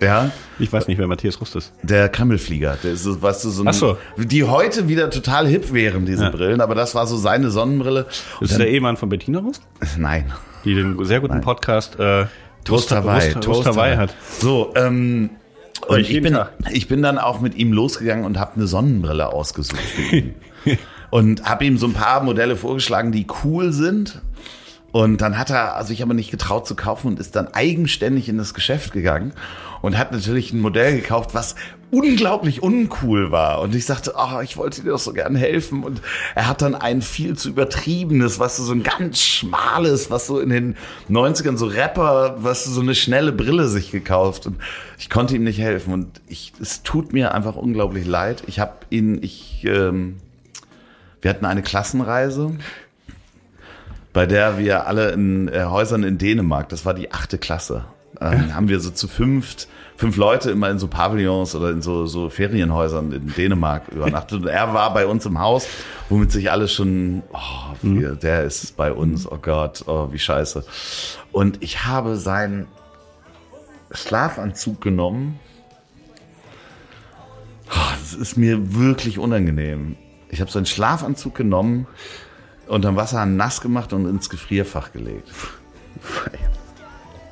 Ja, 0.00 0.30
Ich 0.60 0.72
weiß 0.72 0.86
nicht, 0.88 0.98
wer 0.98 1.06
Matthias 1.06 1.40
Rust 1.40 1.56
ist. 1.56 1.72
der 1.82 2.08
Kremmelflieger. 2.08 2.76
Der 2.82 2.92
ist 2.92 3.02
so, 3.02 3.20
weißt 3.20 3.44
du, 3.44 3.50
so, 3.50 3.62
ein, 3.62 3.68
Ach 3.68 3.74
so. 3.74 3.96
die 4.16 4.44
heute 4.44 4.88
wieder 4.88 5.10
total 5.10 5.46
hip 5.48 5.72
wären, 5.72 6.06
diese 6.06 6.24
Ja. 6.24 6.30
Brillen, 6.30 6.60
aber 6.60 6.74
das 6.74 6.94
war 6.94 7.06
so 7.06 7.16
seine 7.16 7.50
Sonnenbrille. 7.50 8.06
Ist 8.40 8.58
der 8.58 8.68
Ehemann 8.68 8.96
von 8.96 9.08
Bettina 9.08 9.40
Rust, 9.40 9.62
Nein. 9.96 10.32
die 10.64 10.74
den 10.74 11.04
sehr 11.04 11.20
guten 11.20 11.40
Podcast 11.40 11.98
äh, 11.98 12.26
Toast 12.64 12.90
Hawaii. 12.92 13.96
Hat. 13.96 14.14
So, 14.40 14.72
ähm, 14.76 15.30
und 15.86 16.00
ich 16.00 16.14
ich 16.14 16.22
bin, 16.22 16.34
Tag. 16.34 16.52
ich 16.70 16.86
bin 16.88 17.02
dann 17.02 17.18
auch 17.18 17.40
mit 17.40 17.54
ihm 17.54 17.72
losgegangen 17.72 18.24
und 18.24 18.38
habe 18.38 18.56
eine 18.56 18.66
Sonnenbrille 18.66 19.32
ausgesucht 19.32 19.80
für 19.80 20.16
ihn. 20.16 20.34
und 21.10 21.44
habe 21.48 21.64
ihm 21.64 21.78
so 21.78 21.86
ein 21.86 21.92
paar 21.94 22.22
Modelle 22.22 22.56
vorgeschlagen, 22.56 23.10
die 23.12 23.26
cool 23.44 23.72
sind. 23.72 24.20
Und 24.98 25.20
dann 25.20 25.38
hat 25.38 25.48
er 25.50 25.84
sich 25.84 26.02
aber 26.02 26.12
nicht 26.12 26.32
getraut 26.32 26.66
zu 26.66 26.74
kaufen 26.74 27.06
und 27.06 27.20
ist 27.20 27.36
dann 27.36 27.46
eigenständig 27.54 28.28
in 28.28 28.36
das 28.36 28.52
Geschäft 28.52 28.92
gegangen 28.92 29.32
und 29.80 29.96
hat 29.96 30.10
natürlich 30.10 30.52
ein 30.52 30.58
Modell 30.58 30.96
gekauft, 30.96 31.34
was 31.34 31.54
unglaublich 31.92 32.64
uncool 32.64 33.30
war. 33.30 33.60
Und 33.60 33.76
ich 33.76 33.86
sagte, 33.86 34.14
oh, 34.16 34.40
ich 34.40 34.56
wollte 34.56 34.82
dir 34.82 34.90
doch 34.90 34.98
so 34.98 35.12
gern 35.12 35.36
helfen. 35.36 35.84
Und 35.84 36.02
er 36.34 36.48
hat 36.48 36.62
dann 36.62 36.74
ein 36.74 37.00
viel 37.00 37.36
zu 37.36 37.50
übertriebenes, 37.50 38.40
was 38.40 38.56
so 38.56 38.72
ein 38.72 38.82
ganz 38.82 39.20
schmales, 39.20 40.10
was 40.10 40.26
so 40.26 40.40
in 40.40 40.48
den 40.48 40.76
90ern 41.08 41.56
so 41.56 41.66
Rapper, 41.66 42.38
was 42.38 42.64
so 42.64 42.80
eine 42.80 42.96
schnelle 42.96 43.30
Brille 43.30 43.68
sich 43.68 43.92
gekauft. 43.92 44.48
Und 44.48 44.56
ich 44.98 45.08
konnte 45.08 45.36
ihm 45.36 45.44
nicht 45.44 45.60
helfen. 45.60 45.92
Und 45.92 46.20
ich, 46.26 46.54
es 46.60 46.82
tut 46.82 47.12
mir 47.12 47.36
einfach 47.36 47.54
unglaublich 47.54 48.04
leid. 48.04 48.42
Ich 48.48 48.58
habe 48.58 48.72
ihn, 48.90 49.22
ich, 49.22 49.64
ähm, 49.64 50.16
wir 51.22 51.30
hatten 51.30 51.46
eine 51.46 51.62
Klassenreise 51.62 52.56
bei 54.18 54.26
der 54.26 54.58
wir 54.58 54.88
alle 54.88 55.12
in 55.12 55.46
äh, 55.46 55.62
Häusern 55.66 56.02
in 56.02 56.18
Dänemark, 56.18 56.68
das 56.70 56.84
war 56.84 56.92
die 56.92 57.12
achte 57.12 57.38
Klasse, 57.38 57.84
ähm, 58.20 58.52
haben 58.52 58.68
wir 58.68 58.80
so 58.80 58.90
zu 58.90 59.06
fünft, 59.06 59.68
fünf 59.96 60.16
Leute 60.16 60.50
immer 60.50 60.68
in 60.70 60.80
so 60.80 60.88
Pavillons 60.88 61.54
oder 61.54 61.70
in 61.70 61.82
so, 61.82 62.06
so 62.06 62.28
Ferienhäusern 62.28 63.12
in 63.12 63.32
Dänemark 63.32 63.86
übernachtet. 63.86 64.40
Und 64.40 64.48
er 64.48 64.74
war 64.74 64.92
bei 64.92 65.06
uns 65.06 65.24
im 65.24 65.38
Haus, 65.38 65.68
womit 66.08 66.32
sich 66.32 66.50
alle 66.50 66.66
schon, 66.66 67.22
oh, 67.32 67.76
wir, 67.80 68.16
der 68.16 68.42
ist 68.42 68.76
bei 68.76 68.92
uns, 68.92 69.30
oh 69.30 69.38
Gott, 69.40 69.84
oh, 69.86 70.08
wie 70.10 70.18
scheiße. 70.18 70.64
Und 71.30 71.62
ich 71.62 71.84
habe 71.84 72.16
seinen 72.16 72.66
Schlafanzug 73.92 74.80
genommen. 74.80 75.38
Oh, 77.70 77.92
Das 78.00 78.14
ist 78.14 78.36
mir 78.36 78.74
wirklich 78.74 79.20
unangenehm. 79.20 79.94
Ich 80.28 80.40
habe 80.40 80.50
seinen 80.50 80.66
Schlafanzug 80.66 81.36
genommen, 81.36 81.86
unterm 82.68 82.96
Wasser 82.96 83.24
nass 83.26 83.60
gemacht 83.60 83.92
und 83.92 84.06
ins 84.06 84.28
Gefrierfach 84.30 84.92
gelegt. 84.92 85.28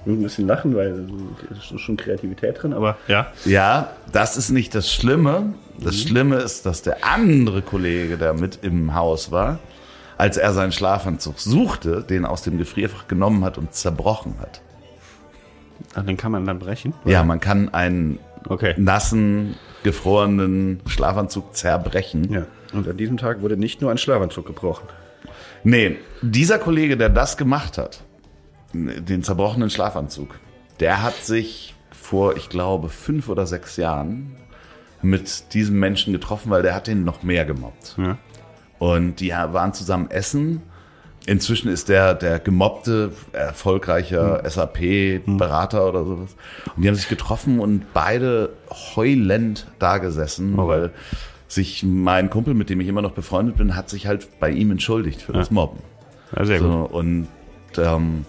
Ich 0.01 0.07
muss 0.07 0.19
ein 0.19 0.23
bisschen 0.23 0.47
lachen, 0.47 0.75
weil 0.77 1.07
es 1.51 1.71
ist 1.73 1.81
schon 1.81 1.97
Kreativität 1.97 2.63
drin, 2.63 2.73
aber 2.73 2.97
ja. 3.09 3.27
Ja, 3.45 3.91
das 4.13 4.37
ist 4.37 4.51
nicht 4.51 4.75
das 4.75 4.93
Schlimme. 4.93 5.55
Das 5.79 6.01
Schlimme 6.01 6.37
ist, 6.37 6.65
dass 6.65 6.83
der 6.83 7.05
andere 7.05 7.61
Kollege, 7.63 8.17
der 8.17 8.33
mit 8.33 8.61
im 8.63 8.95
Haus 8.95 9.31
war, 9.31 9.59
als 10.17 10.37
er 10.37 10.53
seinen 10.53 10.73
Schlafanzug 10.73 11.39
suchte, 11.39 12.03
den 12.03 12.25
aus 12.25 12.43
dem 12.43 12.57
Gefrierfach 12.57 13.09
genommen 13.09 13.45
hat 13.45 13.59
und 13.59 13.75
zerbrochen 13.75 14.37
hat. 14.41 14.61
Ach, 15.95 16.05
den 16.05 16.17
kann 16.17 16.33
man 16.33 16.47
dann 16.47 16.59
brechen. 16.59 16.95
Ja, 17.05 17.23
man 17.23 17.41
kann 17.41 17.73
einen 17.75 18.19
Okay. 18.49 18.75
nassen, 18.79 19.57
gefrorenen 19.83 20.81
Schlafanzug 20.87 21.55
zerbrechen. 21.57 22.33
Ja. 22.33 22.47
Und 22.73 22.89
an 22.89 22.97
diesem 22.97 23.17
Tag 23.17 23.43
wurde 23.43 23.57
nicht 23.57 23.81
nur 23.83 23.91
ein 23.91 23.99
Schlafanzug 23.99 24.47
gebrochen. 24.47 24.87
Nee, 25.69 25.97
dieser 26.23 26.61
Kollege, 26.61 26.97
der 26.97 27.09
das 27.09 27.37
gemacht 27.37 27.77
hat, 27.77 28.05
den 28.73 29.25
zerbrochenen 29.25 29.69
Schlafanzug, 29.69 30.39
der 30.79 31.03
hat 31.03 31.17
sich 31.17 31.75
vor, 31.91 32.37
ich 32.37 32.49
glaube, 32.49 32.89
fünf 32.89 33.29
oder 33.29 33.49
sechs 33.49 33.77
Jahren 33.77 34.37
mit 35.03 35.55
diesem 35.55 35.81
Menschen 35.81 36.13
getroffen, 36.13 36.51
weil 36.51 36.63
der 36.63 36.73
hat 36.73 36.87
den 36.87 37.03
noch 37.03 37.25
mehr 37.25 37.45
gemobbt. 37.45 37.97
Ja. 37.99 38.17
Und 38.79 39.17
die 39.17 39.31
waren 39.31 39.75
zusammen 39.75 40.09
essen. 40.09 40.63
Inzwischen 41.27 41.69
ist 41.69 41.89
der 41.89 42.15
der 42.15 42.39
gemobbte, 42.39 43.11
erfolgreicher 43.33 44.49
SAP-Berater 44.49 45.89
oder 45.89 46.05
sowas. 46.05 46.37
Und 46.77 46.83
die 46.83 46.89
haben 46.89 46.95
sich 46.95 47.09
getroffen 47.09 47.59
und 47.59 47.93
beide 47.93 48.51
heulend 48.95 49.67
da 49.81 49.99
gesessen, 49.99 50.57
Oh. 50.61 50.69
weil 50.69 50.93
sich 51.49 51.83
mein 51.85 52.31
Kumpel, 52.31 52.55
mit 52.55 52.71
dem 52.71 52.81
ich 52.81 52.89
immer 52.89 53.03
noch 53.03 53.13
befreundet 53.13 53.57
bin, 53.57 53.77
hat 53.77 53.89
sich 53.89 54.07
halt 54.07 54.29
bei 54.41 54.51
ihm 54.51 54.71
entschuldigt 54.71 55.23
für 55.23 55.33
das 55.33 55.51
Mobben. 55.51 55.79
ja 56.37 56.45
sehr 56.45 56.59
gut. 56.61 56.69
So, 56.69 56.97
und 56.97 57.29
ähm, 57.79 58.25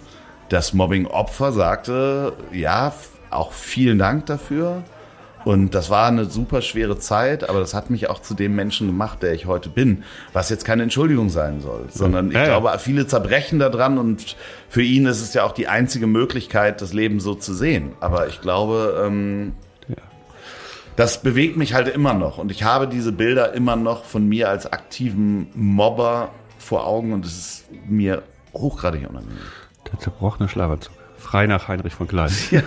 das 0.50 0.74
Mobbing-Opfer 0.74 1.52
sagte, 1.52 2.34
ja, 2.52 2.94
auch 3.30 3.52
vielen 3.52 3.98
Dank 3.98 4.26
dafür. 4.28 4.84
Und 5.46 5.76
das 5.76 5.90
war 5.90 6.08
eine 6.10 6.26
super 6.26 6.62
schwere 6.62 6.98
Zeit, 7.00 7.48
aber 7.50 7.60
das 7.62 7.74
hat 7.74 7.90
mich 7.90 8.10
auch 8.10 8.20
zu 8.22 8.34
dem 8.34 8.56
Menschen 8.56 8.88
gemacht, 8.88 9.24
der 9.24 9.34
ich 9.34 9.46
heute 9.46 9.70
bin. 9.70 10.04
Was 10.34 10.50
jetzt 10.50 10.66
keine 10.66 10.84
Entschuldigung 10.84 11.30
sein 11.30 11.62
soll, 11.62 11.86
sondern 11.90 12.28
ich 12.30 12.34
Ja, 12.34 12.42
ja. 12.48 12.60
glaube, 12.60 12.78
viele 12.80 13.08
zerbrechen 13.08 13.58
daran 13.58 13.98
und 13.98 14.36
für 14.68 14.82
ihn 14.82 15.06
ist 15.06 15.22
es 15.22 15.34
ja 15.34 15.44
auch 15.44 15.54
die 15.54 15.70
einzige 15.70 16.06
Möglichkeit, 16.06 16.82
das 16.82 16.92
Leben 16.92 17.22
so 17.22 17.34
zu 17.34 17.54
sehen. 17.54 17.94
Aber 18.02 18.28
ich 18.28 18.42
glaube, 18.42 19.02
ähm, 19.06 19.54
das 20.98 21.22
bewegt 21.22 21.56
mich 21.58 21.74
halt 21.74 21.88
immer 21.88 22.14
noch. 22.16 22.40
Und 22.40 22.52
ich 22.52 22.64
habe 22.64 22.88
diese 22.88 23.12
Bilder 23.14 23.54
immer 23.54 23.76
noch 23.76 24.04
von 24.04 24.28
mir 24.28 24.50
als 24.50 24.66
aktiven 24.66 25.48
Mobber 25.54 26.32
vor 26.58 26.86
Augen 26.88 27.14
und 27.14 27.24
es 27.24 27.38
ist 27.38 27.66
mir 27.88 28.24
hochgradig 28.54 29.08
unangenehm. 29.08 29.38
Der 29.92 30.00
zerbrochene 30.00 30.50
Schlafanzug. 30.50 30.92
Frei 31.18 31.46
nach 31.46 31.68
Heinrich 31.68 31.94
von 31.94 32.08
Klein. 32.08 32.32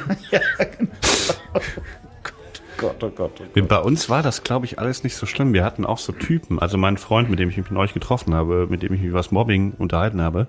Gott, 2.78 3.02
oh 3.02 3.10
Gott, 3.10 3.32
oh 3.40 3.62
Bei 3.66 3.78
uns 3.78 4.08
war 4.08 4.22
das, 4.22 4.44
glaube 4.44 4.64
ich, 4.64 4.78
alles 4.78 5.02
nicht 5.02 5.16
so 5.16 5.26
schlimm. 5.26 5.52
Wir 5.52 5.64
hatten 5.64 5.84
auch 5.84 5.98
so 5.98 6.12
Typen. 6.12 6.60
Also 6.60 6.78
mein 6.78 6.96
Freund, 6.98 7.28
mit 7.30 7.40
dem 7.40 7.50
ich 7.50 7.56
mich 7.56 7.70
neulich 7.70 7.94
getroffen 7.94 8.32
habe, 8.32 8.68
mit 8.70 8.82
dem 8.82 8.94
ich 8.94 9.00
mich 9.00 9.08
über 9.08 9.18
das 9.18 9.32
Mobbing 9.32 9.72
unterhalten 9.76 10.22
habe, 10.22 10.46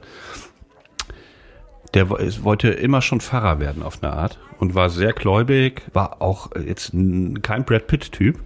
der 1.94 2.10
wollte 2.10 2.70
immer 2.70 3.02
schon 3.02 3.20
Pfarrer 3.22 3.60
werden 3.60 3.84
auf 3.84 4.02
eine 4.02 4.14
Art 4.14 4.39
und 4.60 4.76
war 4.76 4.89
sehr 4.89 5.14
gläubig, 5.14 5.82
war 5.94 6.22
auch 6.22 6.50
jetzt 6.66 6.94
n- 6.94 7.42
kein 7.42 7.66
Brad 7.66 7.88
Pitt-Typ. 7.88 8.39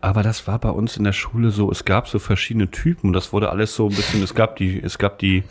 Aber 0.00 0.22
das 0.22 0.46
war 0.46 0.58
bei 0.58 0.70
uns 0.70 0.96
in 0.96 1.04
der 1.04 1.12
Schule 1.12 1.50
so, 1.50 1.70
es 1.70 1.84
gab 1.84 2.08
so 2.08 2.18
verschiedene 2.18 2.70
Typen 2.70 3.08
und 3.08 3.12
das 3.12 3.34
wurde 3.34 3.50
alles 3.50 3.74
so 3.74 3.88
ein 3.88 3.94
bisschen, 3.94 4.22
es 4.22 4.34
gab 4.34 4.56
die, 4.56 4.80
es 4.82 4.96
gab 4.96 5.18
die 5.18 5.44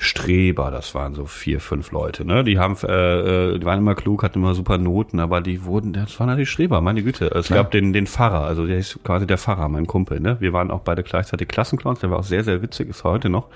Streber, 0.00 0.70
das 0.70 0.94
waren 0.94 1.14
so 1.16 1.26
vier, 1.26 1.58
fünf 1.60 1.90
Leute, 1.90 2.24
ne? 2.24 2.44
Die 2.44 2.56
haben, 2.60 2.76
äh, 2.84 3.54
äh, 3.54 3.58
die 3.58 3.66
waren 3.66 3.80
immer 3.80 3.96
klug, 3.96 4.22
hatten 4.22 4.38
immer 4.38 4.54
super 4.54 4.78
Noten, 4.78 5.18
aber 5.18 5.40
die 5.40 5.64
wurden, 5.64 5.92
das 5.92 6.20
waren 6.20 6.28
halt 6.28 6.38
die 6.38 6.46
Streber, 6.46 6.80
meine 6.80 7.02
Güte. 7.02 7.32
Es 7.34 7.48
gab 7.48 7.72
den, 7.72 7.92
den 7.92 8.06
Pfarrer, 8.06 8.44
also 8.44 8.64
der 8.64 8.78
ist 8.78 9.02
quasi 9.02 9.26
der 9.26 9.38
Pfarrer, 9.38 9.68
mein 9.68 9.88
Kumpel, 9.88 10.20
ne? 10.20 10.36
Wir 10.38 10.52
waren 10.52 10.70
auch 10.70 10.82
beide 10.82 11.02
gleichzeitig 11.02 11.48
Klassenclowns, 11.48 11.98
der 11.98 12.12
war 12.12 12.20
auch 12.20 12.24
sehr, 12.24 12.44
sehr 12.44 12.62
witzig, 12.62 12.88
ist 12.88 13.02
heute 13.02 13.28
noch. 13.28 13.48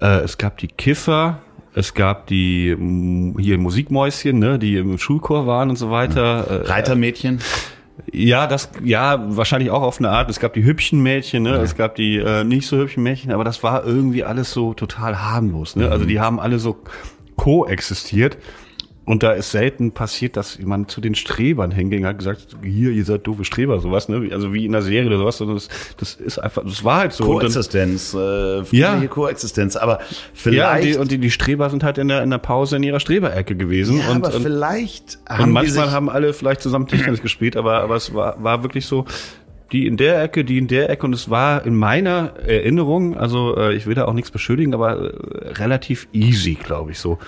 Äh, 0.00 0.22
es 0.24 0.36
gab 0.36 0.56
die 0.58 0.66
Kiffer, 0.66 1.38
es 1.74 1.94
gab 1.94 2.26
die 2.26 2.70
m, 2.70 3.36
hier 3.38 3.58
Musikmäuschen, 3.58 4.38
ne, 4.38 4.58
die 4.58 4.76
im 4.76 4.98
Schulchor 4.98 5.46
waren 5.46 5.70
und 5.70 5.76
so 5.76 5.90
weiter. 5.90 6.62
Äh, 6.64 6.66
Reitermädchen. 6.66 7.40
ja, 8.12 8.46
das, 8.46 8.70
ja, 8.84 9.24
wahrscheinlich 9.36 9.70
auch 9.70 9.82
auf 9.82 9.98
eine 9.98 10.10
Art. 10.10 10.28
Es 10.30 10.40
gab 10.40 10.52
die 10.54 10.64
hübschen 10.64 11.02
Mädchen, 11.02 11.42
ne? 11.42 11.56
Es 11.56 11.76
gab 11.76 11.94
die 11.94 12.16
äh, 12.18 12.44
nicht 12.44 12.66
so 12.66 12.76
hübschen 12.76 13.02
Mädchen, 13.02 13.32
aber 13.32 13.44
das 13.44 13.62
war 13.62 13.84
irgendwie 13.84 14.24
alles 14.24 14.52
so 14.52 14.74
total 14.74 15.20
harmlos, 15.22 15.76
ne? 15.76 15.90
Also 15.90 16.04
die 16.04 16.20
haben 16.20 16.40
alle 16.40 16.58
so 16.58 16.78
koexistiert. 17.36 18.36
Und 19.04 19.24
da 19.24 19.32
ist 19.32 19.50
selten 19.50 19.90
passiert, 19.90 20.36
dass 20.36 20.58
jemand 20.58 20.90
zu 20.90 21.00
den 21.00 21.16
Strebern 21.16 21.72
hinging, 21.72 22.06
hat 22.06 22.18
gesagt, 22.18 22.56
hier, 22.62 22.90
ihr 22.90 23.04
seid 23.04 23.26
doofe 23.26 23.44
Streber, 23.44 23.80
sowas, 23.80 24.08
ne? 24.08 24.28
Also 24.30 24.54
wie 24.54 24.64
in 24.64 24.70
der 24.70 24.82
Serie 24.82 25.08
oder 25.08 25.18
sowas, 25.18 25.38
sondern 25.38 25.56
das, 25.56 25.68
das 25.96 26.14
ist 26.14 26.38
einfach, 26.38 26.62
das 26.62 26.84
war 26.84 26.98
halt 26.98 27.12
so. 27.12 27.24
Und 27.24 27.40
Koexistenz, 27.40 28.14
äh, 28.14 28.62
Ja. 28.70 29.04
Koexistenz. 29.06 29.74
Aber 29.74 29.94
ja, 29.94 29.98
und 29.98 30.06
vielleicht, 30.32 30.84
die, 30.84 30.96
und 30.98 31.10
die, 31.10 31.30
Streber 31.32 31.68
sind 31.68 31.82
halt 31.82 31.98
in 31.98 32.06
der, 32.06 32.22
in 32.22 32.30
der 32.30 32.38
Pause 32.38 32.76
in 32.76 32.84
ihrer 32.84 33.00
Streberecke 33.00 33.56
gewesen. 33.56 33.98
ja, 33.98 34.10
und, 34.10 34.24
aber 34.24 34.36
und, 34.36 34.42
vielleicht 34.42 35.18
Und 35.28 35.38
haben 35.38 35.46
die 35.46 35.52
manchmal 35.52 35.90
haben 35.90 36.08
alle 36.08 36.32
vielleicht 36.32 36.60
zusammen 36.60 36.86
Tischtennis 36.86 37.22
gespielt, 37.22 37.56
aber, 37.56 37.80
aber 37.80 37.96
es 37.96 38.14
war, 38.14 38.40
war 38.42 38.62
wirklich 38.62 38.86
so, 38.86 39.04
die 39.72 39.86
in 39.86 39.96
der 39.96 40.22
Ecke, 40.22 40.44
die 40.44 40.58
in 40.58 40.68
der 40.68 40.90
Ecke 40.90 41.06
und 41.06 41.12
es 41.12 41.28
war 41.28 41.64
in 41.66 41.74
meiner 41.74 42.34
Erinnerung, 42.46 43.16
also 43.16 43.56
äh, 43.56 43.74
ich 43.74 43.86
will 43.86 43.94
da 43.94 44.04
auch 44.04 44.12
nichts 44.12 44.30
beschuldigen, 44.30 44.74
aber 44.74 44.96
äh, 44.96 45.48
relativ 45.54 46.06
easy, 46.12 46.54
glaube 46.54 46.92
ich 46.92 47.00
so. 47.00 47.18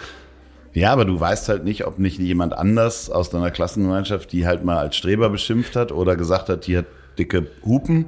Ja, 0.75 0.93
aber 0.93 1.05
du 1.05 1.19
weißt 1.19 1.49
halt 1.49 1.65
nicht, 1.65 1.87
ob 1.87 1.99
nicht 1.99 2.19
jemand 2.19 2.53
anders 2.53 3.09
aus 3.09 3.31
deiner 3.31 3.51
Klassengemeinschaft 3.53 4.33
die 4.33 4.47
halt 4.47 4.65
mal 4.65 4.79
als 4.79 4.97
Streber 4.97 5.31
beschimpft 5.31 5.77
hat 5.77 5.93
oder 5.93 6.17
gesagt 6.17 6.49
hat, 6.49 6.67
die 6.67 6.77
hat 6.77 6.87
dicke 7.17 7.47
Hupen 7.65 8.07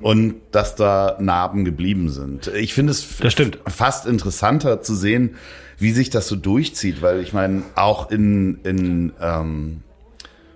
und 0.00 0.36
dass 0.52 0.76
da 0.76 1.16
Narben 1.20 1.64
geblieben 1.64 2.08
sind. 2.08 2.46
Ich 2.48 2.72
finde 2.72 2.92
es 2.92 3.18
Das 3.18 3.32
stimmt. 3.32 3.58
fast 3.66 4.06
interessanter 4.06 4.80
zu 4.80 4.94
sehen, 4.94 5.36
wie 5.78 5.90
sich 5.90 6.08
das 6.10 6.28
so 6.28 6.36
durchzieht, 6.36 7.02
weil 7.02 7.20
ich 7.20 7.32
meine, 7.32 7.62
auch 7.74 8.10
in, 8.12 8.60
in 8.62 9.12
ähm, 9.20 9.82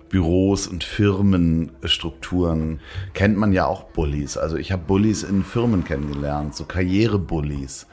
Büros 0.09 0.65
und 0.65 0.83
Firmenstrukturen 0.85 2.79
kennt 3.13 3.37
man 3.37 3.51
ja 3.51 3.65
auch 3.65 3.83
Bullies. 3.83 4.37
Also 4.37 4.55
ich 4.55 4.71
habe 4.71 4.83
Bullies 4.85 5.23
in 5.23 5.43
Firmen 5.43 5.83
kennengelernt, 5.83 6.55
so 6.55 6.63
Karrierebullies 6.63 7.85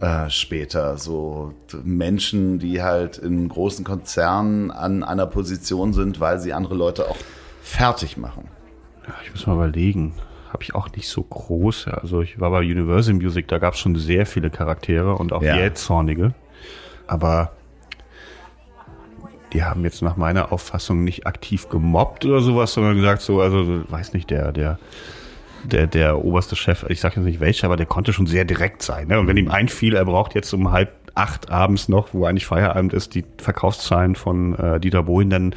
äh, 0.00 0.30
später, 0.30 0.96
so 0.96 1.52
Menschen, 1.82 2.58
die 2.58 2.82
halt 2.82 3.18
in 3.18 3.48
großen 3.48 3.84
Konzernen 3.84 4.70
an 4.70 5.02
einer 5.02 5.26
Position 5.26 5.92
sind, 5.92 6.20
weil 6.20 6.38
sie 6.40 6.52
andere 6.52 6.74
Leute 6.74 7.08
auch 7.08 7.16
fertig 7.62 8.16
machen. 8.16 8.48
Ja, 9.06 9.14
ich 9.24 9.30
muss 9.32 9.46
mal 9.46 9.54
überlegen. 9.54 10.14
Habe 10.52 10.62
ich 10.64 10.74
auch 10.74 10.90
nicht 10.90 11.08
so 11.08 11.22
groß. 11.22 11.88
Also 11.88 12.22
ich 12.22 12.40
war 12.40 12.50
bei 12.50 12.60
Universal 12.60 13.14
Music, 13.14 13.46
da 13.48 13.58
gab 13.58 13.74
es 13.74 13.80
schon 13.80 13.94
sehr 13.96 14.26
viele 14.26 14.50
Charaktere 14.50 15.14
und 15.14 15.32
auch 15.32 15.42
Ja. 15.42 15.56
jähzornige. 15.56 16.34
Aber 17.06 17.52
die 19.52 19.64
haben 19.64 19.84
jetzt 19.84 20.02
nach 20.02 20.16
meiner 20.16 20.52
Auffassung 20.52 21.04
nicht 21.04 21.26
aktiv 21.26 21.68
gemobbt 21.68 22.24
oder 22.24 22.40
sowas, 22.40 22.72
sondern 22.72 22.96
gesagt 22.96 23.22
so, 23.22 23.40
also 23.40 23.82
weiß 23.90 24.12
nicht, 24.12 24.30
der, 24.30 24.52
der, 24.52 24.78
der, 25.64 25.86
der 25.86 26.24
oberste 26.24 26.56
Chef, 26.56 26.84
ich 26.88 27.00
sage 27.00 27.16
jetzt 27.16 27.24
nicht 27.24 27.40
welcher, 27.40 27.66
aber 27.66 27.76
der 27.76 27.86
konnte 27.86 28.12
schon 28.12 28.26
sehr 28.26 28.44
direkt 28.44 28.82
sein. 28.82 29.08
Ne? 29.08 29.18
Und 29.18 29.26
wenn 29.26 29.36
ihm 29.36 29.50
einfiel, 29.50 29.94
er 29.94 30.04
braucht 30.04 30.34
jetzt 30.34 30.52
um 30.52 30.72
halb 30.72 30.92
acht 31.14 31.50
abends 31.50 31.88
noch, 31.88 32.14
wo 32.14 32.24
eigentlich 32.24 32.46
Feierabend 32.46 32.92
ist, 32.92 33.14
die 33.14 33.24
Verkaufszahlen 33.38 34.14
von 34.14 34.54
äh, 34.54 34.80
Dieter 34.80 35.02
Bohlen, 35.02 35.30
dann 35.30 35.54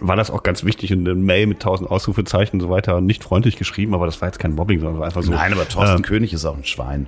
war 0.00 0.16
das 0.16 0.30
auch 0.30 0.42
ganz 0.42 0.64
wichtig 0.64 0.90
in 0.90 1.00
eine 1.00 1.14
Mail 1.14 1.46
mit 1.46 1.60
tausend 1.60 1.90
Ausrufezeichen 1.90 2.56
und 2.56 2.60
so 2.60 2.70
weiter 2.70 2.96
und 2.96 3.06
nicht 3.06 3.24
freundlich 3.24 3.56
geschrieben, 3.56 3.94
aber 3.94 4.06
das 4.06 4.20
war 4.20 4.28
jetzt 4.28 4.38
kein 4.38 4.54
Mobbing, 4.54 4.80
sondern 4.80 5.02
einfach 5.02 5.22
so. 5.22 5.32
Nein, 5.32 5.52
aber 5.52 5.68
Thorsten 5.68 5.96
ähm, 5.96 6.02
König 6.02 6.32
ist 6.32 6.44
auch 6.44 6.56
ein 6.56 6.64
Schwein. 6.64 7.06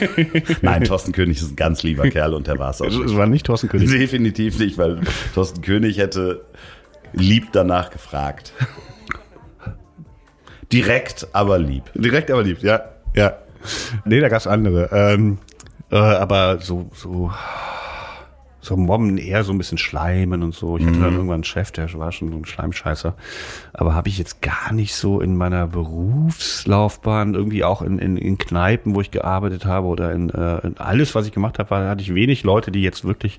Nein, 0.62 0.84
Thorsten 0.84 1.12
König 1.12 1.38
ist 1.38 1.52
ein 1.52 1.56
ganz 1.56 1.82
lieber 1.82 2.08
Kerl 2.10 2.34
und 2.34 2.46
der 2.46 2.58
war 2.58 2.70
es 2.70 2.82
auch. 2.82 2.86
Es 2.86 3.16
war 3.16 3.26
nicht 3.26 3.46
Thorsten 3.46 3.68
König. 3.68 3.90
Definitiv 3.90 4.58
nicht, 4.58 4.76
weil 4.76 5.00
Thorsten 5.34 5.62
König 5.62 5.98
hätte 5.98 6.44
lieb 7.12 7.48
danach 7.52 7.90
gefragt. 7.90 8.52
Direkt, 10.72 11.28
aber 11.32 11.58
lieb. 11.58 11.84
Direkt 11.94 12.30
aber 12.30 12.42
lieb, 12.42 12.62
ja. 12.62 12.80
Ja. 13.14 13.36
Nee, 14.04 14.20
da 14.20 14.28
gab's 14.28 14.46
andere. 14.46 14.90
Ähm, 14.92 15.38
äh, 15.90 15.96
aber 15.96 16.58
so, 16.60 16.90
so, 16.94 17.32
so 18.60 18.76
Mobben 18.76 19.16
eher 19.16 19.44
so 19.44 19.52
ein 19.52 19.58
bisschen 19.58 19.78
Schleimen 19.78 20.42
und 20.42 20.54
so. 20.54 20.76
Ich 20.76 20.84
hatte 20.84 20.98
dann 20.98 21.12
irgendwann 21.14 21.36
einen 21.36 21.44
Chef, 21.44 21.70
der 21.70 21.92
war 21.94 22.10
schon 22.10 22.32
so 22.32 22.36
ein 22.36 22.44
Schleimscheißer. 22.44 23.14
Aber 23.72 23.94
habe 23.94 24.08
ich 24.08 24.18
jetzt 24.18 24.42
gar 24.42 24.72
nicht 24.72 24.94
so 24.94 25.20
in 25.20 25.36
meiner 25.36 25.68
Berufslaufbahn, 25.68 27.34
irgendwie 27.34 27.64
auch 27.64 27.82
in, 27.82 27.98
in, 27.98 28.16
in 28.16 28.38
Kneipen, 28.38 28.94
wo 28.94 29.00
ich 29.00 29.10
gearbeitet 29.10 29.64
habe 29.64 29.86
oder 29.86 30.12
in, 30.12 30.30
äh, 30.30 30.58
in 30.66 30.76
alles, 30.78 31.14
was 31.14 31.26
ich 31.26 31.32
gemacht 31.32 31.58
habe, 31.58 31.76
hatte 31.76 32.02
ich 32.02 32.14
wenig 32.14 32.42
Leute, 32.42 32.72
die 32.72 32.82
jetzt 32.82 33.04
wirklich 33.04 33.38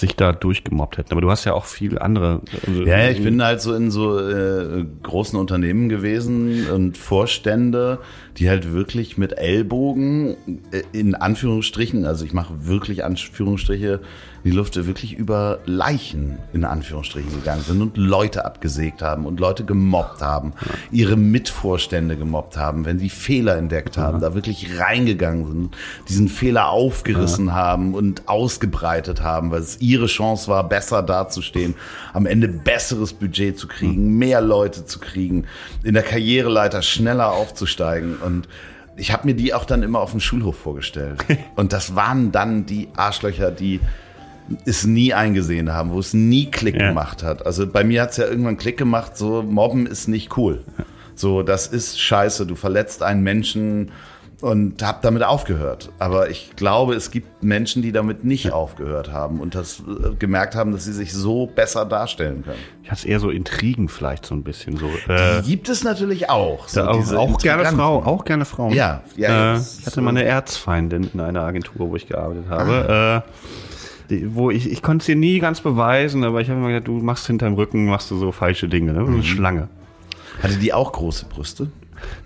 sich 0.00 0.16
da 0.16 0.32
durchgemobbt 0.32 0.98
hätten. 0.98 1.12
Aber 1.12 1.20
du 1.20 1.30
hast 1.30 1.44
ja 1.44 1.54
auch 1.54 1.64
viele 1.64 2.00
andere. 2.00 2.40
also- 2.66 2.82
Ja, 2.84 3.08
ich 3.08 3.22
bin 3.22 3.42
halt 3.42 3.60
so 3.60 3.74
in 3.74 3.90
so 3.90 4.18
äh, 4.18 4.84
großen 5.02 5.38
Unternehmen 5.38 5.88
gewesen 5.88 6.68
und 6.70 6.96
Vorstände, 6.96 7.98
die 8.38 8.48
halt 8.48 8.72
wirklich 8.72 9.18
mit 9.18 9.36
Ellbogen 9.38 10.36
äh, 10.70 10.82
in 10.92 11.14
Anführungsstrichen, 11.14 12.04
also 12.04 12.24
ich 12.24 12.32
mache 12.32 12.66
wirklich 12.66 13.04
Anführungsstriche 13.04 14.00
die 14.48 14.56
Luft, 14.56 14.76
wirklich 14.86 15.12
über 15.12 15.58
Leichen 15.66 16.38
in 16.54 16.64
Anführungsstrichen 16.64 17.30
gegangen 17.30 17.60
sind 17.60 17.82
und 17.82 17.98
Leute 17.98 18.46
abgesägt 18.46 19.02
haben 19.02 19.26
und 19.26 19.40
Leute 19.40 19.62
gemobbt 19.62 20.22
haben, 20.22 20.54
ihre 20.90 21.16
Mitvorstände 21.16 22.16
gemobbt 22.16 22.56
haben, 22.56 22.86
wenn 22.86 22.98
sie 22.98 23.10
Fehler 23.10 23.58
entdeckt 23.58 23.98
haben, 23.98 24.20
da 24.20 24.34
wirklich 24.34 24.80
reingegangen 24.80 25.46
sind, 25.46 25.76
diesen 26.08 26.28
Fehler 26.28 26.70
aufgerissen 26.70 27.52
haben 27.52 27.92
und 27.92 28.26
ausgebreitet 28.26 29.20
haben, 29.20 29.50
weil 29.50 29.60
es 29.60 29.82
ihre 29.82 30.06
Chance 30.06 30.48
war, 30.48 30.66
besser 30.66 31.02
dazustehen, 31.02 31.74
am 32.14 32.24
Ende 32.24 32.48
besseres 32.48 33.12
Budget 33.12 33.58
zu 33.58 33.68
kriegen, 33.68 34.16
mehr 34.16 34.40
Leute 34.40 34.86
zu 34.86 34.98
kriegen, 34.98 35.44
in 35.84 35.92
der 35.92 36.02
Karriereleiter 36.02 36.80
schneller 36.80 37.32
aufzusteigen. 37.32 38.16
Und 38.16 38.48
ich 38.96 39.12
habe 39.12 39.26
mir 39.26 39.34
die 39.34 39.52
auch 39.52 39.66
dann 39.66 39.82
immer 39.82 40.00
auf 40.00 40.12
dem 40.12 40.20
Schulhof 40.20 40.56
vorgestellt. 40.56 41.22
Und 41.54 41.74
das 41.74 41.94
waren 41.94 42.32
dann 42.32 42.64
die 42.64 42.88
Arschlöcher, 42.96 43.50
die 43.50 43.80
es 44.64 44.86
nie 44.86 45.12
eingesehen 45.14 45.72
haben, 45.72 45.92
wo 45.92 45.98
es 45.98 46.14
nie 46.14 46.50
Klick 46.50 46.76
Ja. 46.76 46.88
gemacht 46.88 47.22
hat. 47.22 47.44
Also 47.46 47.66
bei 47.66 47.84
mir 47.84 48.02
hat 48.02 48.10
es 48.10 48.16
ja 48.16 48.26
irgendwann 48.26 48.56
Klick 48.56 48.76
gemacht, 48.76 49.16
so 49.16 49.42
Mobben 49.42 49.86
ist 49.86 50.08
nicht 50.08 50.36
cool. 50.36 50.64
So, 51.14 51.42
das 51.42 51.66
ist 51.66 52.00
scheiße, 52.00 52.46
du 52.46 52.54
verletzt 52.54 53.02
einen 53.02 53.22
Menschen 53.22 53.90
und 54.40 54.80
hab 54.84 55.02
damit 55.02 55.24
aufgehört. 55.24 55.90
Aber 55.98 56.30
ich 56.30 56.52
glaube, 56.54 56.94
es 56.94 57.10
gibt 57.10 57.42
Menschen, 57.42 57.82
die 57.82 57.90
damit 57.90 58.22
nicht 58.22 58.52
aufgehört 58.52 59.10
haben 59.12 59.40
und 59.40 59.56
das 59.56 59.80
äh, 59.80 60.14
gemerkt 60.14 60.54
haben, 60.54 60.70
dass 60.70 60.84
sie 60.84 60.92
sich 60.92 61.12
so 61.12 61.46
besser 61.48 61.84
darstellen 61.84 62.44
können. 62.44 62.60
Ich 62.84 62.90
hatte 62.92 63.08
eher 63.08 63.18
so 63.18 63.30
Intrigen 63.30 63.88
vielleicht 63.88 64.24
so 64.24 64.36
ein 64.36 64.44
bisschen 64.44 64.76
so. 64.76 64.86
Äh, 65.12 65.42
Die 65.42 65.50
gibt 65.50 65.68
es 65.68 65.82
natürlich 65.82 66.30
auch. 66.30 66.68
So 66.68 66.78
Ja, 66.80 66.86
auch, 66.88 67.12
auch 67.14 67.38
gerne. 67.38 67.64
Frau, 67.66 67.96
auch 68.04 68.24
gerne 68.24 68.44
Frauen. 68.44 68.72
Ja, 68.74 69.02
ja, 69.16 69.28
ja, 69.28 69.54
äh, 69.56 69.60
ich 69.80 69.86
hatte 69.86 70.00
mal 70.02 70.10
eine 70.10 70.22
Erzfeindin 70.24 71.10
in 71.12 71.18
einer 71.20 71.40
Agentur, 71.42 71.90
wo 71.90 71.96
ich 71.96 72.06
gearbeitet 72.06 72.44
habe. 72.48 73.24
Äh, 73.26 73.30
Die, 74.10 74.34
wo 74.34 74.50
ich, 74.50 74.70
ich 74.70 74.82
konnte 74.82 75.02
es 75.02 75.06
dir 75.06 75.16
nie 75.16 75.38
ganz 75.38 75.60
beweisen, 75.60 76.24
aber 76.24 76.40
ich 76.40 76.48
habe 76.48 76.58
immer 76.58 76.68
gesagt, 76.68 76.88
du 76.88 76.98
machst 76.98 77.26
hinterm 77.26 77.54
Rücken, 77.54 77.86
machst 77.86 78.10
du 78.10 78.16
so 78.16 78.32
falsche 78.32 78.68
Dinge, 78.68 78.92
ne? 78.92 79.00
Eine 79.00 79.22
Schlange. 79.22 79.68
Hatte 80.42 80.56
die 80.56 80.72
auch 80.72 80.92
große 80.92 81.26
Brüste? 81.26 81.70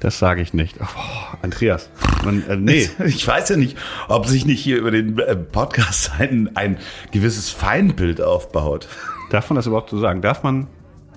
Das 0.01 0.19
sage 0.19 0.43
ich 0.43 0.53
nicht. 0.53 0.77
Oh, 0.81 1.37
Andreas, 1.43 1.91
man, 2.25 2.47
äh, 2.49 2.57
nee. 2.57 2.89
Ich 3.07 3.27
weiß 3.27 3.49
ja 3.49 3.57
nicht, 3.57 3.77
ob 4.09 4.27
sich 4.27 4.45
nicht 4.45 4.61
hier 4.61 4.79
über 4.79 4.91
den 4.91 5.19
äh, 5.19 5.37
Podcast 5.37 6.13
ein, 6.19 6.51
ein 6.55 6.79
gewisses 7.11 7.51
Feindbild 7.51 8.21
aufbaut. 8.21 8.89
Darf 9.31 9.49
man 9.49 9.57
das 9.57 9.67
überhaupt 9.67 9.91
so 9.91 9.99
sagen? 9.99 10.21
Darf 10.21 10.43
man, 10.43 10.67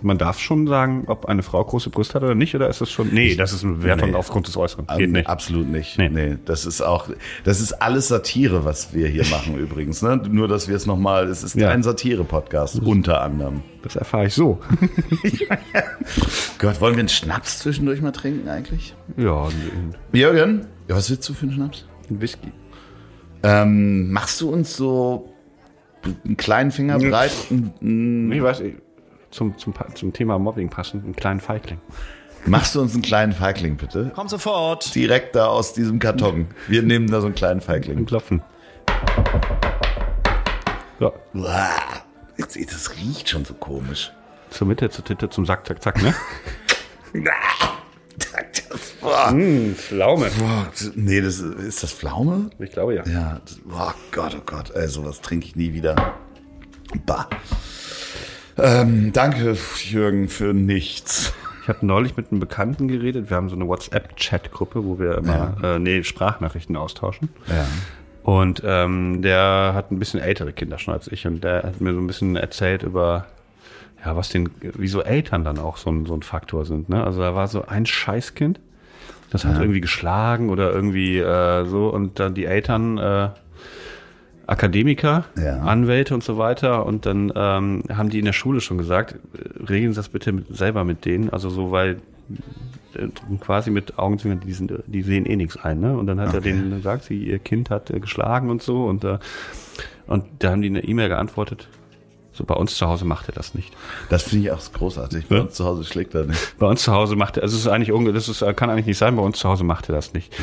man 0.06 0.18
darf 0.18 0.40
schon 0.40 0.68
sagen, 0.68 1.04
ob 1.08 1.26
eine 1.26 1.44
Frau 1.44 1.64
große 1.64 1.90
Brüste 1.90 2.14
hat 2.16 2.24
oder 2.24 2.36
nicht, 2.36 2.56
oder 2.56 2.70
ist 2.70 2.80
das 2.80 2.90
schon, 2.92 3.10
nee, 3.14 3.36
das 3.36 3.52
ist 3.52 3.64
eine 3.64 3.74
Bewertung 3.74 4.12
Nee. 4.12 4.16
aufgrund 4.16 4.48
des 4.48 4.56
Äußeren. 4.56 4.88
Geht 4.88 5.00
Ähm, 5.02 5.12
nicht. 5.12 5.28
Absolut 5.28 5.68
nicht. 5.68 5.98
Nee. 5.98 6.10
Nee. 6.10 6.38
das 6.46 6.66
ist 6.66 6.82
auch, 6.82 7.10
das 7.44 7.60
ist 7.60 7.74
alles 7.74 8.08
Satire, 8.08 8.64
was 8.64 8.94
wir 8.94 9.08
hier 9.08 9.26
machen 9.32 9.58
übrigens. 9.60 10.02
Ne? 10.02 10.22
Nur, 10.30 10.48
dass 10.48 10.68
wir 10.68 10.76
es 10.76 10.86
nochmal, 10.86 11.28
es 11.28 11.44
ist 11.44 11.56
Ja. 11.56 11.70
ein 11.70 11.84
Satire-Podcast, 11.84 12.80
unter 12.82 13.22
anderem. 13.22 13.62
Das 13.84 13.96
erfahre 13.96 14.28
ich 14.28 14.34
so. 14.34 14.60
Gott, 16.60 16.82
wollen 16.82 16.96
wir 16.96 17.00
einen 17.00 17.10
Schnaps 17.10 17.60
zwischendurch 17.60 18.02
mal 18.02 18.12
trinken 18.12 18.48
eigentlich? 18.48 18.96
ja, 19.18 19.46
ein 19.46 19.96
Jürgen, 20.14 20.66
was 20.88 21.10
willst 21.10 21.28
du 21.30 21.34
für 21.34 21.44
einen 21.44 21.54
Schnaps? 21.54 21.86
ein 22.10 22.22
Whisky. 22.22 22.52
Ähm, 23.44 24.12
machst 24.12 24.42
du 24.42 24.50
uns 24.50 24.76
so 24.78 25.34
einen 26.24 26.38
kleinen 26.38 26.72
Finger 26.72 27.00
breit? 27.00 27.32
Ich 27.50 28.42
weiß, 28.44 28.62
zum, 29.36 29.58
zum, 29.58 29.74
zum 29.94 30.14
Thema 30.14 30.40
Mobbing 30.40 30.70
passend, 30.70 31.04
einen 31.04 31.16
kleinen 31.16 31.42
Feigling. 31.42 31.80
Machst 32.46 32.76
du 32.76 32.82
uns 32.82 32.94
einen 32.94 33.02
kleinen 33.02 33.34
Feigling, 33.34 33.76
bitte? 33.76 34.12
Komm 34.16 34.30
sofort. 34.30 34.94
Direkt 34.96 35.36
da 35.36 35.48
aus 35.48 35.74
diesem 35.74 36.00
Karton. 36.00 36.48
Wir 36.68 36.84
nehmen 36.84 37.10
da 37.10 37.20
so 37.20 37.26
einen 37.26 37.36
kleinen 37.36 37.60
Ein 37.60 37.62
Feigling. 37.62 38.06
Klopfen. 38.06 38.42
So, 41.00 41.12
das 42.38 42.54
das 42.54 42.92
riecht 42.96 43.30
schon 43.30 43.44
so 43.44 43.54
komisch. 43.56 44.12
zur 44.50 44.68
Mitte, 44.68 44.90
zur 44.90 45.04
Titte, 45.04 45.30
zum 45.30 45.46
Sack, 45.46 45.68
zack, 45.68 45.82
zack, 45.82 46.02
ne? 46.02 46.14
Das, 48.70 48.92
boah. 49.02 49.34
Pflaume. 49.76 50.30
Boah, 50.38 50.72
nee, 50.96 51.22
das 51.22 51.40
ist, 51.40 51.60
ist 51.60 51.84
das 51.84 51.92
Pflaume? 51.94 52.50
Ich 52.60 52.72
glaube 52.72 52.96
ja. 52.96 53.06
Ja, 53.06 53.42
das, 53.44 53.60
oh 53.70 53.92
Gott, 54.12 54.36
oh 54.38 54.44
Gott, 54.46 54.72
ey, 54.72 54.88
sowas 54.88 55.22
trinke 55.22 55.46
ich 55.48 55.56
nie 55.56 55.74
wieder. 55.74 55.96
Bah. 57.06 57.28
Ähm, 58.58 59.12
danke, 59.14 59.56
Jürgen, 59.84 60.30
für 60.30 60.54
nichts. 60.54 61.34
Ich 61.62 61.70
habe 61.70 61.86
neulich 61.86 62.16
mit 62.16 62.32
einem 62.32 62.40
Bekannten 62.40 62.88
geredet. 62.88 63.30
Wir 63.30 63.38
haben 63.38 63.50
so 63.50 63.56
eine 63.56 63.68
WhatsApp-Chat-Gruppe, 63.68 64.86
wo 64.86 65.00
wir 65.00 65.18
immer 65.18 65.58
äh, 65.64 65.80
nee, 65.80 66.04
Sprachnachrichten 66.04 66.76
austauschen. 66.76 67.30
Ja. 67.48 67.66
Und 68.24 68.62
ähm, 68.66 69.22
der 69.22 69.72
hat 69.74 69.92
ein 69.92 70.00
bisschen 70.00 70.20
ältere 70.20 70.54
Kinder 70.54 70.80
schon 70.80 70.94
als 70.94 71.08
ich 71.08 71.28
und 71.28 71.44
der 71.44 71.64
hat 71.64 71.82
mir 71.82 71.94
so 71.94 72.00
ein 72.00 72.08
bisschen 72.08 72.36
erzählt 72.36 72.84
über 72.84 73.28
ja, 74.06 74.16
was 74.16 74.30
den, 74.30 74.50
wieso 74.60 75.02
Eltern 75.02 75.44
dann 75.44 75.58
auch 75.58 75.78
so 75.78 75.90
ein, 75.90 76.06
so 76.06 76.14
ein 76.14 76.22
Faktor 76.22 76.66
sind. 76.66 76.90
Ne? 76.90 77.04
Also 77.04 77.22
da 77.22 77.34
war 77.34 77.48
so 77.48 77.66
ein 77.66 77.86
Scheißkind, 77.86 78.60
das 79.32 79.44
hat 79.44 79.60
irgendwie 79.60 79.82
geschlagen 79.82 80.50
oder 80.50 80.72
irgendwie 80.72 81.18
äh, 81.18 81.66
so 81.66 81.90
und 81.90 82.20
dann 82.20 82.36
die 82.36 82.46
Eltern 82.46 82.98
äh, 82.98 83.30
Akademiker, 84.48 85.26
Ja. 85.38 85.60
Anwälte 85.62 86.14
und 86.14 86.24
so 86.24 86.38
weiter 86.38 86.86
und 86.86 87.06
dann 87.06 87.32
ähm, 87.36 87.84
haben 87.92 88.10
die 88.10 88.20
in 88.20 88.26
der 88.26 88.34
Schule 88.34 88.62
schon 88.62 88.78
gesagt, 88.78 89.16
äh, 89.34 89.64
regeln 89.64 89.94
Sie 89.94 89.98
das 89.98 90.10
bitte 90.10 90.32
mit, 90.32 90.56
selber 90.56 90.84
mit 90.84 91.06
denen, 91.06 91.30
also 91.32 91.50
so, 91.50 91.72
weil 91.72 91.98
äh, 92.96 93.08
quasi 93.40 93.72
mit 93.72 93.98
Augenzwinkern, 93.98 94.42
die, 94.46 94.54
sind, 94.54 94.72
die 94.88 95.02
sehen 95.02 95.26
eh 95.26 95.36
nichts 95.36 95.58
ein, 95.58 95.80
ne? 95.80 95.98
Und 95.98 96.08
dann 96.08 96.20
hat 96.20 96.34
er 96.34 96.42
denen 96.42 96.70
gesagt, 96.72 97.04
sie, 97.06 97.18
ihr 97.26 97.40
Kind 97.40 97.70
hat 97.70 97.90
äh, 97.92 98.00
geschlagen 98.00 98.50
und 98.50 98.62
so 98.62 98.86
und 98.86 99.04
äh, 99.04 99.18
und 100.08 100.24
da 100.40 100.52
haben 100.52 100.62
die 100.62 100.70
eine 100.70 100.84
E-Mail 100.84 101.10
geantwortet. 101.10 101.68
So 102.38 102.44
bei 102.44 102.54
uns 102.56 102.76
zu 102.76 102.86
Hause 102.88 103.06
macht 103.06 103.30
er 103.30 103.34
das 103.34 103.54
nicht. 103.56 103.72
Das 104.10 104.24
finde 104.24 104.46
ich 104.48 104.52
auch 104.52 104.60
großartig. 104.74 105.28
Bei 105.28 105.36
Ja. 105.38 105.42
uns 105.44 105.54
zu 105.54 105.64
Hause 105.64 105.86
schlägt 105.86 106.14
er 106.16 106.26
nicht. 106.26 106.58
Bei 106.60 106.68
uns 106.68 106.84
zu 106.84 106.92
Hause 106.92 107.16
macht 107.16 107.38
er, 107.38 107.44
also 107.44 107.56
es 107.56 107.62
ist 107.62 107.68
eigentlich 107.72 107.94
unge, 107.94 108.12
das 108.12 108.28
ist, 108.28 108.40
kann 108.58 108.70
eigentlich 108.70 108.86
nicht 108.88 108.98
sein, 108.98 109.16
bei 109.16 109.22
uns 109.22 109.40
zu 109.40 109.48
Hause 109.48 109.64
macht 109.64 109.88
er 109.90 109.96
das 109.96 110.14
nicht. 110.14 110.34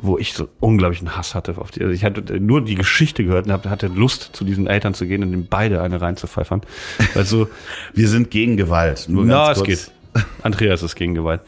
Wo 0.00 0.16
ich 0.16 0.32
so 0.32 0.48
unglaublichen 0.60 1.14
Hass 1.16 1.34
hatte 1.34 1.58
auf 1.58 1.70
die, 1.70 1.82
also 1.82 1.92
ich 1.92 2.04
hatte 2.04 2.40
nur 2.40 2.64
die 2.64 2.74
Geschichte 2.74 3.22
gehört 3.24 3.46
und 3.46 3.68
hatte 3.68 3.88
Lust, 3.88 4.30
zu 4.32 4.44
diesen 4.44 4.66
Eltern 4.66 4.94
zu 4.94 5.06
gehen 5.06 5.22
und 5.22 5.30
den 5.32 5.46
beide 5.46 5.82
eine 5.82 6.00
reinzupfeifern. 6.00 6.62
Weil 7.14 7.24
so, 7.26 7.48
Wir 7.92 8.08
sind 8.08 8.30
gegen 8.30 8.56
Gewalt. 8.56 9.06
Nur 9.08 9.26
ganz 9.26 9.58
na, 9.58 9.62
es 9.62 9.64
geht. 9.64 9.90
Andreas 10.42 10.82
ist 10.82 10.94
gegen 10.96 11.14
Gewalt. 11.14 11.40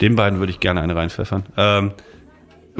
Den 0.00 0.16
beiden 0.16 0.38
würde 0.38 0.52
ich 0.52 0.60
gerne 0.60 0.80
eine 0.80 0.94
reinpfeffern. 0.96 1.44
Ähm, 1.56 1.90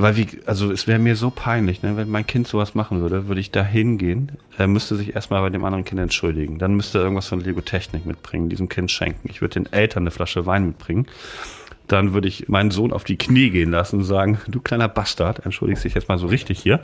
weil 0.03 0.16
wie, 0.16 0.26
also 0.46 0.70
es 0.70 0.86
wäre 0.86 0.98
mir 0.98 1.16
so 1.16 1.30
peinlich, 1.30 1.82
ne, 1.82 1.96
wenn 1.96 2.09
mein 2.09 2.26
Kind 2.26 2.46
sowas 2.46 2.74
machen 2.74 3.01
würde, 3.01 3.28
würde 3.28 3.40
ich 3.40 3.51
da 3.51 3.62
hingehen, 3.62 4.32
er 4.57 4.66
müsste 4.66 4.96
sich 4.96 5.14
erstmal 5.14 5.40
bei 5.42 5.51
dem 5.51 5.64
anderen 5.64 5.84
Kind 5.84 6.01
entschuldigen. 6.01 6.59
Dann 6.59 6.74
müsste 6.74 6.98
er 6.98 7.05
irgendwas 7.05 7.28
von 7.28 7.40
Lego 7.40 7.61
Technik 7.61 8.07
mitbringen, 8.07 8.48
diesem 8.48 8.68
Kind 8.68 8.90
schenken. 8.90 9.28
Ich 9.30 9.40
würde 9.40 9.55
den 9.55 9.72
Eltern 9.72 10.05
eine 10.05 10.11
Flasche 10.11 10.46
Wein 10.46 10.66
mitbringen. 10.66 11.07
Dann 11.88 12.12
würde 12.14 12.28
ich 12.28 12.48
meinen 12.48 12.70
Sohn 12.70 12.92
auf 12.92 13.05
die 13.05 13.16
Knie 13.16 13.51
gehen 13.51 13.72
lassen 13.72 13.96
und 13.96 14.05
sagen, 14.05 14.38
du 14.46 14.61
kleiner 14.61 14.88
Bastard, 14.88 15.44
entschuldigst 15.44 15.84
dich 15.84 15.94
jetzt 15.94 16.09
mal 16.09 16.18
so 16.18 16.28
richtig 16.28 16.61
hier. 16.61 16.80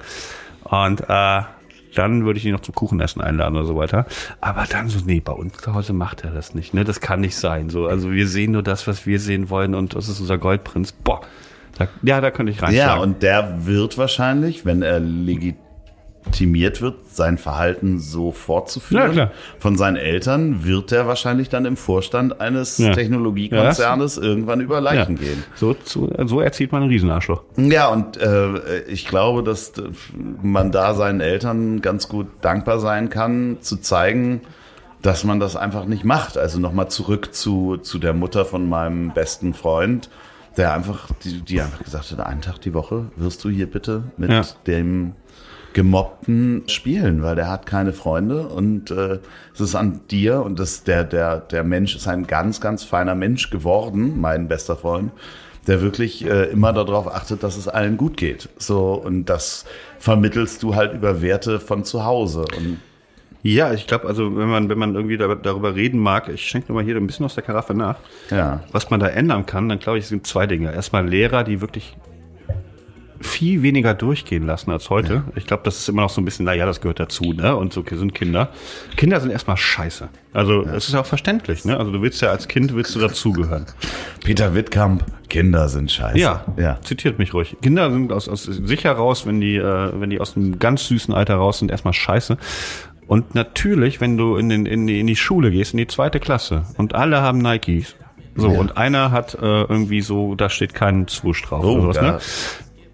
Und 0.64 1.02
äh, 1.08 1.42
dann 1.94 2.24
würde 2.24 2.38
ich 2.38 2.44
ihn 2.44 2.52
noch 2.52 2.60
zum 2.60 2.74
Kuchenessen 2.74 3.22
einladen 3.22 3.56
oder 3.56 3.66
so 3.66 3.76
weiter. 3.76 4.06
Aber 4.40 4.64
dann 4.68 4.88
so, 4.88 4.98
nee, 5.04 5.20
bei 5.20 5.32
uns 5.32 5.56
zu 5.58 5.74
Hause 5.74 5.92
macht 5.92 6.24
er 6.24 6.32
das 6.32 6.54
nicht. 6.54 6.74
Ne? 6.74 6.84
Das 6.84 7.00
kann 7.00 7.20
nicht 7.20 7.36
sein. 7.36 7.70
So, 7.70 7.86
also 7.86 8.10
wir 8.10 8.26
sehen 8.26 8.52
nur 8.52 8.62
das, 8.62 8.86
was 8.86 9.06
wir 9.06 9.20
sehen 9.20 9.48
wollen 9.48 9.74
und 9.74 9.94
das 9.94 10.08
ist 10.08 10.20
unser 10.20 10.38
Goldprinz. 10.38 10.92
Boah, 10.92 11.20
da, 11.79 11.89
ja, 12.03 12.20
da 12.20 12.31
könnte 12.31 12.53
ich 12.53 12.59
Ja, 12.59 12.64
reinschlagen. 12.66 13.03
und 13.03 13.22
der 13.22 13.66
wird 13.66 13.99
wahrscheinlich, 13.99 14.64
wenn 14.64 14.83
er 14.83 14.99
legitimiert 15.01 16.81
wird, 16.83 16.95
sein 17.11 17.39
Verhalten 17.39 17.99
so 17.99 18.33
fortzuführen 18.33 19.07
Ja, 19.09 19.12
klar. 19.12 19.31
von 19.59 19.77
seinen 19.77 19.97
Eltern, 19.97 20.64
wird 20.64 20.91
er 20.93 21.07
wahrscheinlich 21.07 21.49
dann 21.49 21.64
im 21.66 21.77
Vorstand 21.77 22.41
eines 22.41 22.79
Ja. 22.79 22.93
Technologiekonzernes 22.93 24.18
irgendwann 24.18 24.61
über 24.61 24.77
ja. 24.77 24.81
Leichen 24.81 25.16
gehen. 25.16 25.45
So, 25.55 25.74
zu, 25.74 26.11
so 26.27 26.41
erzieht 26.41 26.72
man 26.72 26.83
einen 26.83 26.91
Riesenarschloch. 26.91 27.43
Ja, 27.57 27.89
und 27.89 28.16
äh, 28.16 28.81
ich 28.89 29.07
glaube, 29.07 29.43
dass 29.43 29.72
man 30.43 30.72
da 30.72 30.95
seinen 30.95 31.20
Eltern 31.20 31.81
ganz 31.81 32.09
gut 32.09 32.27
dankbar 32.41 32.81
sein 32.81 33.09
kann, 33.11 33.59
zu 33.61 33.77
zeigen, 33.77 34.41
dass 35.03 35.22
man 35.24 35.39
das 35.39 35.55
einfach 35.57 35.85
nicht 35.85 36.05
macht. 36.05 36.37
Also 36.37 36.59
nochmal 36.59 36.89
zurück 36.89 37.35
zu, 37.35 37.77
zu 37.77 37.99
der 37.99 38.12
Mutter 38.14 38.45
von 38.45 38.68
meinem 38.68 39.12
besten 39.14 39.55
Freund, 39.55 40.09
der 40.57 40.72
einfach, 40.74 41.09
die, 41.24 41.40
die 41.42 41.61
einfach 41.61 41.82
gesagt 41.82 42.11
hat, 42.12 42.20
einen 42.20 42.40
Tag 42.40 42.61
die 42.61 42.74
Woche 42.74 43.07
wirst 43.16 43.44
du 43.44 43.50
hier 43.50 43.70
bitte 43.70 44.04
mit 44.16 44.30
Ja. 44.30 44.42
dem 44.66 45.12
Gemobbten 45.74 46.62
spielen, 46.68 47.22
weil 47.22 47.36
der 47.36 47.50
hat 47.50 47.66
keine 47.66 47.92
Freunde 47.92 48.46
und 48.48 48.90
äh, 48.90 49.18
es 49.52 49.61
ist 49.61 49.74
an 49.74 50.00
dir 50.11 50.40
und 50.42 50.59
das, 50.59 50.84
der, 50.84 51.04
der, 51.04 51.40
der 51.40 51.64
Mensch 51.64 51.94
ist 51.94 52.09
ein 52.09 52.26
ganz, 52.26 52.62
ganz 52.62 52.82
feiner 52.82 53.14
Mensch 53.14 53.50
geworden, 53.50 54.18
mein 54.18 54.48
bester 54.48 54.76
Freund, 54.76 55.12
der 55.66 55.82
wirklich 55.82 56.24
äh, 56.24 56.44
immer 56.44 56.72
darauf 56.72 57.14
achtet, 57.14 57.42
dass 57.42 57.59
es 57.59 57.68
allen 57.68 57.98
gut 57.98 58.16
geht. 58.16 58.48
So, 58.57 58.94
und 58.94 59.26
das 59.26 59.66
vermittelst 59.98 60.62
du 60.62 60.74
halt 60.74 60.94
über 60.94 61.20
Werte 61.20 61.61
von 61.61 61.84
zu 61.84 62.07
Hause. 62.07 62.46
Und 62.57 62.78
Ja, 63.55 63.72
ich 63.72 63.86
glaube, 63.86 64.07
also 64.09 64.36
wenn 64.36 64.49
man, 64.49 64.68
wenn 64.68 64.78
man 64.78 64.94
irgendwie 64.94 65.16
da- 65.16 65.34
darüber 65.34 65.74
reden 65.74 66.01
mag, 66.01 66.28
ich 66.28 66.42
schenke 66.47 66.72
mal 66.72 66.82
hier 66.82 66.97
ein 66.97 67.07
bisschen 67.07 67.24
aus 67.26 67.34
der 67.34 67.44
Karaffe 67.44 67.74
nach, 67.74 67.97
ja, 68.30 68.62
was 68.72 68.90
man 68.90 68.99
da 69.01 69.07
ändern 69.07 69.47
kann, 69.47 69.68
dann 69.68 69.78
glaube 69.78 69.99
ich, 69.99 70.05
es 70.05 70.09
sind 70.11 70.26
zwei 70.26 70.47
Dinge. 70.47 70.72
Erstmal 70.72 71.07
Lehrer, 71.07 71.44
die 71.44 71.61
wirklich 71.61 71.97
viel 73.20 73.62
weniger 73.62 73.94
durchgehen 73.94 74.44
lassen 74.47 74.70
als 74.70 74.90
heute. 74.90 75.24
Ich 75.36 75.47
glaube, 75.47 75.62
das 75.64 75.78
ist 75.78 75.88
immer 75.88 76.03
noch 76.03 76.11
so 76.11 76.20
ein 76.20 76.24
bisschen, 76.26 76.44
naja, 76.44 76.66
das 76.66 76.80
gehört 76.82 77.01
dazu, 77.01 77.32
ne? 77.32 77.57
Und 77.57 77.72
so 77.72 77.82
sind 77.88 78.14
Kinder. 78.14 78.51
Kinder 78.97 79.20
sind 79.20 79.30
erstmal 79.30 79.57
scheiße. 79.57 80.09
Also 80.34 80.62
es 80.64 80.88
ist 80.88 80.92
ja 80.92 81.01
auch 81.01 81.07
verständlich, 81.07 81.64
ne? 81.64 81.78
Also 81.78 81.92
du 81.92 82.03
willst 82.03 82.20
ja 82.20 82.30
als 82.30 82.47
Kind 82.47 82.74
willst 82.74 82.94
du 82.94 82.99
dazugehören. 83.01 83.64
Peter 84.22 84.55
Wittkamp, 84.55 85.05
Kinder 85.30 85.68
sind 85.70 85.90
scheiße. 85.90 86.18
Ja, 86.18 86.44
ja. 86.59 86.78
zitiert 86.82 87.18
mich 87.18 87.32
ruhig. 87.32 87.57
Kinder 87.62 87.90
sind 87.90 88.12
aus, 88.12 88.28
aus 88.28 88.42
sich 88.44 88.84
heraus, 88.84 89.26
wenn 89.26 89.40
die, 89.40 89.57
äh, 89.57 89.92
wenn 89.99 90.11
die 90.11 90.20
aus 90.20 90.36
einem 90.36 90.59
ganz 90.59 90.86
süßen 90.86 91.14
Alter 91.14 91.36
raus 91.36 91.61
sind, 91.61 91.70
erstmal 91.70 91.94
scheiße. 91.94 92.36
Und 93.07 93.34
natürlich, 93.34 94.00
wenn 94.00 94.16
du 94.16 94.36
in, 94.36 94.48
den, 94.48 94.66
in, 94.66 94.86
die, 94.86 94.98
in 95.00 95.07
die 95.07 95.16
Schule 95.16 95.50
gehst, 95.50 95.72
in 95.72 95.78
die 95.78 95.86
zweite 95.86 96.18
Klasse 96.20 96.64
und 96.76 96.94
alle 96.94 97.20
haben 97.22 97.38
Nikes. 97.38 97.94
So, 98.34 98.50
Ja. 98.52 98.59
und 98.59 98.76
einer 98.76 99.12
hat 99.12 99.34
äh, 99.34 99.62
irgendwie 99.62 100.02
so, 100.02 100.34
da 100.34 100.50
steht 100.50 100.74
kein 100.74 101.09
Swoosh 101.09 101.42
drauf 101.42 101.64
Oh, 101.64 101.78
oder 101.78 101.94
sowas, 101.94 102.02
ne? 102.02 102.18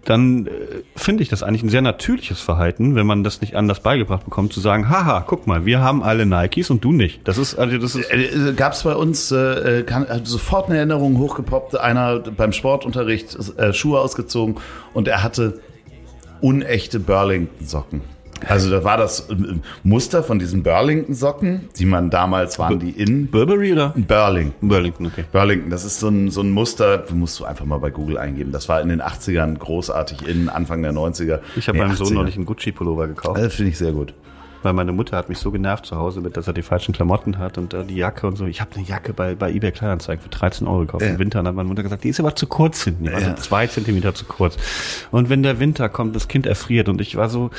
Dann 0.05 0.47
äh, 0.47 0.49
finde 0.97 1.23
ich 1.23 1.29
das 1.29 1.43
eigentlich 1.43 1.63
ein 1.63 1.69
sehr 1.69 1.81
natürliches 1.81 2.41
Verhalten, 2.41 2.95
wenn 2.95 3.05
man 3.07 3.23
das 3.23 3.41
nicht 3.41 3.55
anders 3.55 3.79
beigebracht 3.81 4.25
bekommt, 4.25 4.53
zu 4.53 4.59
sagen, 4.59 4.89
haha, 4.89 5.23
guck 5.25 5.47
mal, 5.47 5.65
wir 5.65 5.79
haben 5.81 6.03
alle 6.03 6.25
Nikes 6.25 6.69
und 6.69 6.83
du 6.83 6.91
nicht. 6.91 7.27
Das 7.27 7.37
ist, 7.37 7.55
also 7.55 7.77
das 7.77 7.95
ist. 7.95 8.09
Äh, 8.11 8.53
Gab 8.55 8.73
es 8.73 8.83
bei 8.83 8.95
uns 8.95 9.31
äh, 9.31 9.83
kann, 9.85 10.07
hat 10.07 10.27
sofort 10.27 10.67
eine 10.69 10.77
Erinnerung 10.77 11.17
hochgepoppt, 11.17 11.77
einer 11.79 12.19
beim 12.19 12.51
Sportunterricht 12.53 13.37
äh, 13.57 13.73
Schuhe 13.73 13.99
ausgezogen 13.99 14.55
und 14.93 15.07
er 15.07 15.23
hatte 15.23 15.59
unechte 16.41 16.99
Burlington-Socken. 16.99 18.01
Also 18.47 18.69
da 18.69 18.83
war 18.83 18.97
das 18.97 19.29
äh, 19.29 19.35
Muster 19.83 20.23
von 20.23 20.39
diesen 20.39 20.63
Burlington-Socken, 20.63 21.69
die 21.77 21.85
man 21.85 22.09
damals 22.09 22.59
waren 22.59 22.79
die 22.79 22.91
in 22.91 23.27
Burberry 23.27 23.73
oder? 23.73 23.93
Burlington. 23.95 24.67
Burlington, 24.69 25.05
okay. 25.07 25.23
Burlington, 25.31 25.69
das 25.69 25.85
ist 25.85 25.99
so 25.99 26.07
ein, 26.09 26.29
so 26.29 26.41
ein 26.41 26.51
Muster, 26.51 27.03
musst 27.13 27.39
du 27.39 27.45
einfach 27.45 27.65
mal 27.65 27.77
bei 27.79 27.89
Google 27.89 28.17
eingeben. 28.17 28.51
Das 28.51 28.69
war 28.69 28.81
in 28.81 28.89
den 28.89 29.01
80ern 29.01 29.57
großartig, 29.57 30.27
in 30.27 30.49
Anfang 30.49 30.81
der 30.83 30.93
90er. 30.93 31.39
Ich 31.55 31.67
habe 31.67 31.77
Nee, 31.77 31.85
meinem 31.85 31.95
Sohn 31.95 32.07
80er. 32.07 32.13
neulich 32.13 32.35
einen 32.35 32.45
Gucci-Pullover 32.45 33.07
gekauft. 33.07 33.37
Das 33.39 33.53
finde 33.55 33.71
ich 33.71 33.77
sehr 33.77 33.91
gut. 33.91 34.13
weil 34.63 34.71
meine 34.73 34.93
Mutter 34.93 35.17
hat 35.17 35.27
mich 35.27 35.39
so 35.39 35.51
genervt 35.51 35.85
zu 35.85 35.97
Hause 35.97 36.21
mit, 36.21 36.37
dass 36.37 36.47
er 36.47 36.53
die 36.53 36.61
falschen 36.61 36.93
Klamotten 36.93 37.37
hat 37.37 37.57
und 37.57 37.73
äh, 37.73 37.83
die 37.83 37.95
Jacke 37.97 38.25
und 38.27 38.37
so. 38.37 38.45
Ich 38.45 38.61
habe 38.61 38.71
eine 38.75 38.85
Jacke 38.85 39.11
bei, 39.11 39.35
bei 39.35 39.51
eBay 39.51 39.73
Kleinanzeigen 39.73 40.23
für 40.23 40.29
13 40.29 40.67
Euro 40.67 40.79
gekauft. 40.81 41.03
Ja. 41.03 41.11
Im 41.11 41.19
Winter 41.19 41.41
und 41.41 41.47
hat 41.49 41.55
meine 41.55 41.67
Mutter 41.67 41.83
gesagt, 41.83 42.03
die 42.05 42.09
ist 42.09 42.21
aber 42.21 42.33
zu 42.35 42.47
kurz 42.47 42.83
hinten. 42.85 43.11
War 43.11 43.19
Ja. 43.19 43.35
zwei 43.35 43.67
Zentimeter 43.67 44.15
zu 44.15 44.23
kurz. 44.23 44.55
Und 45.11 45.29
wenn 45.29 45.43
der 45.43 45.59
Winter 45.59 45.89
kommt, 45.89 46.15
das 46.15 46.29
Kind 46.29 46.45
erfriert 46.45 46.87
und 46.87 47.01
ich 47.01 47.17
war 47.17 47.27
so, 47.27 47.49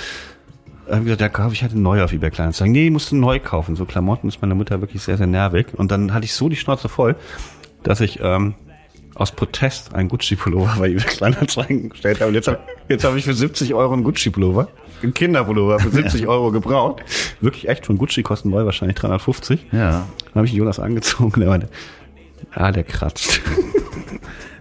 hab 0.88 0.98
ich 0.98 1.04
gesagt, 1.04 1.20
ja, 1.20 1.28
kaufe 1.28 1.54
ich 1.54 1.64
eine 1.64 1.74
neue 1.74 2.04
auf 2.04 2.12
eBay 2.12 2.30
Kleinanzeigen. 2.30 2.72
Nee, 2.72 2.90
musst 2.90 3.10
du 3.10 3.16
neu 3.16 3.38
kaufen. 3.40 3.76
So 3.76 3.84
Klamotten 3.84 4.28
ist 4.28 4.40
meine 4.42 4.54
Mutter 4.54 4.80
wirklich 4.80 5.02
sehr, 5.02 5.16
sehr 5.16 5.26
nervig. 5.26 5.68
Und 5.74 5.90
dann 5.90 6.12
hatte 6.12 6.24
ich 6.24 6.34
so 6.34 6.48
die 6.48 6.56
Schnauze 6.56 6.88
voll, 6.88 7.16
dass 7.82 8.00
ich 8.00 8.20
ähm, 8.22 8.54
aus 9.14 9.32
Protest 9.32 9.94
einen 9.94 10.08
Gucci-Pullover 10.08 10.76
bei 10.78 10.88
eBay 10.88 11.04
Kleinanzeigen 11.04 11.90
gestellt 11.90 12.20
habe. 12.20 12.28
Und 12.28 12.34
jetzt 12.34 12.48
habe 12.48 12.58
jetzt 12.88 13.04
hab 13.04 13.14
ich 13.16 13.24
für 13.24 13.34
70 13.34 13.74
Euro 13.74 13.92
einen 13.92 14.04
Gucci-Pullover, 14.04 14.68
einen 15.02 15.14
Kinderpullover 15.14 15.78
für 15.78 15.90
70 15.90 16.26
Euro 16.28 16.50
gebraucht. 16.50 17.02
Wirklich 17.40 17.68
echt 17.68 17.86
von 17.86 17.98
Gucci 17.98 18.22
kosten 18.22 18.50
neu 18.50 18.64
wahrscheinlich 18.64 18.96
350. 18.98 19.66
Ja. 19.72 19.90
Dann 19.90 20.34
habe 20.34 20.46
ich 20.46 20.52
den 20.52 20.58
Jonas 20.58 20.80
angezogen 20.80 21.34
und 21.34 21.40
der 21.40 21.48
meinte, 21.48 21.68
ah, 22.52 22.72
der 22.72 22.84
kratzt. 22.84 23.40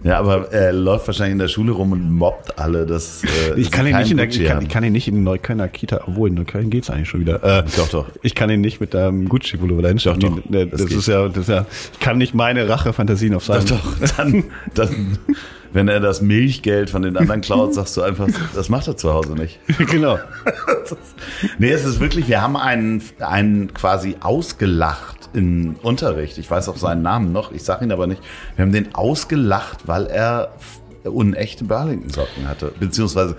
Ja, 0.04 0.18
aber 0.18 0.52
er 0.52 0.72
läuft 0.74 1.06
wahrscheinlich 1.06 1.32
in 1.32 1.38
der 1.38 1.48
Schule 1.48 1.72
rum 1.72 1.92
und 1.92 2.10
mobbt 2.12 2.58
alle. 2.58 2.84
Das, 2.84 3.24
äh, 3.24 3.58
Ich 3.58 3.70
kann 3.70 3.86
ihn 3.86 3.96
nicht 3.96 4.10
in 4.10 4.18
der, 4.18 4.28
ich 4.28 4.44
kann, 4.44 4.62
ich 4.62 4.68
kann 4.68 4.84
ihn 4.84 4.92
nicht 4.92 5.08
in 5.08 5.24
Neuköllner 5.24 5.66
Kita, 5.68 6.02
obwohl 6.06 6.28
in 6.28 6.34
Neukölln 6.34 6.68
geht's 6.68 6.90
eigentlich 6.90 7.08
schon 7.08 7.20
wieder. 7.20 7.42
Äh, 7.42 7.64
Doch, 7.76 7.88
doch. 7.88 8.06
Ich 8.22 8.34
kann 8.34 8.50
ihn 8.50 8.60
nicht 8.60 8.80
mit 8.82 8.94
einem 8.94 9.28
Gucci-Pullover 9.30 9.80
dahin. 9.80 9.96
Doch, 9.96 10.16
doch. 10.18 10.38
Das 10.50 10.70
Das, 10.70 10.92
ist 10.92 11.08
ja, 11.08 11.26
das 11.28 11.38
ist 11.38 11.48
ja, 11.48 11.64
ich 11.94 12.00
kann 12.00 12.18
nicht 12.18 12.34
meine 12.34 12.68
Rachefantasien 12.68 13.34
auf 13.34 13.44
seinem. 13.46 13.64
Doch, 13.66 13.80
doch. 13.98 14.08
Dann, 14.16 14.44
dann, 14.74 15.18
wenn 15.72 15.88
er 15.88 16.00
das 16.00 16.20
Milchgeld 16.20 16.90
von 16.90 17.00
den 17.02 17.16
anderen 17.16 17.40
klaut, 17.40 17.72
sagst 17.72 17.96
du 17.96 18.02
einfach, 18.02 18.28
das 18.54 18.68
macht 18.68 18.86
er 18.86 18.98
zu 18.98 19.12
Hause 19.12 19.32
nicht. 19.34 19.58
genau. 19.90 20.18
Nee, 21.58 21.70
es 21.70 21.84
ist 21.84 21.98
wirklich, 22.00 22.28
wir 22.28 22.42
haben 22.42 22.56
einen, 22.56 23.02
einen 23.18 23.72
quasi 23.74 24.16
ausgelacht 24.20 25.13
im 25.34 25.76
Unterricht. 25.82 26.38
Ich 26.38 26.50
weiß 26.50 26.68
auch 26.68 26.76
seinen 26.76 27.02
Namen 27.02 27.32
noch, 27.32 27.52
ich 27.52 27.62
sage 27.62 27.84
ihn 27.84 27.92
aber 27.92 28.06
nicht. 28.06 28.22
Wir 28.56 28.64
haben 28.64 28.72
den 28.72 28.94
ausgelacht, 28.94 29.86
weil 29.86 30.06
er 30.06 30.54
unechte 31.04 31.64
Burlington-Socken 31.64 32.48
hatte. 32.48 32.72
Beziehungsweise 32.80 33.36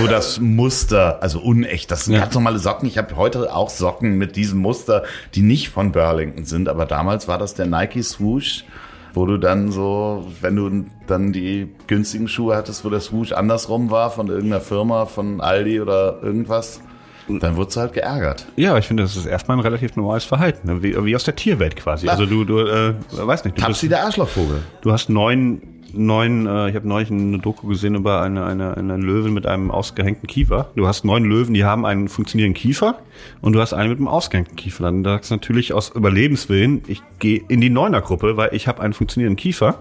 wo 0.00 0.06
das 0.06 0.40
Muster, 0.40 1.22
also 1.22 1.40
unecht, 1.40 1.90
das 1.90 2.06
sind 2.06 2.14
Ja. 2.14 2.20
ganz 2.20 2.34
normale 2.34 2.58
Socken. 2.58 2.88
Ich 2.88 2.96
habe 2.96 3.16
heute 3.16 3.54
auch 3.54 3.68
Socken 3.68 4.16
mit 4.16 4.34
diesem 4.34 4.60
Muster, 4.60 5.02
die 5.34 5.42
nicht 5.42 5.68
von 5.68 5.92
Burlington 5.92 6.46
sind, 6.46 6.68
aber 6.70 6.86
damals 6.86 7.28
war 7.28 7.36
das 7.36 7.52
der 7.54 7.66
Nike 7.66 8.02
Swoosh, 8.02 8.64
wo 9.12 9.26
du 9.26 9.36
dann 9.36 9.70
so, 9.70 10.26
wenn 10.40 10.56
du 10.56 10.86
dann 11.06 11.32
die 11.34 11.68
günstigen 11.86 12.28
Schuhe 12.28 12.56
hattest, 12.56 12.82
wo 12.84 12.88
der 12.90 13.00
Swoosh 13.00 13.32
andersrum 13.32 13.90
war 13.90 14.10
von 14.10 14.28
irgendeiner 14.28 14.62
Firma, 14.62 15.04
von 15.04 15.42
Aldi 15.42 15.80
oder 15.82 16.18
irgendwas, 16.22 16.80
dann 17.28 17.56
wurdest 17.56 17.76
du 17.76 17.80
halt 17.80 17.92
geärgert. 17.92 18.46
Ja, 18.56 18.76
ich 18.76 18.86
finde, 18.86 19.02
das 19.02 19.16
ist 19.16 19.26
erstmal 19.26 19.56
ein 19.56 19.60
relativ 19.60 19.96
normales 19.96 20.24
Verhalten, 20.24 20.68
ne? 20.68 20.82
wie, 20.82 21.04
wie 21.04 21.16
aus 21.16 21.24
der 21.24 21.36
Tierwelt 21.36 21.76
quasi. 21.76 22.08
Also 22.08 22.26
du, 22.26 22.44
du, 22.44 22.58
äh, 22.60 22.94
weiß 23.10 23.44
nicht, 23.44 23.56
du, 23.56 23.62
Tapsi 23.62 23.86
bist, 23.86 23.92
der 23.92 24.04
Arschlochvogel. 24.04 24.62
du 24.82 24.92
hast 24.92 25.08
neun, 25.08 25.62
neun, 25.92 26.46
äh, 26.46 26.68
ich 26.68 26.76
habe 26.76 26.86
neulich 26.86 27.10
eine 27.10 27.38
Doku 27.38 27.68
gesehen 27.68 27.94
über 27.94 28.20
eine, 28.22 28.44
eine, 28.44 28.76
eine 28.76 28.96
Löwen 28.96 29.32
mit 29.32 29.46
einem 29.46 29.70
ausgehängten 29.70 30.26
Kiefer. 30.26 30.70
Du 30.76 30.86
hast 30.86 31.04
neun 31.04 31.24
Löwen, 31.24 31.54
die 31.54 31.64
haben 31.64 31.86
einen 31.86 32.08
funktionierenden 32.08 32.60
Kiefer 32.60 32.98
und 33.40 33.54
du 33.54 33.60
hast 33.60 33.72
einen 33.72 33.90
mit 33.90 33.98
einem 33.98 34.08
ausgehängten 34.08 34.56
Kiefer. 34.56 34.84
Dann 34.84 35.04
sagst 35.04 35.30
du 35.30 35.34
natürlich 35.34 35.72
aus 35.72 35.90
Überlebenswillen, 35.94 36.82
ich 36.86 37.02
gehe 37.18 37.42
in 37.48 37.60
die 37.60 37.70
Neunergruppe, 37.70 38.36
weil 38.36 38.50
ich 38.52 38.68
habe 38.68 38.82
einen 38.82 38.92
funktionierenden 38.92 39.36
Kiefer. 39.36 39.78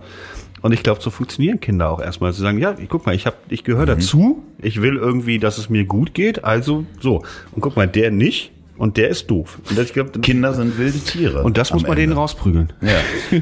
Und 0.64 0.72
ich 0.72 0.82
glaube, 0.82 1.02
so 1.02 1.10
funktionieren 1.10 1.60
Kinder 1.60 1.90
auch 1.90 2.00
erstmal. 2.00 2.32
Sie 2.32 2.42
sagen, 2.42 2.58
ja, 2.58 2.74
ich, 2.80 2.88
guck 2.88 3.06
mal, 3.06 3.14
ich 3.14 3.28
hab, 3.28 3.36
ich 3.50 3.66
gehöre 3.66 3.86
dazu, 3.86 4.44
ich 4.62 4.82
will 4.82 4.96
irgendwie, 4.96 5.38
dass 5.38 5.58
es 5.58 5.70
mir 5.70 5.84
gut 5.84 6.14
geht, 6.14 6.46
also 6.46 6.86
so. 7.02 7.22
Und 7.52 7.60
guck 7.60 7.76
mal, 7.76 7.86
der 7.86 8.12
nicht 8.12 8.53
und 8.78 8.98
der 8.98 9.10
ist 9.10 9.30
doof. 9.30 9.60
Und 9.70 9.78
ich 9.80 9.94
glaub, 9.94 10.22
Kinder 10.22 10.54
sind 10.54 10.78
wilde 10.78 10.98
Tiere. 11.00 11.44
und 11.44 11.58
das 11.58 11.72
muss 11.74 11.84
man 11.84 11.92
Ende. 11.92 12.02
denen 12.02 12.14
rausprügeln. 12.14 12.74
Ja. 12.82 12.90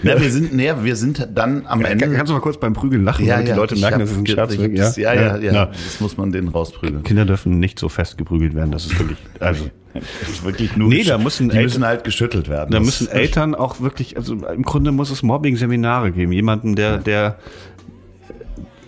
Na, 0.03 0.19
wir 0.21 0.29
sind, 0.29 0.53
nee, 0.53 0.71
wir 0.81 0.95
sind 0.95 1.27
dann 1.33 1.65
am 1.67 1.83
Ende. 1.85 2.09
Kannst 2.11 2.29
du 2.29 2.33
mal 2.33 2.41
kurz 2.41 2.57
beim 2.57 2.73
Prügeln 2.73 3.03
lachen, 3.03 3.25
damit 3.27 3.47
die 3.47 3.51
Leute 3.53 3.75
merken, 3.77 3.99
dass 3.99 4.11
es 4.11 4.17
ein 4.17 4.25
Scherz 4.27 4.53
ist? 4.55 4.97
ja, 4.97 5.13
ja, 5.13 5.37
ja, 5.37 5.51
Ja. 5.53 5.65
Das 5.67 5.99
muss 6.01 6.17
man 6.17 6.31
denen 6.31 6.49
rausprügeln. 6.49 7.03
Kinder 7.03 7.25
dürfen 7.25 7.59
nicht 7.59 7.79
so 7.79 7.87
fest 7.89 8.17
geprügelt 8.17 8.53
werden, 8.55 8.71
das 8.71 8.85
ist 8.87 8.99
wirklich, 8.99 9.17
also. 9.39 9.69
Das 9.93 10.29
ist 10.29 10.43
wirklich 10.45 10.77
nur. 10.77 10.87
Nee, 10.87 11.03
da 11.03 11.17
müssen 11.17 11.49
die 11.49 11.55
Eltern- 11.55 11.63
müssen 11.65 11.85
halt 11.85 12.03
geschüttelt 12.05 12.47
werden. 12.47 12.71
Da 12.71 12.79
müssen 12.79 13.09
Eltern 13.09 13.55
auch 13.55 13.81
wirklich, 13.81 14.15
also 14.15 14.35
im 14.35 14.63
Grunde 14.63 14.93
muss 14.93 15.11
es 15.11 15.21
Mobbing-Seminare 15.21 16.11
geben. 16.13 16.31
Jemanden, 16.31 16.75
der, 16.77 16.97
der, 16.97 17.37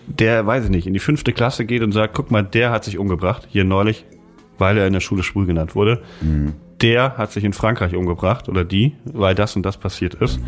der, 0.07 0.45
weiß 0.45 0.65
ich 0.65 0.69
nicht, 0.69 0.87
in 0.87 0.93
die 0.93 0.99
fünfte 0.99 1.33
Klasse 1.33 1.65
geht 1.65 1.81
und 1.81 1.91
sagt, 1.91 2.13
guck 2.13 2.31
mal, 2.31 2.43
der 2.43 2.71
hat 2.71 2.83
sich 2.85 2.97
umgebracht, 2.97 3.47
hier 3.49 3.63
neulich, 3.63 4.05
weil 4.57 4.77
er 4.77 4.87
in 4.87 4.93
der 4.93 4.99
Schule 4.99 5.23
schwul 5.23 5.45
genannt 5.45 5.75
wurde. 5.75 6.01
Der 6.81 7.17
hat 7.17 7.31
sich 7.31 7.43
in 7.43 7.53
Frankreich 7.53 7.95
umgebracht 7.95 8.49
oder 8.49 8.63
die, 8.63 8.93
weil 9.05 9.35
das 9.35 9.55
und 9.55 9.63
das 9.63 9.77
passiert 9.77 10.15
ist. 10.15 10.39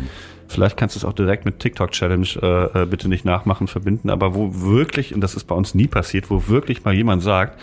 Vielleicht 0.48 0.76
kannst 0.76 0.94
du 0.94 0.98
es 0.98 1.04
auch 1.04 1.12
direkt 1.12 1.44
mit 1.44 1.58
TikTok-Challenge 1.58 2.26
äh, 2.42 2.82
äh, 2.82 2.86
bitte 2.86 3.08
nicht 3.08 3.24
nachmachen, 3.24 3.66
verbinden, 3.66 4.10
aber 4.10 4.34
wo 4.34 4.50
wirklich, 4.52 5.14
und 5.14 5.20
das 5.20 5.34
ist 5.34 5.44
bei 5.44 5.54
uns 5.54 5.74
nie 5.74 5.88
passiert, 5.88 6.30
wo 6.30 6.46
wirklich 6.48 6.84
mal 6.84 6.94
jemand 6.94 7.22
sagt, 7.22 7.60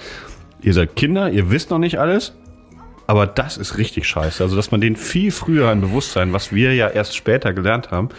ihr 0.62 0.74
seid 0.74 0.96
Kinder, 0.96 1.32
ihr 1.32 1.50
wisst 1.50 1.70
noch 1.70 1.80
nicht 1.80 2.00
alles, 2.00 2.34
aber 3.08 3.28
das 3.28 3.58
ist 3.58 3.78
richtig 3.78 4.08
scheiße. 4.08 4.44
Also, 4.44 4.56
dass 4.56 4.72
man 4.72 4.82
denen 4.82 4.96
viel 4.96 5.32
früher 5.32 5.70
ein 5.70 5.82
Bewusstsein, 5.82 6.34
was 6.34 6.54
wir 6.54 6.74
ja 6.74 6.88
erst 6.88 7.16
später 7.16 7.54
gelernt 7.54 7.92
haben, 7.92 8.10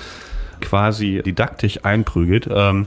quasi 0.61 1.23
didaktisch 1.25 1.85
einprügelt, 1.85 2.49
ähm, 2.51 2.87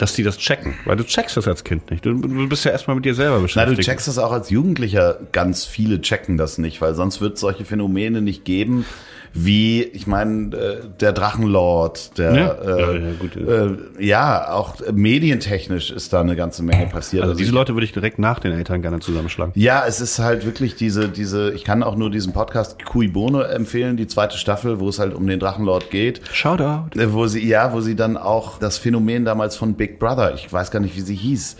dass 0.00 0.14
die 0.14 0.22
das 0.22 0.38
checken. 0.38 0.74
Weil 0.86 0.96
du 0.96 1.04
checkst 1.04 1.36
das 1.36 1.46
als 1.46 1.62
Kind 1.62 1.90
nicht. 1.90 2.06
Du, 2.06 2.14
du 2.14 2.48
bist 2.48 2.64
ja 2.64 2.70
erstmal 2.70 2.96
mit 2.96 3.04
dir 3.04 3.14
selber 3.14 3.36
Na, 3.36 3.42
beschäftigt. 3.42 3.78
du 3.78 3.82
checkst 3.82 4.08
das 4.08 4.16
auch 4.18 4.32
als 4.32 4.48
Jugendlicher. 4.48 5.18
Ganz 5.32 5.66
viele 5.66 6.00
checken 6.00 6.38
das 6.38 6.56
nicht, 6.56 6.80
weil 6.80 6.94
sonst 6.94 7.20
wird 7.20 7.34
es 7.34 7.40
solche 7.40 7.66
Phänomene 7.66 8.22
nicht 8.22 8.46
geben, 8.46 8.86
wie, 9.32 9.82
ich 9.82 10.06
meine, 10.06 10.56
äh, 10.56 10.76
der 11.00 11.12
Drachenlord, 11.12 12.18
der, 12.18 12.34
Ja. 12.34 12.52
äh, 12.52 12.80
Ja, 12.80 12.92
ja, 12.92 13.12
gut. 13.18 13.36
Äh, 13.36 14.04
ja, 14.04 14.50
auch 14.52 14.76
medientechnisch 14.92 15.90
ist 15.90 16.12
da 16.12 16.20
eine 16.20 16.34
ganze 16.36 16.62
Menge 16.62 16.86
passiert. 16.86 17.22
also, 17.22 17.34
diese 17.36 17.50
ich- 17.50 17.54
Leute 17.54 17.74
würde 17.74 17.84
ich 17.84 17.92
direkt 17.92 18.18
nach 18.18 18.38
den 18.40 18.52
Eltern 18.52 18.82
gerne 18.82 18.98
zusammenschlagen. 19.00 19.52
Ja, 19.54 19.84
es 19.86 20.00
ist 20.00 20.18
halt 20.18 20.46
wirklich 20.46 20.74
diese, 20.74 21.08
diese, 21.08 21.52
ich 21.52 21.64
kann 21.64 21.82
auch 21.82 21.94
nur 21.96 22.10
diesen 22.10 22.32
Podcast 22.32 22.84
Cui 22.84 23.08
Bono 23.08 23.40
empfehlen, 23.42 23.96
die 23.96 24.06
zweite 24.06 24.36
Staffel, 24.36 24.80
wo 24.80 24.88
es 24.88 24.98
halt 24.98 25.14
um 25.14 25.26
den 25.26 25.38
Drachenlord 25.38 25.90
geht. 25.90 26.20
Shoutout. 26.32 26.98
Äh, 26.98 27.12
Wo 27.12 27.26
sie, 27.26 27.46
ja, 27.46 27.72
wo 27.72 27.80
sie 27.80 27.94
dann 27.96 28.16
auch 28.16 28.58
das 28.58 28.78
Phänomen 28.78 29.24
damals 29.24 29.56
von 29.56 29.74
Big 29.74 29.98
Brother, 29.98 30.34
ich 30.34 30.52
weiß 30.52 30.70
gar 30.70 30.80
nicht, 30.80 30.96
wie 30.96 31.00
sie 31.02 31.14
hieß, 31.14 31.56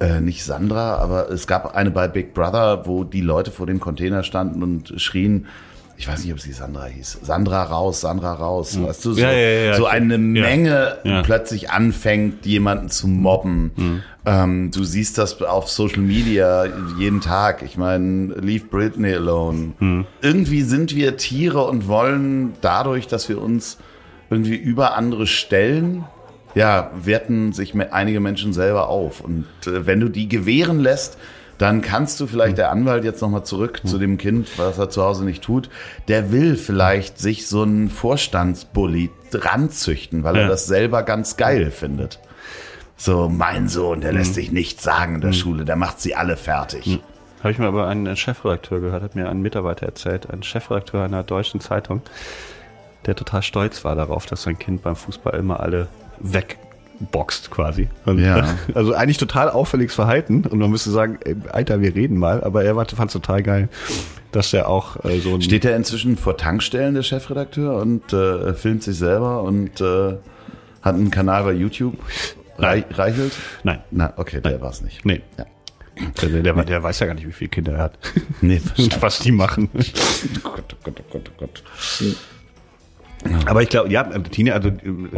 äh, 0.00 0.20
nicht 0.20 0.44
Sandra, 0.44 0.96
aber 0.96 1.30
es 1.30 1.46
gab 1.46 1.74
eine 1.76 1.90
bei 1.90 2.08
Big 2.08 2.32
Brother, 2.32 2.86
wo 2.86 3.04
die 3.04 3.20
Leute 3.20 3.50
vor 3.50 3.66
dem 3.66 3.80
Container 3.80 4.22
standen 4.22 4.62
und 4.62 4.94
schrien, 4.96 5.46
ich 6.00 6.08
weiß 6.08 6.24
nicht, 6.24 6.32
ob 6.32 6.40
sie 6.40 6.52
Sandra 6.52 6.86
hieß. 6.86 7.18
Sandra 7.20 7.62
raus, 7.62 8.00
Sandra 8.00 8.32
raus. 8.32 8.80
Weißt 8.82 9.04
du, 9.04 9.12
so, 9.12 9.20
Ja, 9.20 9.32
ja, 9.32 9.64
ja, 9.66 9.74
so 9.76 9.84
eine 9.84 10.16
Menge 10.16 10.96
plötzlich 11.24 11.70
anfängt, 11.70 12.46
jemanden 12.46 12.88
zu 12.88 13.06
mobben. 13.06 14.02
Ähm, 14.24 14.70
du 14.70 14.82
siehst 14.82 15.18
das 15.18 15.42
auf 15.42 15.68
Social 15.68 16.00
Media 16.00 16.64
jeden 16.98 17.20
Tag. 17.20 17.60
Ich 17.62 17.76
meine, 17.76 18.32
leave 18.40 18.64
Britney 18.64 19.12
alone. 19.12 20.06
Irgendwie 20.22 20.62
sind 20.62 20.96
wir 20.96 21.18
Tiere 21.18 21.66
und 21.66 21.86
wollen 21.86 22.54
dadurch, 22.62 23.06
dass 23.06 23.28
wir 23.28 23.38
uns 23.42 23.76
irgendwie 24.30 24.56
über 24.56 24.96
andere 24.96 25.26
stellen, 25.26 26.06
ja, 26.54 26.92
werten 26.98 27.52
sich 27.52 27.74
einige 27.92 28.20
Menschen 28.20 28.54
selber 28.54 28.88
auf. 28.88 29.20
Und 29.20 29.44
äh, 29.66 29.86
wenn 29.86 30.00
du 30.00 30.08
die 30.08 30.28
gewähren 30.28 30.80
lässt, 30.80 31.18
dann 31.60 31.82
kannst 31.82 32.18
du 32.20 32.26
vielleicht 32.26 32.56
der 32.56 32.70
Anwalt 32.70 33.04
jetzt 33.04 33.20
nochmal 33.20 33.44
zurück 33.44 33.82
zu 33.84 33.98
dem 33.98 34.16
Kind, 34.16 34.48
was 34.58 34.78
er 34.78 34.88
zu 34.88 35.02
Hause 35.02 35.24
nicht 35.26 35.42
tut, 35.44 35.68
der 36.08 36.32
will 36.32 36.56
vielleicht 36.56 37.18
sich 37.18 37.46
so 37.46 37.62
einen 37.62 37.90
Vorstandsbully 37.90 39.10
ranzüchten, 39.32 40.24
weil 40.24 40.36
er 40.36 40.42
Ja. 40.42 40.48
das 40.48 40.66
selber 40.66 41.02
ganz 41.02 41.36
geil 41.36 41.70
findet. 41.70 42.18
So, 42.96 43.28
mein 43.28 43.68
Sohn, 43.68 44.00
der 44.00 44.12
lässt 44.12 44.34
sich 44.34 44.50
nichts 44.52 44.82
sagen 44.82 45.16
in 45.16 45.20
der 45.20 45.32
Schule, 45.32 45.64
der 45.66 45.76
macht 45.76 46.00
sie 46.00 46.14
alle 46.14 46.36
fertig. 46.36 46.98
Habe 47.40 47.52
ich 47.52 47.58
mal 47.58 47.68
aber 47.68 47.86
einen 47.88 48.16
Chefredakteur 48.16 48.80
gehört, 48.80 49.02
hat 49.02 49.14
mir 49.14 49.28
ein 49.28 49.40
Mitarbeiter 49.42 49.86
erzählt, 49.86 50.30
ein 50.30 50.42
Chefredakteur 50.42 51.04
einer 51.04 51.22
deutschen 51.22 51.60
Zeitung, 51.60 52.00
der 53.06 53.16
total 53.16 53.42
stolz 53.42 53.84
war 53.84 53.94
darauf, 53.96 54.26
dass 54.26 54.42
sein 54.42 54.58
Kind 54.58 54.82
beim 54.82 54.96
Fußball 54.96 55.34
immer 55.38 55.60
alle 55.60 55.88
wegboxt 57.00 57.50
quasi. 57.50 57.88
Und, 58.04 58.18
Ja. 58.18 58.56
Also 58.74 58.94
eigentlich 58.94 59.18
total 59.18 59.50
auffälliges 59.50 59.94
Verhalten 59.94 60.44
und 60.44 60.58
man 60.58 60.70
müsste 60.70 60.90
sagen, 60.90 61.18
ey, 61.24 61.36
Alter, 61.50 61.80
wir 61.80 61.94
reden 61.94 62.18
mal, 62.18 62.42
aber 62.44 62.64
er 62.64 62.74
fand 62.74 63.10
es 63.10 63.12
total 63.12 63.42
geil, 63.42 63.68
dass 64.32 64.52
er 64.52 64.68
auch 64.68 65.04
äh, 65.04 65.18
so 65.20 65.34
ein 65.34 65.42
Steht 65.42 65.64
er 65.64 65.76
inzwischen 65.76 66.16
vor 66.16 66.36
Tankstellen, 66.36 66.94
der 66.94 67.02
Chefredakteur, 67.02 67.76
und 67.76 68.12
äh, 68.12 68.54
filmt 68.54 68.82
sich 68.82 68.96
selber 68.96 69.42
und 69.42 69.80
äh, 69.80 70.16
hat 70.82 70.94
einen 70.94 71.10
Kanal 71.10 71.44
bei 71.44 71.52
YouTube? 71.52 71.96
Rei 72.58 72.84
Reichelt? 72.90 73.32
Nein. 73.64 73.80
Na, 73.90 74.12
okay, 74.16 74.40
der 74.40 74.60
war's 74.60 74.82
nicht. 74.82 75.04
Nee. 75.04 75.22
Ja. 75.38 75.46
Der, 76.22 76.42
der, 76.42 76.64
der 76.64 76.82
weiß 76.82 77.00
ja 77.00 77.06
gar 77.06 77.14
nicht, 77.14 77.26
wie 77.26 77.32
viele 77.32 77.50
Kinder 77.50 77.72
er 77.72 77.82
hat. 77.84 77.98
Nee, 78.40 78.60
Und 78.78 79.02
was 79.02 79.18
die 79.18 79.32
machen. 79.32 79.68
Oh 79.74 79.78
Gott, 80.42 80.74
oh 80.74 80.76
Gott, 80.82 81.00
oh 81.00 81.12
Gott, 81.12 81.30
oh 81.30 81.38
Gott. 81.38 81.62
Aber 83.46 83.62
ich 83.62 83.68
glaube, 83.68 83.90
ja, 83.90 84.04
Teenager, 84.04 84.56
also, 84.56 84.70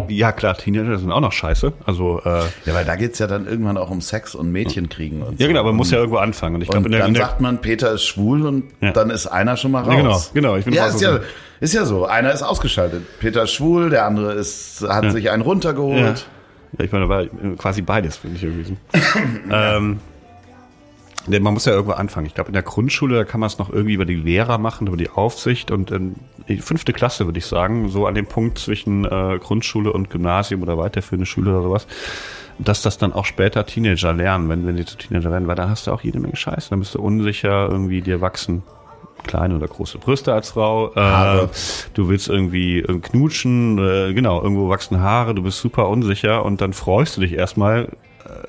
ja 0.09 0.33
klar, 0.33 0.57
Teenager 0.57 0.99
sind 0.99 1.13
auch 1.13 1.21
noch 1.21 1.33
scheiße. 1.33 1.73
Also, 1.87 2.21
äh, 2.25 2.41
Ja, 2.65 2.75
weil 2.75 2.85
da 2.85 2.97
geht's 2.97 3.19
ja 3.19 3.27
dann 3.27 3.47
irgendwann 3.47 3.77
auch 3.79 3.91
um 3.91 4.01
Sex 4.01 4.35
und 4.35 4.51
Mädchenkriegen 4.51 5.23
und 5.23 5.39
ja 5.39 5.47
so. 5.47 5.49
genau, 5.49 5.61
aber 5.61 5.71
man 5.71 5.77
muss 5.77 5.91
ja 5.91 5.99
irgendwo 5.99 6.19
anfangen. 6.19 6.57
Und 6.57 6.63
ich 6.63 6.69
glaube, 6.69 6.87
Und 6.87 6.93
in 6.93 6.99
der, 6.99 7.03
dann 7.07 7.15
sagt 7.15 7.41
man, 7.41 7.61
Peter 7.61 7.93
ist 7.93 8.05
schwul 8.05 8.47
und 8.47 8.65
Ja. 8.81 8.93
dann 8.93 9.11
ist 9.11 9.27
einer 9.29 9.57
schon 9.57 9.71
mal 9.71 9.83
raus. 9.83 9.93
Ja, 9.93 9.97
genau, 9.97 10.21
genau, 10.35 10.57
ich 10.57 10.65
bin 10.65 10.75
ja, 10.75 10.87
ist 10.87 11.01
ja, 11.01 11.21
ist 11.61 11.75
ja 11.75 11.85
so. 11.85 12.07
Einer 12.07 12.33
ist 12.33 12.43
ausgeschaltet. 12.43 13.03
Peter 13.21 13.45
ist 13.45 13.53
schwul, 13.53 13.91
der 13.91 14.05
andere 14.07 14.33
ist, 14.33 14.85
hat 14.89 15.11
sich 15.13 15.31
einen 15.31 15.43
ja. 15.43 15.49
runtergeholt. 15.49 16.27
ja, 16.79 16.85
ich 16.85 16.91
meine, 16.91 17.07
da 17.07 17.09
war 17.09 17.25
quasi 17.57 17.83
beides, 17.83 18.17
finde 18.17 18.37
ich 18.37 18.43
irgendwie. 18.43 18.77
ähm, 19.51 20.01
denn 21.27 21.43
man 21.43 21.55
muss 21.55 21.65
ja 21.65 21.73
irgendwo 21.73 21.93
anfangen. 21.93 22.27
Ich 22.27 22.35
glaube, 22.35 22.49
in 22.49 22.55
der 22.55 22.63
Grundschule, 22.63 23.17
da 23.17 23.25
kann 23.25 23.41
man 23.41 23.47
es 23.47 23.59
noch 23.59 23.71
irgendwie 23.71 23.95
über 23.95 24.05
die 24.05 24.17
Lehrer 24.17 24.59
machen, 24.59 24.87
über 24.87 24.97
die 24.97 25.11
Aufsicht 25.11 25.71
und 25.71 25.91
in 25.91 26.17
die 26.49 26.59
fünfte 26.59 26.93
Klasse, 26.93 27.27
würde 27.27 27.39
ich 27.39 27.47
sagen, 27.47 27.89
so 27.89 28.07
an 28.07 28.15
dem 28.15 28.27
Punkt 28.27 28.59
zwischen 28.59 29.05
äh, 29.05 29.39
Grundschule 29.41 29.93
und 29.93 30.11
Gymnasium 30.11 30.63
oder 30.63 30.77
weiterführende 30.79 31.27
Schule 31.27 31.51
oder 31.51 31.63
sowas, 31.63 31.87
dass 32.59 32.83
das 32.83 32.99
dann 32.99 33.13
auch 33.13 33.25
später 33.25 33.65
Teenager 33.67 34.13
lernen, 34.13 34.49
wenn, 34.49 34.67
wenn 34.67 34.77
die 34.77 34.85
zu 34.85 34.97
Teenager 34.97 35.31
werden, 35.31 35.47
weil 35.47 35.57
da 35.57 35.69
hast 35.69 35.87
du 35.87 35.93
auch 35.93 36.03
jede 36.03 36.19
Menge 36.19 36.37
Scheiße. 36.37 36.71
Dann 36.71 36.81
bist 36.81 36.95
du 36.95 37.01
unsicher, 37.01 37.69
irgendwie 37.71 38.01
dir 38.03 38.21
wachsen 38.21 38.63
kleine 39.23 39.57
oder 39.57 39.69
große 39.69 39.99
Brüste 39.99 40.33
als 40.33 40.51
Frau. 40.51 40.93
Äh, 40.95 41.49
du 41.95 42.09
willst 42.09 42.29
irgendwie 42.29 42.81
äh, 42.81 42.99
knutschen, 42.99 43.79
äh, 43.79 44.13
genau, 44.15 44.43
irgendwo 44.43 44.69
wachsen 44.69 45.01
Haare, 45.01 45.35
du 45.35 45.43
bist 45.43 45.61
super 45.61 45.89
unsicher 45.89 46.45
und 46.45 46.61
dann 46.61 46.73
freust 46.73 47.17
du 47.17 47.21
dich 47.21 47.35
erstmal. 47.35 47.89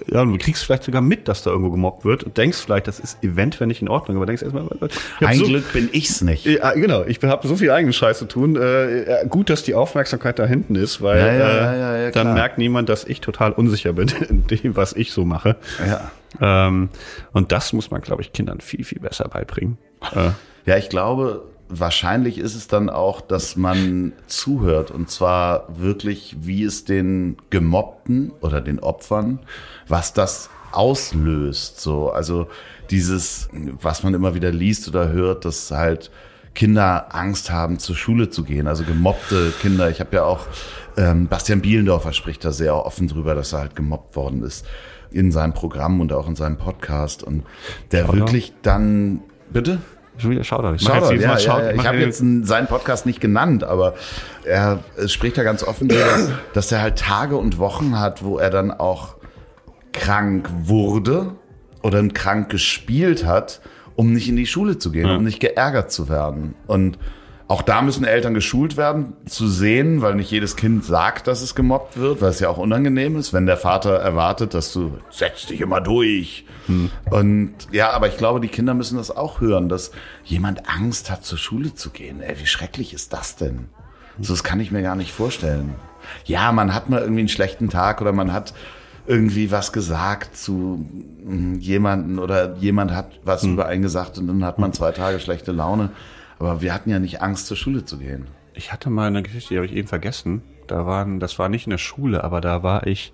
Ja, 0.07 0.21
und 0.21 0.31
du 0.31 0.37
kriegst 0.37 0.63
vielleicht 0.63 0.83
sogar 0.83 1.01
mit, 1.01 1.27
dass 1.27 1.43
da 1.43 1.51
irgendwo 1.51 1.71
gemobbt 1.71 2.05
wird 2.05 2.23
und 2.23 2.37
denkst 2.37 2.57
vielleicht, 2.57 2.87
das 2.87 2.99
ist 2.99 3.23
eventuell 3.23 3.67
nicht 3.67 3.81
in 3.81 3.89
Ordnung, 3.89 4.17
aber 4.17 4.25
denkst 4.25 4.41
erstmal, 4.43 4.65
Ein 5.21 5.37
so, 5.37 5.45
Glück 5.45 5.71
bin 5.73 5.89
ich's 5.91 6.21
nicht. 6.21 6.45
ja, 6.45 6.71
genau, 6.73 7.03
ich 7.05 7.21
habe 7.23 7.47
so 7.47 7.55
viel 7.55 7.71
eigenen 7.71 7.93
Scheiß 7.93 8.19
zu 8.19 8.25
tun. 8.25 8.55
Äh, 8.55 9.25
gut, 9.29 9.49
dass 9.49 9.63
die 9.63 9.75
Aufmerksamkeit 9.75 10.39
da 10.39 10.45
hinten 10.45 10.75
ist, 10.75 11.01
weil 11.01 11.19
Ja, 11.19 11.33
ja, 11.75 11.95
äh, 12.07 12.11
dann 12.11 12.33
merkt 12.33 12.57
niemand, 12.57 12.89
dass 12.89 13.03
ich 13.05 13.21
total 13.21 13.51
unsicher 13.51 13.93
bin 13.93 14.07
in 14.29 14.47
dem, 14.47 14.75
was 14.75 14.93
ich 14.93 15.11
so 15.11 15.25
mache. 15.25 15.55
Ja. 15.87 16.11
Ähm, 16.67 16.89
und 17.31 17.51
das 17.51 17.73
muss 17.73 17.91
man, 17.91 18.01
glaube 18.01 18.21
ich, 18.21 18.33
Kindern 18.33 18.59
viel, 18.61 18.83
viel 18.83 18.99
besser 18.99 19.27
beibringen. 19.27 19.77
Äh, 20.15 20.29
Ja, 20.65 20.77
ich 20.77 20.89
glaube, 20.89 21.43
wahrscheinlich 21.69 22.37
ist 22.37 22.55
es 22.55 22.67
dann 22.67 22.89
auch, 22.89 23.21
dass 23.21 23.55
man 23.55 24.13
zuhört 24.27 24.91
und 24.91 25.09
zwar 25.09 25.67
wirklich, 25.77 26.35
wie 26.41 26.63
es 26.63 26.85
den 26.85 27.37
Gemobbten 27.49 28.31
oder 28.41 28.61
den 28.61 28.79
Opfern, 28.79 29.39
was 29.87 30.13
das 30.13 30.49
auslöst. 30.71 31.79
So, 31.79 32.11
also 32.11 32.47
dieses, 32.89 33.49
was 33.81 34.03
man 34.03 34.13
immer 34.13 34.35
wieder 34.35 34.51
liest 34.51 34.87
oder 34.87 35.09
hört, 35.09 35.45
dass 35.45 35.71
halt 35.71 36.11
Kinder 36.53 37.15
Angst 37.15 37.51
haben, 37.51 37.79
zur 37.79 37.95
Schule 37.95 38.29
zu 38.29 38.43
gehen. 38.43 38.67
Also 38.67 38.83
gemobbte 38.83 39.51
Kinder. 39.61 39.89
Ich 39.89 39.99
habe 39.99 40.15
ja 40.15 40.23
auch 40.23 40.45
ähm, 40.97 41.27
Bastian 41.27 41.61
Bielendorfer 41.61 42.13
spricht 42.13 42.45
da 42.45 42.51
sehr 42.51 42.75
offen 42.75 43.07
drüber, 43.07 43.33
dass 43.33 43.53
er 43.53 43.59
halt 43.59 43.75
gemobbt 43.75 44.15
worden 44.15 44.43
ist 44.43 44.65
in 45.11 45.31
seinem 45.31 45.53
Programm 45.53 46.01
und 46.01 46.11
auch 46.11 46.27
in 46.27 46.35
seinem 46.35 46.57
Podcast 46.57 47.23
und 47.23 47.43
der 47.91 48.05
Shoutout. 48.05 48.17
wirklich 48.17 48.53
dann 48.61 49.21
bitte 49.51 49.79
schon 50.23 50.31
wieder 50.31 50.43
Shoutout. 50.43 50.73
Ich 50.75 50.81
Shoutout, 50.81 51.13
ja, 51.13 51.27
Mal 51.27 51.33
ja, 51.33 51.39
Shout- 51.39 51.61
ja. 51.61 51.71
Ich 51.71 51.87
habe 51.87 51.97
jetzt- 51.97 52.21
einen, 52.21 52.43
seinen 52.45 52.67
Podcast 52.67 53.05
nicht 53.05 53.21
genannt, 53.21 53.63
aber 53.63 53.93
er 54.43 54.79
spricht 55.07 55.37
da 55.37 55.43
ganz 55.43 55.63
offen 55.63 55.87
drüber, 55.89 56.29
dass 56.53 56.71
er 56.71 56.81
halt 56.81 56.97
Tage 56.97 57.37
und 57.37 57.59
Wochen 57.59 57.99
hat, 57.99 58.23
wo 58.23 58.37
er 58.39 58.49
dann 58.49 58.71
auch 58.71 59.15
krank 59.91 60.49
wurde 60.63 61.33
oder 61.83 62.05
krank 62.09 62.49
gespielt 62.49 63.25
hat, 63.25 63.61
um 63.95 64.11
nicht 64.13 64.27
in 64.27 64.35
die 64.35 64.47
Schule 64.47 64.77
zu 64.79 64.91
gehen, 64.91 65.09
um 65.09 65.23
nicht 65.23 65.39
geärgert 65.39 65.91
zu 65.91 66.09
werden. 66.09 66.55
Und 66.65 66.97
auch 67.47 67.61
da 67.61 67.81
müssen 67.81 68.05
Eltern 68.05 68.33
geschult 68.33 68.77
werden, 68.77 69.13
zu 69.25 69.47
sehen, 69.47 70.01
weil 70.01 70.15
nicht 70.15 70.31
jedes 70.31 70.55
Kind 70.55 70.85
sagt, 70.85 71.27
dass 71.27 71.41
es 71.41 71.55
gemobbt 71.55 71.97
wird, 71.97 72.21
weil 72.21 72.29
es 72.29 72.39
ja 72.39 72.49
auch 72.49 72.57
unangenehm 72.57 73.17
ist, 73.17 73.33
wenn 73.33 73.45
der 73.45 73.57
Vater 73.57 73.95
erwartet, 73.95 74.53
dass 74.53 74.71
du 74.71 74.97
setz 75.09 75.45
dich 75.45 75.59
immer 75.59 75.81
durch. 75.81 76.45
Und 77.11 77.53
ja, 77.71 77.91
aber 77.91 78.07
ich 78.07 78.17
glaube, 78.17 78.39
die 78.39 78.47
Kinder 78.47 78.73
müssen 78.73 78.97
das 78.97 79.15
auch 79.15 79.41
hören, 79.41 79.67
dass 79.67 79.91
jemand 80.23 80.69
Angst 80.69 81.11
hat, 81.11 81.25
zur 81.25 81.37
Schule 81.37 81.75
zu 81.75 81.89
gehen. 81.89 82.21
Ey, 82.21 82.39
wie 82.39 82.45
schrecklich 82.45 82.93
ist 82.93 83.11
das 83.11 83.35
denn? 83.35 83.67
So, 84.19 84.33
das 84.33 84.43
kann 84.43 84.59
ich 84.59 84.71
mir 84.71 84.81
gar 84.81 84.95
nicht 84.95 85.11
vorstellen. 85.11 85.75
Ja, 86.25 86.51
man 86.51 86.73
hat 86.73 86.89
mal 86.89 87.01
irgendwie 87.01 87.21
einen 87.21 87.29
schlechten 87.29 87.69
Tag 87.69 88.01
oder 88.01 88.13
man 88.13 88.31
hat 88.31 88.53
irgendwie 89.05 89.51
was 89.51 89.73
gesagt 89.73 90.37
zu 90.37 90.85
mm, 91.25 91.55
jemanden 91.55 92.19
oder 92.19 92.55
jemand 92.55 92.91
hat 92.91 93.19
was 93.23 93.43
über 93.43 93.65
einen 93.65 93.81
gesagt 93.81 94.17
und 94.17 94.27
dann 94.27 94.45
hat 94.45 94.59
man 94.59 94.71
zwei 94.71 94.91
Tage 94.91 95.19
schlechte 95.19 95.51
Laune. 95.51 95.89
Aber 96.43 96.61
wir 96.61 96.73
hatten 96.73 96.89
ja 96.89 96.99
nicht 96.99 97.21
Angst, 97.21 97.47
zur 97.47 97.57
Schule 97.57 97.85
zu 97.85 97.97
gehen. 97.97 98.27
Ich 98.53 98.71
hatte 98.73 98.89
mal 98.89 99.07
eine 99.07 99.23
Geschichte, 99.23 99.49
die 99.53 99.57
habe 99.57 99.65
ich 99.65 99.73
eben 99.73 99.87
vergessen. 99.87 100.41
Da 100.67 100.85
waren, 100.85 101.19
das 101.19 101.39
war 101.39 101.49
nicht 101.49 101.65
in 101.67 101.71
der 101.71 101.77
Schule, 101.77 102.23
aber 102.23 102.41
da 102.41 102.63
war 102.63 102.85
ich. 102.87 103.13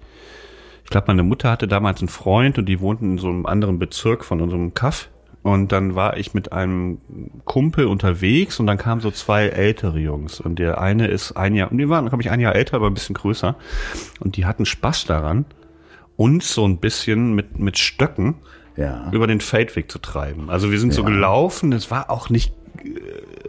Ich 0.83 0.89
glaube, 0.89 1.07
meine 1.07 1.23
Mutter 1.23 1.51
hatte 1.51 1.67
damals 1.67 1.99
einen 2.01 2.07
Freund 2.07 2.57
und 2.57 2.65
die 2.65 2.79
wohnten 2.79 3.11
in 3.13 3.17
so 3.19 3.27
einem 3.29 3.45
anderen 3.45 3.77
Bezirk 3.77 4.25
von 4.25 4.41
unserem 4.41 4.73
Kaff. 4.73 5.09
Und 5.43 5.71
dann 5.71 5.95
war 5.95 6.17
ich 6.17 6.33
mit 6.33 6.51
einem 6.51 6.99
Kumpel 7.45 7.85
unterwegs 7.85 8.59
und 8.59 8.67
dann 8.67 8.77
kamen 8.77 8.99
so 8.99 9.11
zwei 9.11 9.45
ältere 9.47 9.99
Jungs. 9.99 10.39
Und 10.41 10.57
der 10.59 10.81
eine 10.81 11.07
ist 11.07 11.33
ein 11.37 11.53
Jahr, 11.55 11.71
und 11.71 11.77
die 11.77 11.87
waren, 11.87 12.07
glaube 12.09 12.21
ich, 12.23 12.31
ein 12.31 12.39
Jahr 12.39 12.55
älter, 12.55 12.75
aber 12.77 12.87
ein 12.87 12.93
bisschen 12.95 13.15
größer. 13.15 13.55
Und 14.19 14.35
die 14.35 14.45
hatten 14.45 14.65
Spaß 14.65 15.05
daran, 15.05 15.45
uns 16.17 16.53
so 16.53 16.67
ein 16.67 16.79
bisschen 16.79 17.35
mit, 17.35 17.57
mit 17.59 17.77
Stöcken 17.77 18.35
Ja. 18.75 19.09
über 19.11 19.27
den 19.27 19.39
Feldweg 19.39 19.89
zu 19.91 19.99
treiben. 19.99 20.49
Also 20.49 20.71
wir 20.71 20.79
sind 20.79 20.93
so 20.93 21.03
gelaufen, 21.03 21.71
es 21.71 21.89
war 21.91 22.09
auch 22.09 22.29
nicht, 22.29 22.53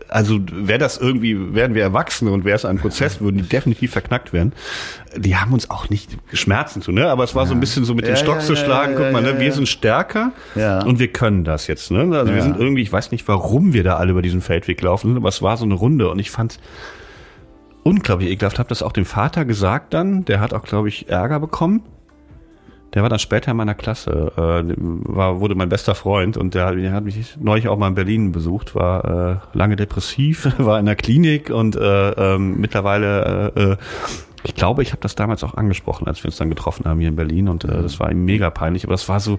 also 0.08 0.40
wäre 0.50 0.78
das 0.78 0.98
irgendwie, 0.98 1.54
wären 1.54 1.74
wir 1.74 1.82
Erwachsene 1.82 2.30
und 2.32 2.44
wäre 2.44 2.56
es 2.56 2.64
ein 2.64 2.78
Prozess, 2.78 3.20
würden 3.20 3.38
die 3.38 3.48
definitiv 3.48 3.92
verknackt 3.92 4.32
werden. 4.32 4.52
Die 5.16 5.36
haben 5.36 5.52
uns 5.52 5.70
auch 5.70 5.88
nicht 5.90 6.16
Schmerzen 6.32 6.82
zu, 6.82 6.92
ne? 6.92 7.08
Aber 7.08 7.24
es 7.24 7.34
war 7.34 7.46
so 7.46 7.54
ein 7.54 7.60
bisschen 7.60 7.84
so 7.84 7.94
mit 7.94 8.06
dem 8.06 8.10
Ja, 8.14 8.16
Stock 8.16 8.36
ja, 8.36 8.40
zu 8.40 8.54
ja, 8.54 8.64
schlagen, 8.64 8.92
ja, 8.92 8.98
guck 8.98 9.12
mal, 9.12 9.24
ja, 9.24 9.32
ne? 9.32 9.38
Wir 9.38 9.46
ja. 9.48 9.52
sind 9.52 9.68
stärker 9.68 10.32
Ja. 10.54 10.82
und 10.84 10.98
wir 10.98 11.08
können 11.08 11.44
das 11.44 11.66
jetzt, 11.66 11.90
ne? 11.90 12.00
Also 12.16 12.32
wir 12.32 12.38
Ja. 12.38 12.42
sind 12.44 12.58
irgendwie, 12.58 12.82
ich 12.82 12.92
weiß 12.92 13.10
nicht, 13.12 13.26
warum 13.28 13.72
wir 13.72 13.84
da 13.84 13.96
alle 13.96 14.10
über 14.12 14.22
diesen 14.22 14.40
Feldweg 14.40 14.80
laufen, 14.82 15.16
aber 15.16 15.28
es 15.28 15.42
war 15.42 15.56
so 15.56 15.64
eine 15.64 15.74
Runde 15.74 16.10
und 16.10 16.18
ich 16.18 16.30
fand 16.30 16.58
unglaublich 17.82 18.30
ekelhaft. 18.30 18.58
Hab 18.58 18.68
das 18.68 18.82
auch 18.82 18.92
dem 18.92 19.04
Vater 19.04 19.44
gesagt 19.44 19.94
dann. 19.94 20.24
Der 20.24 20.40
hat 20.40 20.52
auch, 20.54 20.62
glaube 20.64 20.88
ich, 20.88 21.08
Ärger 21.08 21.40
bekommen. 21.40 21.82
Der 22.94 23.02
war 23.02 23.08
dann 23.08 23.20
später 23.20 23.52
in 23.52 23.56
meiner 23.56 23.74
Klasse, 23.74 24.32
äh, 24.36 24.74
war, 24.76 25.40
wurde 25.40 25.54
mein 25.54 25.68
bester 25.68 25.94
Freund 25.94 26.36
und 26.36 26.54
der, 26.54 26.74
der 26.74 26.92
hat 26.92 27.04
mich 27.04 27.36
neulich 27.38 27.68
auch 27.68 27.78
mal 27.78 27.88
in 27.88 27.94
Berlin 27.94 28.32
besucht, 28.32 28.74
war 28.74 29.42
äh, 29.54 29.56
lange 29.56 29.76
depressiv, 29.76 30.48
war 30.58 30.78
in 30.80 30.86
der 30.86 30.96
Klinik 30.96 31.50
und 31.50 31.76
äh, 31.76 32.10
ähm, 32.10 32.60
mittlerweile, 32.60 33.52
äh, 33.54 33.62
äh, 33.62 33.76
ich 34.42 34.54
glaube, 34.54 34.82
ich 34.82 34.90
habe 34.90 35.02
das 35.02 35.14
damals 35.14 35.44
auch 35.44 35.54
angesprochen, 35.54 36.08
als 36.08 36.24
wir 36.24 36.28
uns 36.28 36.36
dann 36.38 36.48
getroffen 36.48 36.84
haben 36.86 36.98
hier 36.98 37.10
in 37.10 37.16
Berlin 37.16 37.48
und 37.48 37.64
äh, 37.64 37.68
das 37.68 38.00
war 38.00 38.10
ihm 38.10 38.24
mega 38.24 38.50
peinlich, 38.50 38.84
aber 38.84 38.94
das 38.94 39.08
war 39.08 39.20
so, 39.20 39.38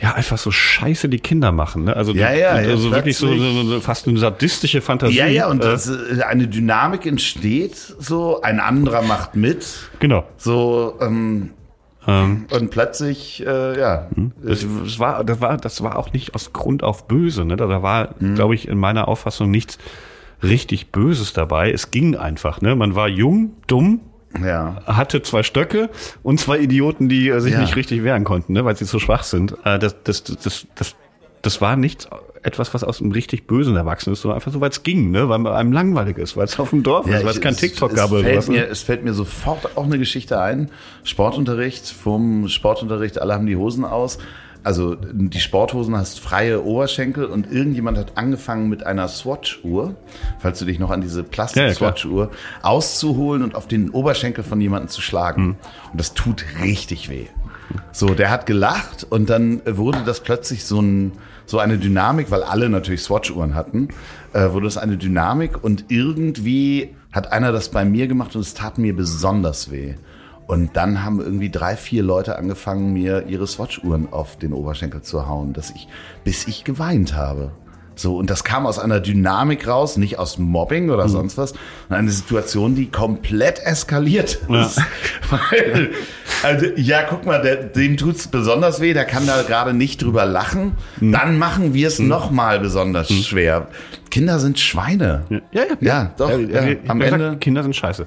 ja, 0.00 0.14
einfach 0.14 0.38
so 0.38 0.50
scheiße 0.50 1.08
die 1.08 1.20
Kinder 1.20 1.52
machen, 1.52 1.84
ne? 1.84 1.94
Also, 1.94 2.12
Ja, 2.12 2.32
ja, 2.32 2.60
ja, 2.60 2.70
also 2.70 2.90
wirklich 2.90 3.16
so, 3.16 3.28
so, 3.28 3.62
so 3.62 3.80
fast 3.80 4.08
eine 4.08 4.18
sadistische 4.18 4.80
Fantasie. 4.80 5.16
Ja, 5.16 5.26
ja, 5.26 5.48
und 5.48 5.62
äh, 5.62 5.68
das, 5.68 5.88
eine 6.22 6.48
Dynamik 6.48 7.06
entsteht 7.06 7.76
so, 7.76 8.40
ein 8.42 8.58
anderer 8.58 9.02
macht 9.02 9.36
mit, 9.36 9.90
genau. 10.00 10.24
so, 10.36 10.98
ähm, 11.00 11.50
Ähm, 12.06 12.46
und 12.50 12.70
plötzlich, 12.70 13.44
äh, 13.46 13.78
ja, 13.78 14.08
Das, 14.42 14.66
das 14.84 14.98
war, 14.98 15.22
das 15.24 15.40
war, 15.40 15.56
das 15.56 15.82
war 15.82 15.96
auch 15.98 16.12
nicht 16.12 16.34
aus 16.34 16.52
Grund 16.52 16.82
auf 16.82 17.06
böse. 17.06 17.44
Ne? 17.44 17.56
Da, 17.56 17.66
da 17.66 17.82
war, 17.82 18.14
glaube 18.34 18.54
ich, 18.54 18.66
in 18.68 18.78
meiner 18.78 19.06
Auffassung 19.08 19.50
nichts 19.50 19.78
richtig 20.42 20.90
Böses 20.90 21.32
dabei. 21.32 21.70
Es 21.70 21.90
ging 21.92 22.16
einfach. 22.16 22.60
Ne? 22.60 22.74
Man 22.74 22.96
war 22.96 23.06
jung, 23.08 23.52
dumm, 23.68 24.00
ja. 24.42 24.76
hatte 24.86 25.22
zwei 25.22 25.42
Stöcke 25.44 25.90
und 26.24 26.40
zwei 26.40 26.58
Idioten, 26.58 27.08
die 27.08 27.28
äh, 27.28 27.38
sich 27.40 27.52
Ja. 27.52 27.60
nicht 27.60 27.76
richtig 27.76 28.02
wehren 28.02 28.24
konnten, 28.24 28.54
ne? 28.54 28.64
weil 28.64 28.76
sie 28.76 28.84
so 28.84 28.98
schwach 28.98 29.22
sind. 29.22 29.54
Äh, 29.64 29.78
das, 29.78 30.02
das, 30.02 30.24
das, 30.24 30.66
das, 30.74 30.96
das 31.42 31.60
war 31.60 31.76
nichts, 31.76 32.08
etwas, 32.44 32.72
was 32.74 32.82
aus 32.82 33.00
einem 33.00 33.12
richtig 33.12 33.46
bösen 33.46 33.76
Erwachsenen 33.76 34.14
ist, 34.14 34.22
sondern 34.22 34.36
einfach 34.36 34.52
so, 34.52 34.60
weil 34.60 34.70
es 34.70 34.82
ging, 34.82 35.10
ne? 35.10 35.28
weil 35.28 35.46
einem 35.46 35.72
langweilig 35.72 36.18
ist, 36.18 36.36
weil 36.36 36.44
es 36.46 36.58
auf 36.58 36.70
dem 36.70 36.82
Dorf 36.82 37.06
ist, 37.06 37.24
weil 37.24 37.30
es 37.30 37.40
kein 37.40 37.52
es- 37.54 37.60
TikTok 37.60 37.90
es 37.90 37.96
gab 37.96 38.10
oder 38.10 38.22
fällt 38.22 38.48
ne? 38.48 38.54
mir, 38.54 38.68
Es 38.68 38.82
fällt 38.82 39.04
mir 39.04 39.12
sofort 39.12 39.76
auch 39.76 39.84
eine 39.84 39.98
Geschichte 39.98 40.40
ein. 40.40 40.70
Sportunterricht, 41.04 41.86
vom 41.90 42.48
Sportunterricht, 42.48 43.20
alle 43.20 43.34
haben 43.34 43.46
die 43.46 43.56
Hosen 43.56 43.84
aus. 43.84 44.18
Also 44.64 44.94
die 44.94 45.40
Sporthosen 45.40 45.96
hast 45.96 46.20
freie 46.20 46.62
Oberschenkel 46.64 47.24
und 47.24 47.50
irgendjemand 47.50 47.98
hat 47.98 48.16
angefangen 48.16 48.68
mit 48.68 48.86
einer 48.86 49.08
Swatch-Uhr, 49.08 49.96
falls 50.38 50.60
du 50.60 50.64
dich 50.64 50.78
noch 50.78 50.90
an 50.90 51.00
diese 51.00 51.18
Ja, 51.20 51.24
ja, 51.24 51.30
Plastik-Swatch-Uhr, 51.32 52.30
auszuholen 52.62 53.42
und 53.42 53.54
auf 53.56 53.66
den 53.66 53.90
Oberschenkel 53.90 54.44
von 54.44 54.60
jemandem 54.60 54.88
zu 54.88 55.00
schlagen. 55.02 55.42
Hm. 55.42 55.56
Und 55.92 56.00
das 56.00 56.14
tut 56.14 56.44
richtig 56.62 57.10
weh. 57.10 57.26
So, 57.90 58.08
der 58.14 58.30
hat 58.30 58.46
gelacht 58.46 59.04
und 59.08 59.30
dann 59.30 59.62
wurde 59.66 60.02
das 60.06 60.20
plötzlich 60.20 60.64
so, 60.64 60.80
ein, 60.80 61.12
so 61.46 61.58
eine 61.58 61.78
Dynamik, 61.78 62.30
weil 62.30 62.42
alle 62.42 62.68
natürlich 62.68 63.02
Swatch-Uhren 63.02 63.54
hatten, 63.54 63.88
äh, 64.32 64.50
wurde 64.52 64.66
das 64.66 64.78
eine 64.78 64.96
Dynamik 64.96 65.62
und 65.62 65.86
irgendwie 65.88 66.94
hat 67.12 67.32
einer 67.32 67.52
das 67.52 67.68
bei 67.68 67.84
mir 67.84 68.06
gemacht 68.06 68.34
und 68.34 68.40
es 68.40 68.54
tat 68.54 68.78
mir 68.78 68.96
besonders 68.96 69.70
weh. 69.70 69.94
Und 70.46 70.76
dann 70.76 71.04
haben 71.04 71.20
irgendwie 71.20 71.50
drei, 71.50 71.76
vier 71.76 72.02
Leute 72.02 72.36
angefangen, 72.36 72.92
mir 72.92 73.26
ihre 73.28 73.46
Swatch-Uhren 73.46 74.12
auf 74.12 74.36
den 74.36 74.52
Oberschenkel 74.52 75.02
zu 75.02 75.28
hauen, 75.28 75.52
dass 75.52 75.70
ich, 75.70 75.88
bis 76.24 76.46
ich 76.46 76.64
geweint 76.64 77.14
habe. 77.14 77.52
So, 78.02 78.16
und 78.16 78.28
das 78.30 78.42
kam 78.42 78.66
aus 78.66 78.80
einer 78.80 78.98
Dynamik 78.98 79.68
raus, 79.68 79.96
nicht 79.96 80.18
aus 80.18 80.36
Mobbing 80.36 80.90
oder 80.90 81.08
sonst 81.08 81.38
was, 81.38 81.50
sondern 81.88 82.00
eine 82.00 82.10
Situation, 82.10 82.74
die 82.74 82.90
komplett 82.90 83.60
eskaliert 83.64 84.40
ist. 84.48 84.80
Weil, 85.30 85.90
also, 86.42 86.66
ja, 86.74 87.04
guck 87.08 87.24
mal, 87.24 87.40
der, 87.40 87.56
dem 87.62 87.96
tut's 87.96 88.26
besonders 88.26 88.80
weh, 88.80 88.92
der 88.92 89.04
kann 89.04 89.24
da 89.26 89.42
gerade 89.42 89.72
nicht 89.72 90.02
drüber 90.02 90.26
lachen. 90.26 90.72
Dann 91.00 91.38
machen 91.38 91.74
wir 91.74 91.86
es 91.86 92.00
noch 92.00 92.32
mal 92.32 92.58
besonders 92.58 93.08
schwer. 93.12 93.68
Kinder 94.10 94.40
sind 94.40 94.58
Schweine. 94.58 95.22
Ja, 95.30 95.40
ja, 95.52 95.64
Ja, 95.80 96.14
doch, 96.16 96.30
ich 96.36 96.50
ja, 96.50 96.60
hab 96.62 96.90
am 96.90 96.98
gesagt, 96.98 97.22
Ende- 97.22 97.36
Kinder 97.38 97.62
sind 97.62 97.76
scheiße. 97.76 98.06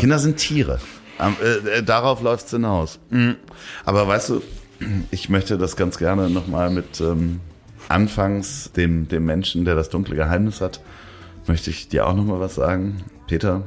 Kinder 0.00 0.18
sind 0.18 0.36
Tiere. 0.38 0.80
Am, 1.18 1.36
äh, 1.40 1.78
äh, 1.78 1.82
darauf 1.84 2.22
läuft's 2.22 2.50
hinaus. 2.50 2.98
Mhm. 3.10 3.36
Aber 3.84 4.08
weißt 4.08 4.30
du, 4.30 4.42
ich 5.12 5.28
möchte 5.28 5.58
das 5.58 5.76
ganz 5.76 5.96
gerne 5.98 6.28
nochmal 6.28 6.70
mit 6.70 7.00
ähm, 7.00 7.38
anfangs 7.88 8.72
dem, 8.72 9.08
dem 9.08 9.24
Menschen, 9.24 9.64
der 9.64 9.74
das 9.74 9.88
dunkle 9.90 10.16
Geheimnis 10.16 10.60
hat, 10.60 10.80
möchte 11.46 11.70
ich 11.70 11.88
dir 11.88 12.06
auch 12.06 12.14
nochmal 12.14 12.40
was 12.40 12.54
sagen. 12.54 12.98
Peter, 13.26 13.62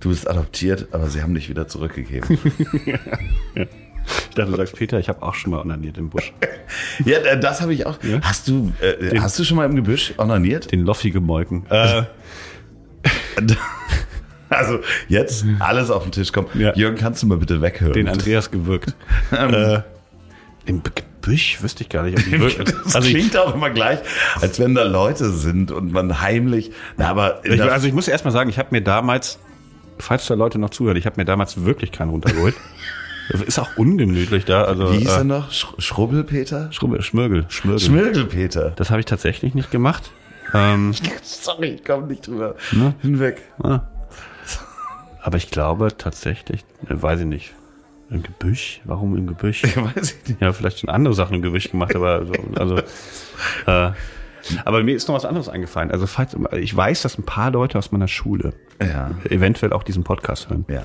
du 0.00 0.08
bist 0.10 0.28
adoptiert, 0.28 0.88
aber 0.92 1.08
sie 1.08 1.22
haben 1.22 1.34
dich 1.34 1.48
wieder 1.48 1.68
zurückgegeben. 1.68 2.38
Ich 4.30 4.34
dachte, 4.34 4.50
du 4.50 4.56
sagst, 4.56 4.74
Peter, 4.74 4.98
ich 4.98 5.08
habe 5.08 5.22
auch 5.22 5.34
schon 5.34 5.52
mal 5.52 5.60
onaniert 5.60 5.96
im 5.96 6.10
Busch. 6.10 6.32
ja, 7.04 7.18
äh, 7.18 7.38
das 7.38 7.60
habe 7.60 7.72
ich 7.72 7.86
auch. 7.86 7.98
Hast 8.22 8.48
du, 8.48 8.72
äh, 8.80 9.16
hast 9.20 9.38
du 9.38 9.44
schon 9.44 9.56
mal 9.56 9.64
im 9.64 9.76
Gebüsch 9.76 10.14
onaniert? 10.18 10.72
Den 10.72 10.80
Loffi 10.80 11.12
gemolken. 11.12 11.64
Äh, 11.70 12.02
Also 14.48 14.80
jetzt 15.08 15.46
alles 15.60 15.90
auf 15.90 16.02
den 16.02 16.12
Tisch 16.12 16.30
kommt. 16.30 16.54
Ja. 16.54 16.74
Jürgen, 16.74 16.96
kannst 16.96 17.22
du 17.22 17.26
mal 17.26 17.38
bitte 17.38 17.62
weghören? 17.62 17.94
den 17.94 18.08
Andreas 18.08 18.50
gewirkt. 18.50 18.94
äh, 19.30 19.80
Im 20.66 20.82
Gebüsch 21.22 21.62
wüsste 21.62 21.84
ich 21.84 21.88
gar 21.88 22.02
nicht. 22.02 22.18
Ob 22.18 22.24
die 22.24 22.40
wirken. 22.40 22.64
Das 22.84 22.96
also, 22.96 23.08
ich, 23.08 23.14
klingt 23.14 23.36
auch 23.36 23.54
immer 23.54 23.70
gleich, 23.70 24.00
als 24.40 24.58
wenn 24.58 24.74
da 24.74 24.82
Leute 24.82 25.30
sind 25.30 25.70
und 25.70 25.92
man 25.92 26.20
heimlich. 26.20 26.72
Na, 26.96 27.08
aber 27.08 27.40
ich, 27.44 27.62
also 27.62 27.86
ich 27.86 27.92
muss 27.92 28.08
erst 28.08 28.24
mal 28.24 28.30
sagen, 28.30 28.50
ich 28.50 28.58
habe 28.58 28.68
mir 28.72 28.82
damals, 28.82 29.38
falls 29.98 30.26
da 30.26 30.34
Leute 30.34 30.58
noch 30.58 30.70
zuhören, 30.70 30.96
ich 30.96 31.06
habe 31.06 31.20
mir 31.20 31.24
damals 31.24 31.64
wirklich 31.64 31.92
keinen 31.92 32.10
runtergeholt. 32.10 32.54
Ist 33.46 33.60
auch 33.60 33.76
ungemütlich 33.76 34.44
da. 34.44 34.64
Also, 34.64 34.92
wie 34.92 34.98
hieß 34.98 35.08
äh, 35.08 35.18
er 35.18 35.24
noch? 35.24 35.52
Sch 35.52 35.66
Schrubbelpeter? 35.78 36.70
Schrubbel, 36.72 37.02
Schmirgel, 37.02 37.46
Schmirgel. 37.48 37.80
Schmirgelpeter. 37.80 38.72
Das 38.76 38.90
habe 38.90 39.00
ich 39.00 39.06
tatsächlich 39.06 39.54
nicht 39.54 39.70
gemacht. 39.70 40.10
Ähm, 40.52 40.92
Sorry, 41.22 41.68
ich 41.68 41.84
komme 41.84 42.08
nicht 42.08 42.26
drüber 42.26 42.56
hinweg. 43.00 43.42
aber 43.60 45.36
ich 45.36 45.50
glaube 45.50 45.96
tatsächlich, 45.96 46.64
äh, 46.88 47.00
weiß 47.00 47.20
ich 47.20 47.26
nicht. 47.26 47.54
Im 48.12 48.22
Gebüsch? 48.22 48.80
Warum 48.84 49.16
im 49.16 49.26
Gebüsch? 49.26 49.62
Weiß 49.76 50.16
ich 50.22 50.28
nicht. 50.28 50.40
Ja, 50.40 50.52
vielleicht 50.52 50.78
schon 50.80 50.90
andere 50.90 51.14
Sachen 51.14 51.36
im 51.36 51.42
Gebüsch 51.42 51.70
gemacht, 51.70 51.94
aber 51.96 52.26
so, 52.26 52.32
also 52.56 52.76
äh, 53.66 53.90
aber 54.64 54.82
mir 54.82 54.94
ist 54.96 55.06
noch 55.08 55.14
was 55.14 55.24
anderes 55.24 55.48
eingefallen. 55.48 55.90
Also 55.90 56.06
falls, 56.06 56.36
ich 56.56 56.76
weiß, 56.76 57.02
dass 57.02 57.16
ein 57.16 57.22
paar 57.24 57.50
Leute 57.52 57.78
aus 57.78 57.92
meiner 57.92 58.08
Schule 58.08 58.54
Ja. 58.80 59.12
eventuell 59.30 59.72
auch 59.72 59.82
diesen 59.84 60.02
Podcast 60.04 60.50
hören. 60.50 60.64
Ja. 60.68 60.82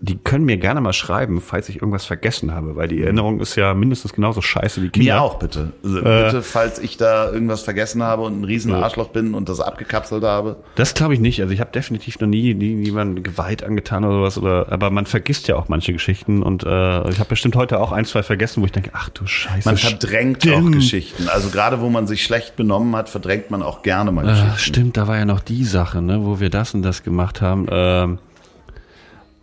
Die 0.00 0.16
können 0.16 0.44
mir 0.44 0.58
gerne 0.58 0.80
mal 0.80 0.92
schreiben, 0.92 1.40
falls 1.40 1.68
ich 1.68 1.76
irgendwas 1.76 2.04
vergessen 2.04 2.54
habe, 2.54 2.76
weil 2.76 2.86
die 2.86 3.02
Erinnerung 3.02 3.40
ist 3.40 3.56
ja 3.56 3.74
mindestens 3.74 4.12
genauso 4.12 4.40
scheiße 4.40 4.80
wie 4.82 4.90
Kinder. 4.90 5.14
Mir 5.14 5.22
auch, 5.22 5.38
bitte. 5.40 5.72
Also, 5.82 5.96
bitte, 6.02 6.42
falls 6.42 6.78
ich 6.78 6.96
da 6.96 7.32
irgendwas 7.32 7.62
vergessen 7.62 8.02
habe 8.02 8.22
und 8.22 8.40
ein 8.40 8.44
riesen 8.44 8.72
Arschloch 8.74 9.08
bin 9.08 9.34
und 9.34 9.48
das 9.48 9.60
abgekapselt 9.60 10.22
habe. 10.22 10.56
Das 10.76 10.94
glaube 10.94 11.14
ich 11.14 11.20
nicht. 11.20 11.40
Also 11.40 11.52
ich 11.52 11.60
habe 11.60 11.72
definitiv 11.72 12.20
noch 12.20 12.28
nie, 12.28 12.54
nie 12.54 12.74
niemandem 12.74 13.24
Gewalt 13.24 13.64
angetan 13.64 14.04
oder 14.04 14.30
sowas. 14.30 14.38
Oder, 14.38 14.72
aber 14.72 14.90
man 14.90 15.06
vergisst 15.06 15.48
ja 15.48 15.56
auch 15.56 15.68
manche 15.68 15.92
Geschichten 15.92 16.42
und 16.42 16.62
äh, 16.62 17.08
ich 17.10 17.18
habe 17.18 17.28
bestimmt 17.28 17.56
heute 17.56 17.80
auch 17.80 17.90
ein, 17.90 18.04
zwei 18.04 18.22
vergessen, 18.22 18.62
wo 18.62 18.66
ich 18.66 18.72
denke, 18.72 18.90
ach 18.92 19.08
du 19.08 19.26
Scheiße. 19.26 19.68
Man 19.68 19.76
verdrängt 19.76 20.38
auch 20.48 20.58
stimmt. 20.58 20.74
Geschichten. 20.74 21.28
Also 21.28 21.50
gerade 21.50 21.80
wo 21.80 21.88
man 21.90 22.06
sich 22.06 22.22
schlecht 22.22 22.56
benommen 22.56 22.94
hat, 22.94 23.08
verdrängt 23.08 23.50
man 23.50 23.62
auch 23.62 23.82
gerne 23.82 24.12
mal 24.12 24.24
Geschichten. 24.24 24.58
stimmt, 24.58 24.96
da 24.96 25.08
war 25.08 25.16
ja 25.16 25.24
noch 25.24 25.40
die 25.40 25.64
Sache, 25.64 26.02
ne, 26.02 26.24
wo 26.24 26.40
wir 26.40 26.50
das 26.50 26.74
und 26.74 26.82
das 26.82 27.02
gemacht 27.02 27.40
haben. 27.40 27.66
Ähm, 27.70 28.18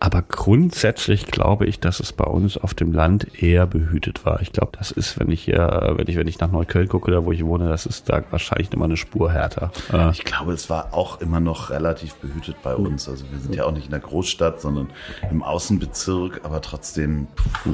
aber 0.05 0.21
grundsätzlich 0.21 1.25
glaube 1.25 1.65
ich, 1.65 1.79
dass 1.79 1.99
es 1.99 2.13
bei 2.13 2.25
uns 2.25 2.59
auf 2.59 2.75
dem 2.75 2.93
Land 2.93 3.41
eher 3.41 3.65
behütet 3.65 4.23
war. 4.23 4.39
Ich 4.39 4.51
glaube, 4.51 4.73
das 4.77 4.91
ist, 4.91 5.19
wenn 5.19 5.31
ich 5.31 5.45
hier, 5.45 5.93
wenn 5.97 6.07
ich, 6.07 6.15
wenn 6.15 6.27
ich 6.27 6.37
nach 6.37 6.51
Neukölln 6.51 6.87
gucke, 6.87 7.09
da 7.09 7.25
wo 7.25 7.31
ich 7.31 7.43
wohne, 7.43 7.67
das 7.69 7.87
ist 7.87 8.07
da 8.07 8.21
wahrscheinlich 8.29 8.71
immer 8.71 8.85
eine 8.85 8.97
Spur 8.97 9.31
härter. 9.31 9.71
Ich 10.11 10.23
glaube, 10.23 10.53
es 10.53 10.69
war 10.69 10.93
auch 10.93 11.21
immer 11.21 11.39
noch 11.39 11.71
relativ 11.71 12.13
behütet 12.15 12.57
bei 12.61 12.75
uns. 12.75 13.09
Also 13.09 13.25
wir 13.31 13.39
sind 13.39 13.55
ja 13.55 13.65
auch 13.65 13.71
nicht 13.71 13.85
in 13.85 13.91
der 13.91 13.99
Großstadt, 13.99 14.61
sondern 14.61 14.91
im 15.31 15.41
Außenbezirk, 15.41 16.41
aber 16.43 16.61
trotzdem 16.61 17.25
puh, 17.63 17.73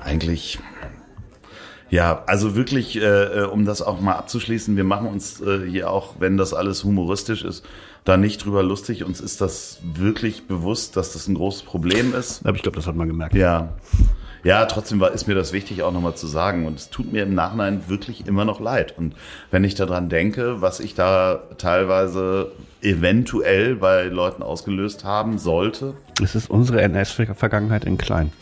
eigentlich. 0.00 0.58
Ja, 1.90 2.24
also 2.26 2.56
wirklich, 2.56 2.96
äh, 2.96 3.02
äh, 3.02 3.44
um 3.44 3.66
das 3.66 3.82
auch 3.82 4.00
mal 4.00 4.14
abzuschließen, 4.14 4.76
wir 4.78 4.84
machen 4.84 5.08
uns 5.08 5.42
äh, 5.42 5.68
hier 5.68 5.90
auch, 5.90 6.14
wenn 6.18 6.38
das 6.38 6.54
alles 6.54 6.84
humoristisch 6.84 7.44
ist, 7.44 7.66
da 8.04 8.16
nicht 8.16 8.44
drüber 8.44 8.62
lustig. 8.62 9.04
Uns 9.04 9.20
ist 9.20 9.40
das 9.40 9.78
wirklich 9.82 10.46
bewusst, 10.46 10.96
dass 10.96 11.12
das 11.12 11.26
ein 11.26 11.34
großes 11.34 11.62
Problem 11.62 12.14
ist. 12.14 12.44
aber 12.46 12.56
ich 12.56 12.62
glaube, 12.62 12.76
das 12.76 12.86
hat 12.86 12.96
man 12.96 13.08
gemerkt. 13.08 13.34
Ja. 13.34 13.70
Ja, 14.44 14.66
trotzdem 14.66 15.00
war, 15.00 15.12
ist 15.12 15.26
mir 15.26 15.34
das 15.34 15.54
wichtig 15.54 15.82
auch 15.82 15.92
nochmal 15.92 16.16
zu 16.16 16.26
sagen. 16.26 16.66
Und 16.66 16.78
es 16.78 16.90
tut 16.90 17.10
mir 17.10 17.22
im 17.22 17.34
Nachhinein 17.34 17.88
wirklich 17.88 18.26
immer 18.26 18.44
noch 18.44 18.60
leid. 18.60 18.94
Und 18.98 19.14
wenn 19.50 19.64
ich 19.64 19.74
daran 19.74 20.10
denke, 20.10 20.60
was 20.60 20.80
ich 20.80 20.94
da 20.94 21.44
teilweise 21.56 22.52
eventuell 22.82 23.74
bei 23.76 24.04
Leuten 24.04 24.42
ausgelöst 24.42 25.04
haben 25.04 25.38
sollte. 25.38 25.94
Es 26.22 26.34
ist 26.34 26.50
unsere 26.50 26.82
NS-Vergangenheit 26.82 27.84
in 27.84 27.96
klein. 27.98 28.32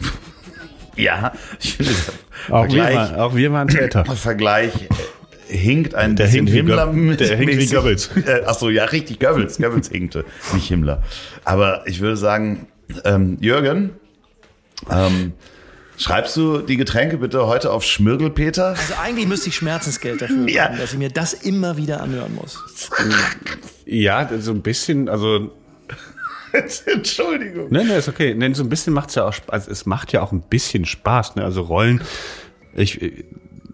Ja, 0.96 1.32
ich 1.60 1.74
finde, 1.74 1.90
Auch 2.50 2.68
wir, 2.68 2.84
waren, 2.84 3.14
auch 3.16 3.34
wir 3.34 3.52
waren 3.52 3.66
Täter. 3.66 4.04
Vergleich 4.04 4.88
hinkt 5.48 5.94
ein 5.94 6.16
Der 6.16 6.24
bisschen 6.24 6.46
hinkt 6.46 6.52
wie 6.52 6.56
Himmler. 6.56 6.86
Goebbels. 6.86 7.16
Der 7.18 7.36
hinkt 7.36 7.58
wie. 7.58 7.66
Goebbels. 7.66 8.10
Äh, 8.26 8.42
Ach 8.46 8.54
so, 8.54 8.70
ja, 8.70 8.84
richtig, 8.84 9.20
Goebbels. 9.20 9.58
Goebbels 9.58 9.88
hinkte, 9.88 10.24
nicht 10.52 10.68
Himmler. 10.68 11.02
Aber 11.44 11.82
ich 11.86 12.00
würde 12.00 12.16
sagen, 12.16 12.66
ähm, 13.04 13.38
Jürgen, 13.40 13.90
ähm, 14.90 15.32
schreibst 15.96 16.36
du 16.36 16.58
die 16.58 16.76
Getränke 16.76 17.18
bitte 17.18 17.46
heute 17.46 17.70
auf 17.70 17.84
Schmirgelpeter? 17.84 18.68
Also 18.70 18.94
eigentlich 19.02 19.26
müsste 19.26 19.48
ich 19.48 19.56
Schmerzensgeld 19.56 20.20
dafür 20.22 20.36
bekommen, 20.44 20.48
Ja. 20.48 20.68
dass 20.76 20.92
ich 20.92 20.98
mir 20.98 21.10
das 21.10 21.32
immer 21.34 21.76
wieder 21.76 22.00
anhören 22.00 22.34
muss. 22.34 22.58
Ja, 23.86 24.28
so 24.40 24.50
ein 24.52 24.62
bisschen, 24.62 25.08
also 25.08 25.52
Entschuldigung. 26.86 27.70
Ne, 27.70 27.84
ne, 27.84 27.96
ist 27.96 28.08
okay. 28.08 28.34
Ne, 28.34 28.54
so 28.54 28.62
ein 28.62 28.68
bisschen 28.68 28.92
macht's 28.92 29.14
ja 29.16 29.26
auch, 29.26 29.34
also 29.48 29.70
es 29.70 29.86
macht 29.86 30.12
ja 30.12 30.22
auch 30.22 30.32
ein 30.32 30.42
bisschen 30.42 30.84
Spaß, 30.84 31.36
ne? 31.36 31.44
Also 31.44 31.62
Rollen, 31.62 32.00
ich, 32.74 33.00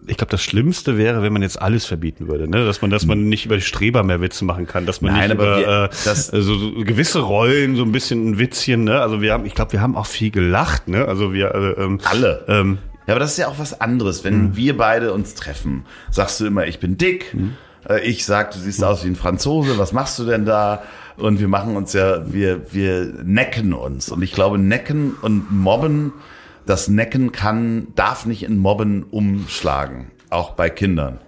ich 0.07 0.17
glaube, 0.17 0.31
das 0.31 0.41
Schlimmste 0.41 0.97
wäre, 0.97 1.21
wenn 1.21 1.31
man 1.33 1.41
jetzt 1.41 1.61
alles 1.61 1.85
verbieten 1.85 2.27
würde, 2.27 2.47
ne? 2.49 2.65
Dass 2.65 2.81
man, 2.81 2.89
dass 2.89 3.05
man 3.05 3.29
nicht 3.29 3.45
über 3.45 3.55
die 3.55 3.61
Streber 3.61 4.03
mehr 4.03 4.19
Witze 4.21 4.45
machen 4.45 4.65
kann, 4.67 4.85
dass 4.85 5.01
man 5.01 5.13
Nein, 5.13 5.29
nicht 5.29 5.39
aber 5.39 5.43
über 5.43 5.57
wir- 5.59 5.83
äh, 5.85 5.89
das- 6.05 6.27
so, 6.27 6.41
so 6.57 6.71
gewisse 6.83 7.19
Rollen, 7.19 7.75
so 7.75 7.83
ein 7.83 7.91
bisschen 7.91 8.31
ein 8.31 8.37
Witzchen, 8.39 8.83
ne? 8.85 8.99
Also 9.01 9.21
wir 9.21 9.33
haben, 9.33 9.45
ich 9.45 9.53
glaube, 9.55 9.73
wir 9.73 9.81
haben 9.81 9.95
auch 9.95 10.07
viel 10.07 10.31
gelacht, 10.31 10.87
ne? 10.87 11.05
Also 11.07 11.33
wir 11.33 11.53
äh, 11.53 11.81
ähm, 11.83 11.99
Alle. 12.03 12.43
Ähm, 12.47 12.77
Ja, 13.07 13.13
aber 13.15 13.19
das 13.19 13.31
ist 13.31 13.37
ja 13.37 13.47
auch 13.47 13.59
was 13.59 13.79
anderes. 13.81 14.23
Wenn 14.23 14.55
wir 14.55 14.77
beide 14.77 15.11
uns 15.13 15.33
treffen, 15.35 15.85
sagst 16.11 16.39
du 16.39 16.45
immer, 16.45 16.65
ich 16.67 16.79
bin 16.79 16.97
dick. 16.97 17.35
Äh, 17.89 18.01
Ich 18.01 18.25
sag, 18.25 18.51
du 18.51 18.59
siehst 18.59 18.83
aus 18.83 19.03
wie 19.03 19.07
ein 19.09 19.15
Franzose. 19.15 19.77
Was 19.77 19.91
machst 19.93 20.17
du 20.19 20.25
denn 20.25 20.45
da? 20.45 20.83
Und 21.17 21.39
wir 21.39 21.47
machen 21.47 21.75
uns 21.75 21.93
ja, 21.93 22.31
wir, 22.31 22.73
wir 22.73 23.11
necken 23.23 23.73
uns. 23.73 24.09
Und 24.09 24.21
ich 24.23 24.31
glaube, 24.31 24.57
necken 24.57 25.15
und 25.21 25.51
mobben, 25.51 26.13
das 26.65 26.87
Necken 26.87 27.31
kann, 27.31 27.87
darf 27.95 28.25
nicht 28.25 28.43
in 28.43 28.57
Mobben 28.57 29.03
umschlagen. 29.03 30.11
Auch 30.29 30.51
bei 30.51 30.69
Kindern. 30.69 31.19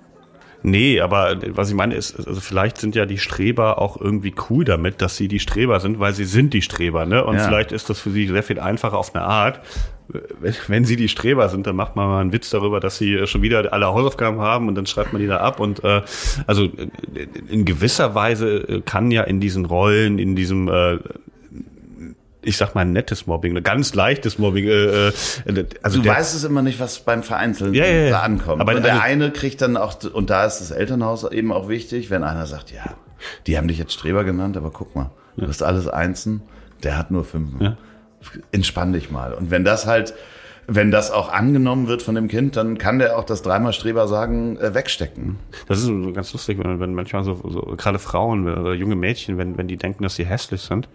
Nee, 0.66 1.02
aber 1.02 1.36
was 1.50 1.68
ich 1.70 1.76
meine 1.76 1.94
ist, 1.94 2.16
also 2.26 2.40
vielleicht 2.40 2.78
sind 2.78 2.96
ja 2.96 3.06
die 3.06 3.18
Streber 3.18 3.82
auch 3.82 4.00
irgendwie 4.00 4.34
cool 4.50 4.64
damit, 4.64 5.02
dass 5.02 5.18
sie 5.18 5.28
die 5.28 5.40
Streber 5.42 5.82
sind, 5.82 6.00
weil 6.00 6.14
sie 6.14 6.24
sind 6.24 6.54
die 6.54 6.62
Streber, 6.62 7.06
ne? 7.06 7.26
Und 7.26 7.36
Ja. 7.36 7.44
vielleicht 7.44 7.74
ist 7.74 7.90
das 7.90 8.00
für 8.00 8.12
sie 8.12 8.28
sehr 8.28 8.44
viel 8.44 8.62
einfacher 8.62 8.98
auf 8.98 9.14
eine 9.14 9.26
Art. 9.26 9.60
Wenn- 10.68 10.86
sie 10.86 10.96
die 10.96 11.10
Streber 11.10 11.50
sind, 11.50 11.68
dann 11.68 11.76
macht 11.76 11.98
man 11.98 12.08
mal 12.08 12.22
einen 12.22 12.32
Witz 12.32 12.50
darüber, 12.50 12.80
dass 12.80 12.98
sie 12.98 13.26
schon 13.28 13.42
wieder 13.42 13.74
alle 13.74 13.88
Hausaufgaben 13.88 14.40
haben 14.40 14.70
und 14.70 14.76
dann 14.76 14.86
schreibt 14.86 15.12
man 15.12 15.22
die 15.22 15.28
da 15.28 15.38
ab. 15.38 15.60
Und 15.60 15.84
äh, 15.84 16.02
also 16.48 16.64
äh, 16.66 16.88
in 17.50 17.66
gewisser 17.66 18.16
Weise 18.16 18.58
äh, 18.68 18.82
kann 18.82 19.12
ja 19.12 19.24
in 19.24 19.42
diesen 19.42 19.66
Rollen, 19.66 20.18
in 20.18 20.36
diesem 20.36 20.70
äh, 20.70 20.98
ich 22.44 22.58
sag 22.58 22.76
mal 22.76 22.86
nettes 22.86 23.28
Mobbing, 23.28 23.56
ein 23.56 23.64
ganz 23.64 23.94
leichtes 23.96 24.38
Mobbing. 24.38 24.68
Äh, 24.68 25.08
äh, 25.08 25.12
also 25.82 26.02
Du 26.02 26.08
weißt 26.08 26.36
es 26.36 26.44
immer 26.44 26.62
nicht, 26.62 26.80
was 26.80 27.00
beim 27.00 27.24
Vereinzelten 27.24 27.74
Ja, 27.74 27.86
ja, 27.86 28.04
ja. 28.04 28.10
da 28.10 28.20
ankommt. 28.22 28.62
Aber 28.62 28.72
Aber 28.72 28.82
der 28.82 29.02
eine 29.02 29.32
kriegt 29.32 29.62
dann 29.62 29.78
auch, 29.78 29.96
und 30.14 30.30
da 30.30 30.46
ist 30.46 30.60
das 30.60 30.72
Elternhaus 30.72 31.24
eben 31.32 31.52
auch 31.52 31.70
wichtig, 31.70 32.10
wenn 32.10 32.24
einer 32.24 32.46
sagt, 32.46 32.72
ja, 32.72 32.96
die 33.48 33.58
haben 33.58 33.68
dich 33.68 33.78
jetzt 33.78 33.94
Streber 33.94 34.24
genannt, 34.24 34.58
aber 34.58 34.72
guck 34.72 34.96
mal, 34.96 35.12
du 35.38 35.48
hast 35.48 35.64
alles 35.64 35.88
Einsen, 35.88 36.42
der 36.84 36.98
hat 36.98 37.12
nur 37.12 37.24
Fünfen. 37.24 37.62
Ja. 37.62 37.78
Entspann 38.52 38.94
dich 38.94 39.12
mal. 39.12 39.34
Und 39.34 39.52
wenn 39.52 39.66
das 39.66 39.86
halt, 39.86 40.14
wenn 40.66 40.92
das 40.92 41.12
auch 41.12 41.30
angenommen 41.30 41.88
wird 41.88 42.02
von 42.02 42.16
dem 42.16 42.30
Kind, 42.30 42.56
dann 42.56 42.78
kann 42.78 43.00
der 43.00 43.18
auch 43.18 43.26
das 43.26 43.42
dreimal 43.42 43.74
Streber 43.74 44.08
sagen, 44.08 44.58
äh, 44.58 44.74
wegstecken. 44.74 45.38
Das 45.68 45.80
ist 45.80 45.86
so 45.86 46.14
ganz 46.14 46.32
lustig, 46.32 46.58
wenn, 46.58 46.80
wenn 46.80 46.94
manchmal 46.94 47.26
so, 47.26 47.42
so 47.50 47.76
gerade 47.78 48.00
Frauen 48.00 48.48
oder 48.48 48.74
junge 48.74 48.96
Mädchen, 48.96 49.38
wenn, 49.38 49.58
wenn 49.58 49.68
die 49.68 49.76
denken, 49.76 50.04
dass 50.04 50.16
sie 50.16 50.26
hässlich 50.26 50.62
sind 50.62 50.88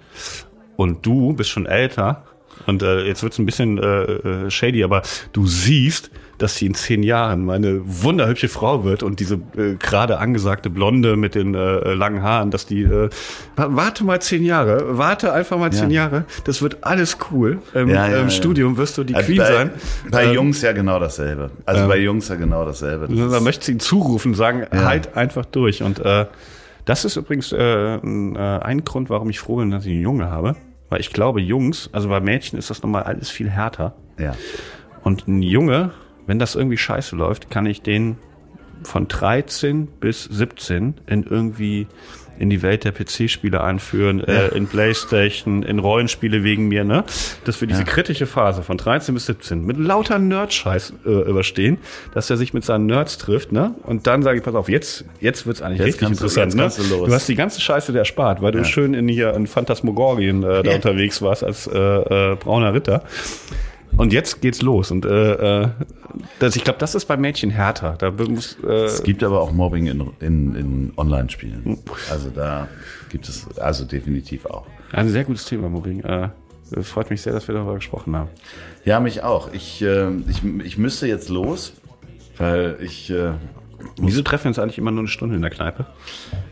und 0.79 1.05
du 1.05 1.33
bist 1.33 1.51
schon 1.51 1.67
älter 1.67 2.23
und 2.67 2.83
äh, 2.83 3.03
jetzt 3.05 3.23
wird's 3.25 3.39
ein 3.39 3.47
bisschen 3.47 3.79
äh, 3.79 4.03
äh, 4.47 4.51
shady, 4.51 4.85
aber 4.85 5.03
du 5.33 5.45
siehst, 5.47 6.11
dass 6.39 6.55
sie 6.55 6.67
in 6.67 6.75
zehn 6.75 7.03
Jahren 7.03 7.45
meine 7.45 7.81
wunderhübsche 7.85 8.49
Frau 8.49 8.85
wird 8.85 9.03
und 9.03 9.19
diese 9.19 9.41
äh, 9.57 9.75
gerade 9.77 10.19
angesagte 10.19 10.71
Blonde 10.71 11.17
mit 11.17 11.35
den 11.35 11.57
äh, 11.57 11.95
langen 11.95 12.23
Haaren, 12.23 12.53
dass 12.53 12.65
die, 12.65 12.83
äh, 12.83 13.11
warte 13.57 14.05
mal 14.05 14.23
zehn 14.23 14.45
Jahre, 14.45 14.97
warte 14.99 15.33
einfach 15.33 15.59
mal 15.59 15.73
zehn 15.73 15.91
Ja. 15.91 16.03
Jahre, 16.05 16.25
das 16.45 16.63
wird 16.63 16.79
alles 16.85 17.19
cool. 17.33 17.59
Im, 17.75 17.89
Ja, 17.89 18.07
ja, 18.09 18.19
im 18.19 18.25
ja. 18.27 18.31
Studium 18.31 18.77
wirst 18.77 18.99
du 18.99 19.03
die 19.05 19.17
Also 19.17 19.27
Queen 19.27 19.39
bei, 19.39 19.53
sein. 19.53 19.71
Bei 20.13 20.25
Ähm, 20.27 20.35
Jungs 20.35 20.63
ja 20.63 20.71
genau 20.71 21.01
dasselbe. 21.01 21.51
Also 21.67 21.83
ähm, 21.83 21.89
bei 21.89 21.99
Jungs 21.99 22.29
ja 22.29 22.37
genau 22.37 22.65
dasselbe. 22.65 23.09
Das 23.09 23.17
Man 23.33 23.43
möchte 23.43 23.73
ihnen 23.73 23.81
zurufen, 23.81 24.35
sagen, 24.35 24.65
halt 24.73 25.17
einfach 25.17 25.45
durch. 25.45 25.83
Und 25.83 25.99
äh, 25.99 26.27
das 26.85 27.05
ist 27.05 27.17
übrigens 27.17 27.51
äh, 27.53 27.97
ein, 27.97 28.37
äh, 28.37 28.39
ein 28.39 28.85
Grund, 28.85 29.11
warum 29.11 29.29
ich 29.29 29.41
froh 29.41 29.57
bin, 29.57 29.73
dass 29.73 29.85
ich 29.85 29.91
einen 29.93 30.03
Junge 30.03 30.31
habe. 30.31 30.55
Weil 30.89 31.01
ich 31.01 31.13
glaube, 31.13 31.41
Jungs, 31.41 31.91
also 31.93 32.09
bei 32.09 32.21
Mädchen 32.21 32.59
ist 32.59 32.71
das 32.71 32.83
nochmal 32.83 33.05
alles 33.05 33.31
viel 33.31 33.51
härter. 33.51 33.95
ja. 34.19 34.35
Und 35.03 35.29
ein 35.29 35.43
Junge, 35.43 35.93
wenn 36.27 36.39
das 36.39 36.55
irgendwie 36.55 36.77
scheiße 36.77 37.17
läuft, 37.17 37.51
kann 37.51 37.67
ich 37.67 37.83
den 37.83 38.19
von 38.83 39.09
13 39.09 39.87
bis 39.87 40.25
17 40.25 40.95
in 41.07 41.23
irgendwie 41.23 41.87
in 42.39 42.51
die 42.51 42.63
Welt 42.63 42.85
der 42.85 42.93
PC-Spiele 42.93 43.63
einführen, 43.63 44.23
äh, 44.23 44.49
in 44.49 44.67
Playstation, 44.67 45.63
in 45.63 45.79
Rollenspiele 45.79 46.45
wegen 46.45 46.69
mir, 46.69 46.85
ne? 46.85 47.05
Dass 47.45 47.61
wir 47.61 47.69
diese 47.69 47.85
kritische 47.85 48.27
Phase 48.27 48.63
von 48.63 48.77
13 48.79 49.15
bis 49.15 49.27
17 49.27 49.65
mit 49.65 49.77
lauter 49.79 50.19
Nerd-Scheiß 50.19 50.93
äh, 51.05 51.09
überstehen, 51.09 51.79
dass 52.15 52.31
er 52.31 52.37
sich 52.37 52.55
mit 52.55 52.65
seinen 52.65 52.87
Nerds 52.87 53.19
trifft, 53.19 53.53
ne? 53.53 53.75
Und 53.83 54.07
dann 54.07 54.23
sage 54.23 54.39
ich, 54.39 54.45
pass 54.45 54.55
auf, 54.55 54.69
jetzt, 54.69 55.05
jetzt 55.21 55.47
wird's 55.47 55.63
eigentlich 55.63 55.79
Jetzt 55.79 55.87
richtig 56.03 56.09
du- 56.09 56.13
interessant, 56.15 56.55
ne? 56.55 56.69
du 56.77 56.95
los. 56.97 57.09
Du 57.09 57.15
hast 57.15 57.29
die 57.29 57.35
ganze 57.35 57.61
Scheiße 57.61 57.93
dir 57.93 57.99
erspart, 57.99 58.43
weil 58.43 58.53
du 58.53 58.65
schön 58.65 58.95
in 58.95 59.09
hier 59.09 59.35
in 59.35 59.47
Phantasmagorien 59.47 60.43
äh, 60.43 60.63
da 60.63 60.75
unterwegs 60.75 61.21
warst 61.23 61.45
als 61.45 61.67
äh, 61.67 61.77
äh, 61.79 62.37
brauner 62.37 62.75
Ritter. 62.75 63.03
Und 63.99 64.13
jetzt 64.13 64.41
geht's 64.41 64.63
los. 64.63 64.91
Und 64.91 65.05
äh, 65.05 65.63
äh, 65.63 65.69
das, 66.39 66.57
ich 66.57 66.65
glaube, 66.65 66.79
das 66.79 66.95
ist 66.95 67.07
bei 67.07 67.17
Mädchen 67.17 67.51
härter. 67.51 67.97
Da 67.99 68.11
muss, 68.11 68.57
äh, 68.65 68.85
Es 68.85 69.03
gibt 69.03 69.23
aber 69.25 69.41
auch 69.41 69.53
Mobbing 69.53 69.87
in, 69.89 70.11
in, 70.21 70.55
in 70.55 70.93
Online-Spielen. 70.97 71.79
Also 72.11 72.31
da 72.31 72.69
gibt 73.11 73.29
es 73.29 73.47
also 73.59 73.85
definitiv 73.85 74.47
auch. 74.47 74.67
ein 74.93 75.09
sehr 75.09 75.25
gutes 75.25 75.45
Thema, 75.47 75.69
Mobbing. 75.69 76.01
Äh, 76.05 76.29
freut 76.83 77.11
mich 77.11 77.23
sehr, 77.23 77.33
dass 77.33 77.49
wir 77.49 77.55
darüber 77.55 77.75
gesprochen 77.75 78.15
haben. 78.17 78.31
Ja, 78.85 79.01
mich 79.01 79.23
auch. 79.23 79.53
Ich, 79.53 79.83
äh, 79.83 80.09
ich, 80.29 80.43
ich 80.65 80.79
müsste 80.79 81.07
jetzt 81.09 81.29
los, 81.29 81.73
weil 82.37 82.77
ich. 82.81 83.11
Äh, 83.11 83.33
Wieso 84.01 84.23
treffen 84.23 84.45
wir 84.45 84.49
uns 84.49 84.59
eigentlich 84.59 84.79
immer 84.79 84.91
nur 84.91 85.01
eine 85.01 85.09
Stunde 85.09 85.37
in 85.37 85.43
der 85.43 85.51
Kneipe? 85.51 85.87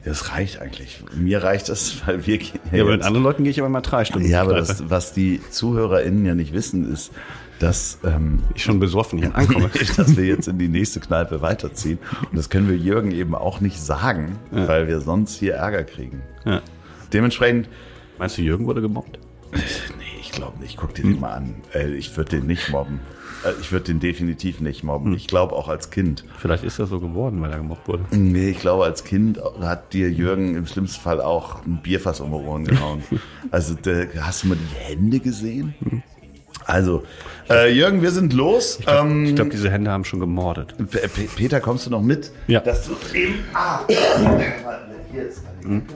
das 0.05 0.33
reicht 0.33 0.61
eigentlich. 0.61 1.03
Mir 1.15 1.43
reicht 1.43 1.69
das, 1.69 1.97
weil 2.07 2.27
wir 2.27 2.39
gehen 2.39 2.61
Ja, 2.73 2.83
aber 2.83 2.93
mit 2.93 3.03
anderen 3.03 3.25
Leuten 3.25 3.43
gehe 3.45 3.51
ich 3.51 3.61
aber 3.61 3.69
mal 3.69 3.81
drei 3.81 4.05
Stunden 4.05 4.29
Ja, 4.29 4.43
aber 4.43 4.55
das, 4.55 4.89
was 4.89 5.13
die 5.13 5.41
ZuhörerInnen 5.51 6.25
ja 6.27 6.35
nicht 6.35 6.53
wissen, 6.53 6.91
ist, 6.93 7.13
dass, 7.59 7.99
ähm, 8.05 8.43
ich 8.55 8.63
schon 8.63 8.79
besoffen 8.81 9.19
hier 9.19 9.35
ankomme. 9.35 9.71
dass 9.97 10.17
wir 10.17 10.25
jetzt 10.27 10.47
in 10.47 10.59
die 10.59 10.69
nächste 10.69 11.01
Kneipe 11.01 11.41
weiterziehen. 11.41 11.99
Und 12.31 12.37
das 12.37 12.51
können 12.51 12.69
wir 12.69 12.77
Jürgen 12.77 13.11
eben 13.13 13.35
auch 13.35 13.61
nicht 13.61 13.81
sagen, 13.81 14.39
weil 14.51 14.87
wir 14.89 15.01
sonst 15.01 15.39
hier 15.39 15.55
Ärger 15.55 15.85
kriegen. 15.85 16.23
ja. 16.45 16.61
Dementsprechend, 17.13 17.69
Meinst 18.19 18.37
du, 18.39 18.43
Jürgen 18.43 18.67
wurde 18.67 18.81
gemobbt? 18.81 19.19
nee, 19.53 19.61
ich 20.21 20.33
glaube 20.33 20.59
nicht. 20.61 20.77
Guck 20.77 20.95
dir 20.95 21.03
den 21.03 21.21
mal 21.21 21.33
an. 21.35 21.55
Ich 21.97 22.15
würde 22.17 22.31
den 22.39 22.47
nicht 22.47 22.71
mobben. 22.71 23.01
Äh, 23.47 23.53
Ich 23.61 23.73
würde 23.73 23.87
den 23.87 24.01
definitiv 24.01 24.61
nicht 24.61 24.83
mobben. 24.85 25.15
Ich 25.15 25.27
glaube 25.27 25.55
auch 25.55 25.69
als 25.69 25.91
Kind. 25.91 26.25
Vielleicht 26.39 26.65
ist 26.65 26.79
er 26.79 26.87
so 26.87 27.01
geworden, 27.01 27.41
weil 27.43 27.51
er 27.51 27.59
gemobbt 27.59 27.87
wurde. 27.89 28.05
Nee, 28.11 28.51
ich 28.51 28.59
glaube, 28.61 28.85
als 28.85 29.05
Kind 29.05 29.41
hat 29.61 29.93
dir 29.93 30.11
Jürgen 30.11 30.55
im 30.57 30.67
schlimmsten 30.67 31.01
Fall 31.01 31.21
auch 31.21 31.65
ein 31.65 31.81
Bierfass 31.83 32.21
um 32.21 32.31
die 32.31 32.37
Ohren 32.37 32.65
gehauen. 32.65 33.03
Also, 33.53 33.75
da, 33.81 33.93
hast 34.21 34.43
du 34.43 34.49
mal 34.49 34.57
die 34.57 34.75
Hände 34.75 35.21
gesehen? 35.21 35.75
Also, 36.65 37.05
äh, 37.49 37.73
Jürgen, 37.73 38.03
wir 38.03 38.11
sind 38.11 38.33
los. 38.33 38.81
ähm, 38.89 39.25
Ich 39.27 39.37
glaube, 39.37 39.51
diese 39.51 39.71
Hände 39.71 39.93
haben 39.93 40.05
schon 40.05 40.19
gemordet. 40.19 40.75
P- 40.91 41.07
Peter, 41.37 41.61
kommst 41.61 41.87
du 41.87 41.91
noch 41.91 42.03
mit? 42.03 42.33
Ja. 42.49 42.59
Dass 42.59 42.87
du 42.89 42.95
eben. 43.17 43.37
Ah, 43.55 43.81
hier 45.13 45.29
ist 45.29 45.43
deine 45.63 45.81
Kippe. 45.81 45.95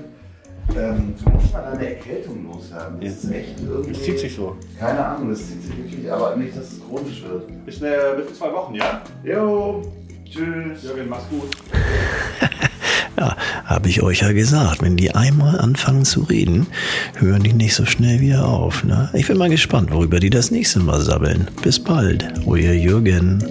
Ähm, 0.76 1.14
du 1.22 1.30
musst 1.30 1.52
mal 1.52 1.62
deine 1.62 1.96
Erkältung 1.96 2.44
loswerden. 2.44 3.00
Das 3.00 3.24
ist 3.24 3.30
echt 3.30 3.60
irgendwie. 3.60 3.92
Das 3.92 4.02
zieht 4.02 4.18
sich 4.18 4.34
so. 4.34 4.56
Keine 4.78 5.04
Ahnung, 5.04 5.30
das 5.30 5.46
zieht 5.46 5.62
sich 5.62 5.76
wirklich, 5.76 6.10
aber 6.10 6.36
nicht, 6.36 6.56
dass 6.56 6.72
es 6.72 6.80
chronisch 6.80 7.22
wird. 7.22 7.66
Bis, 7.66 7.82
eine, 7.82 8.14
bis 8.16 8.28
in 8.28 8.34
zwei 8.34 8.52
Wochen, 8.52 8.74
ja? 8.74 9.02
Jo, 9.24 9.82
tschüss. 10.24 10.82
Jürgen, 10.82 11.08
mach's 11.08 11.28
gut. 11.28 11.50
Ja, 13.18 13.36
habe 13.66 13.90
ich 13.90 14.02
euch 14.02 14.22
ja 14.22 14.32
gesagt, 14.32 14.80
wenn 14.80 14.96
die 14.96 15.14
einmal 15.14 15.60
anfangen 15.60 16.06
zu 16.06 16.22
reden, 16.22 16.66
hören 17.18 17.42
die 17.42 17.52
nicht 17.52 17.74
so 17.74 17.84
schnell 17.84 18.20
wieder 18.20 18.46
auf. 18.48 18.82
Ne? 18.82 19.10
Ich 19.12 19.26
bin 19.26 19.36
mal 19.36 19.50
gespannt, 19.50 19.92
worüber 19.92 20.20
die 20.20 20.30
das 20.30 20.50
nächste 20.50 20.80
Mal 20.80 21.02
sabbeln. 21.02 21.50
Bis 21.62 21.78
bald, 21.78 22.24
euer 22.46 22.72
Jürgen. 22.72 23.44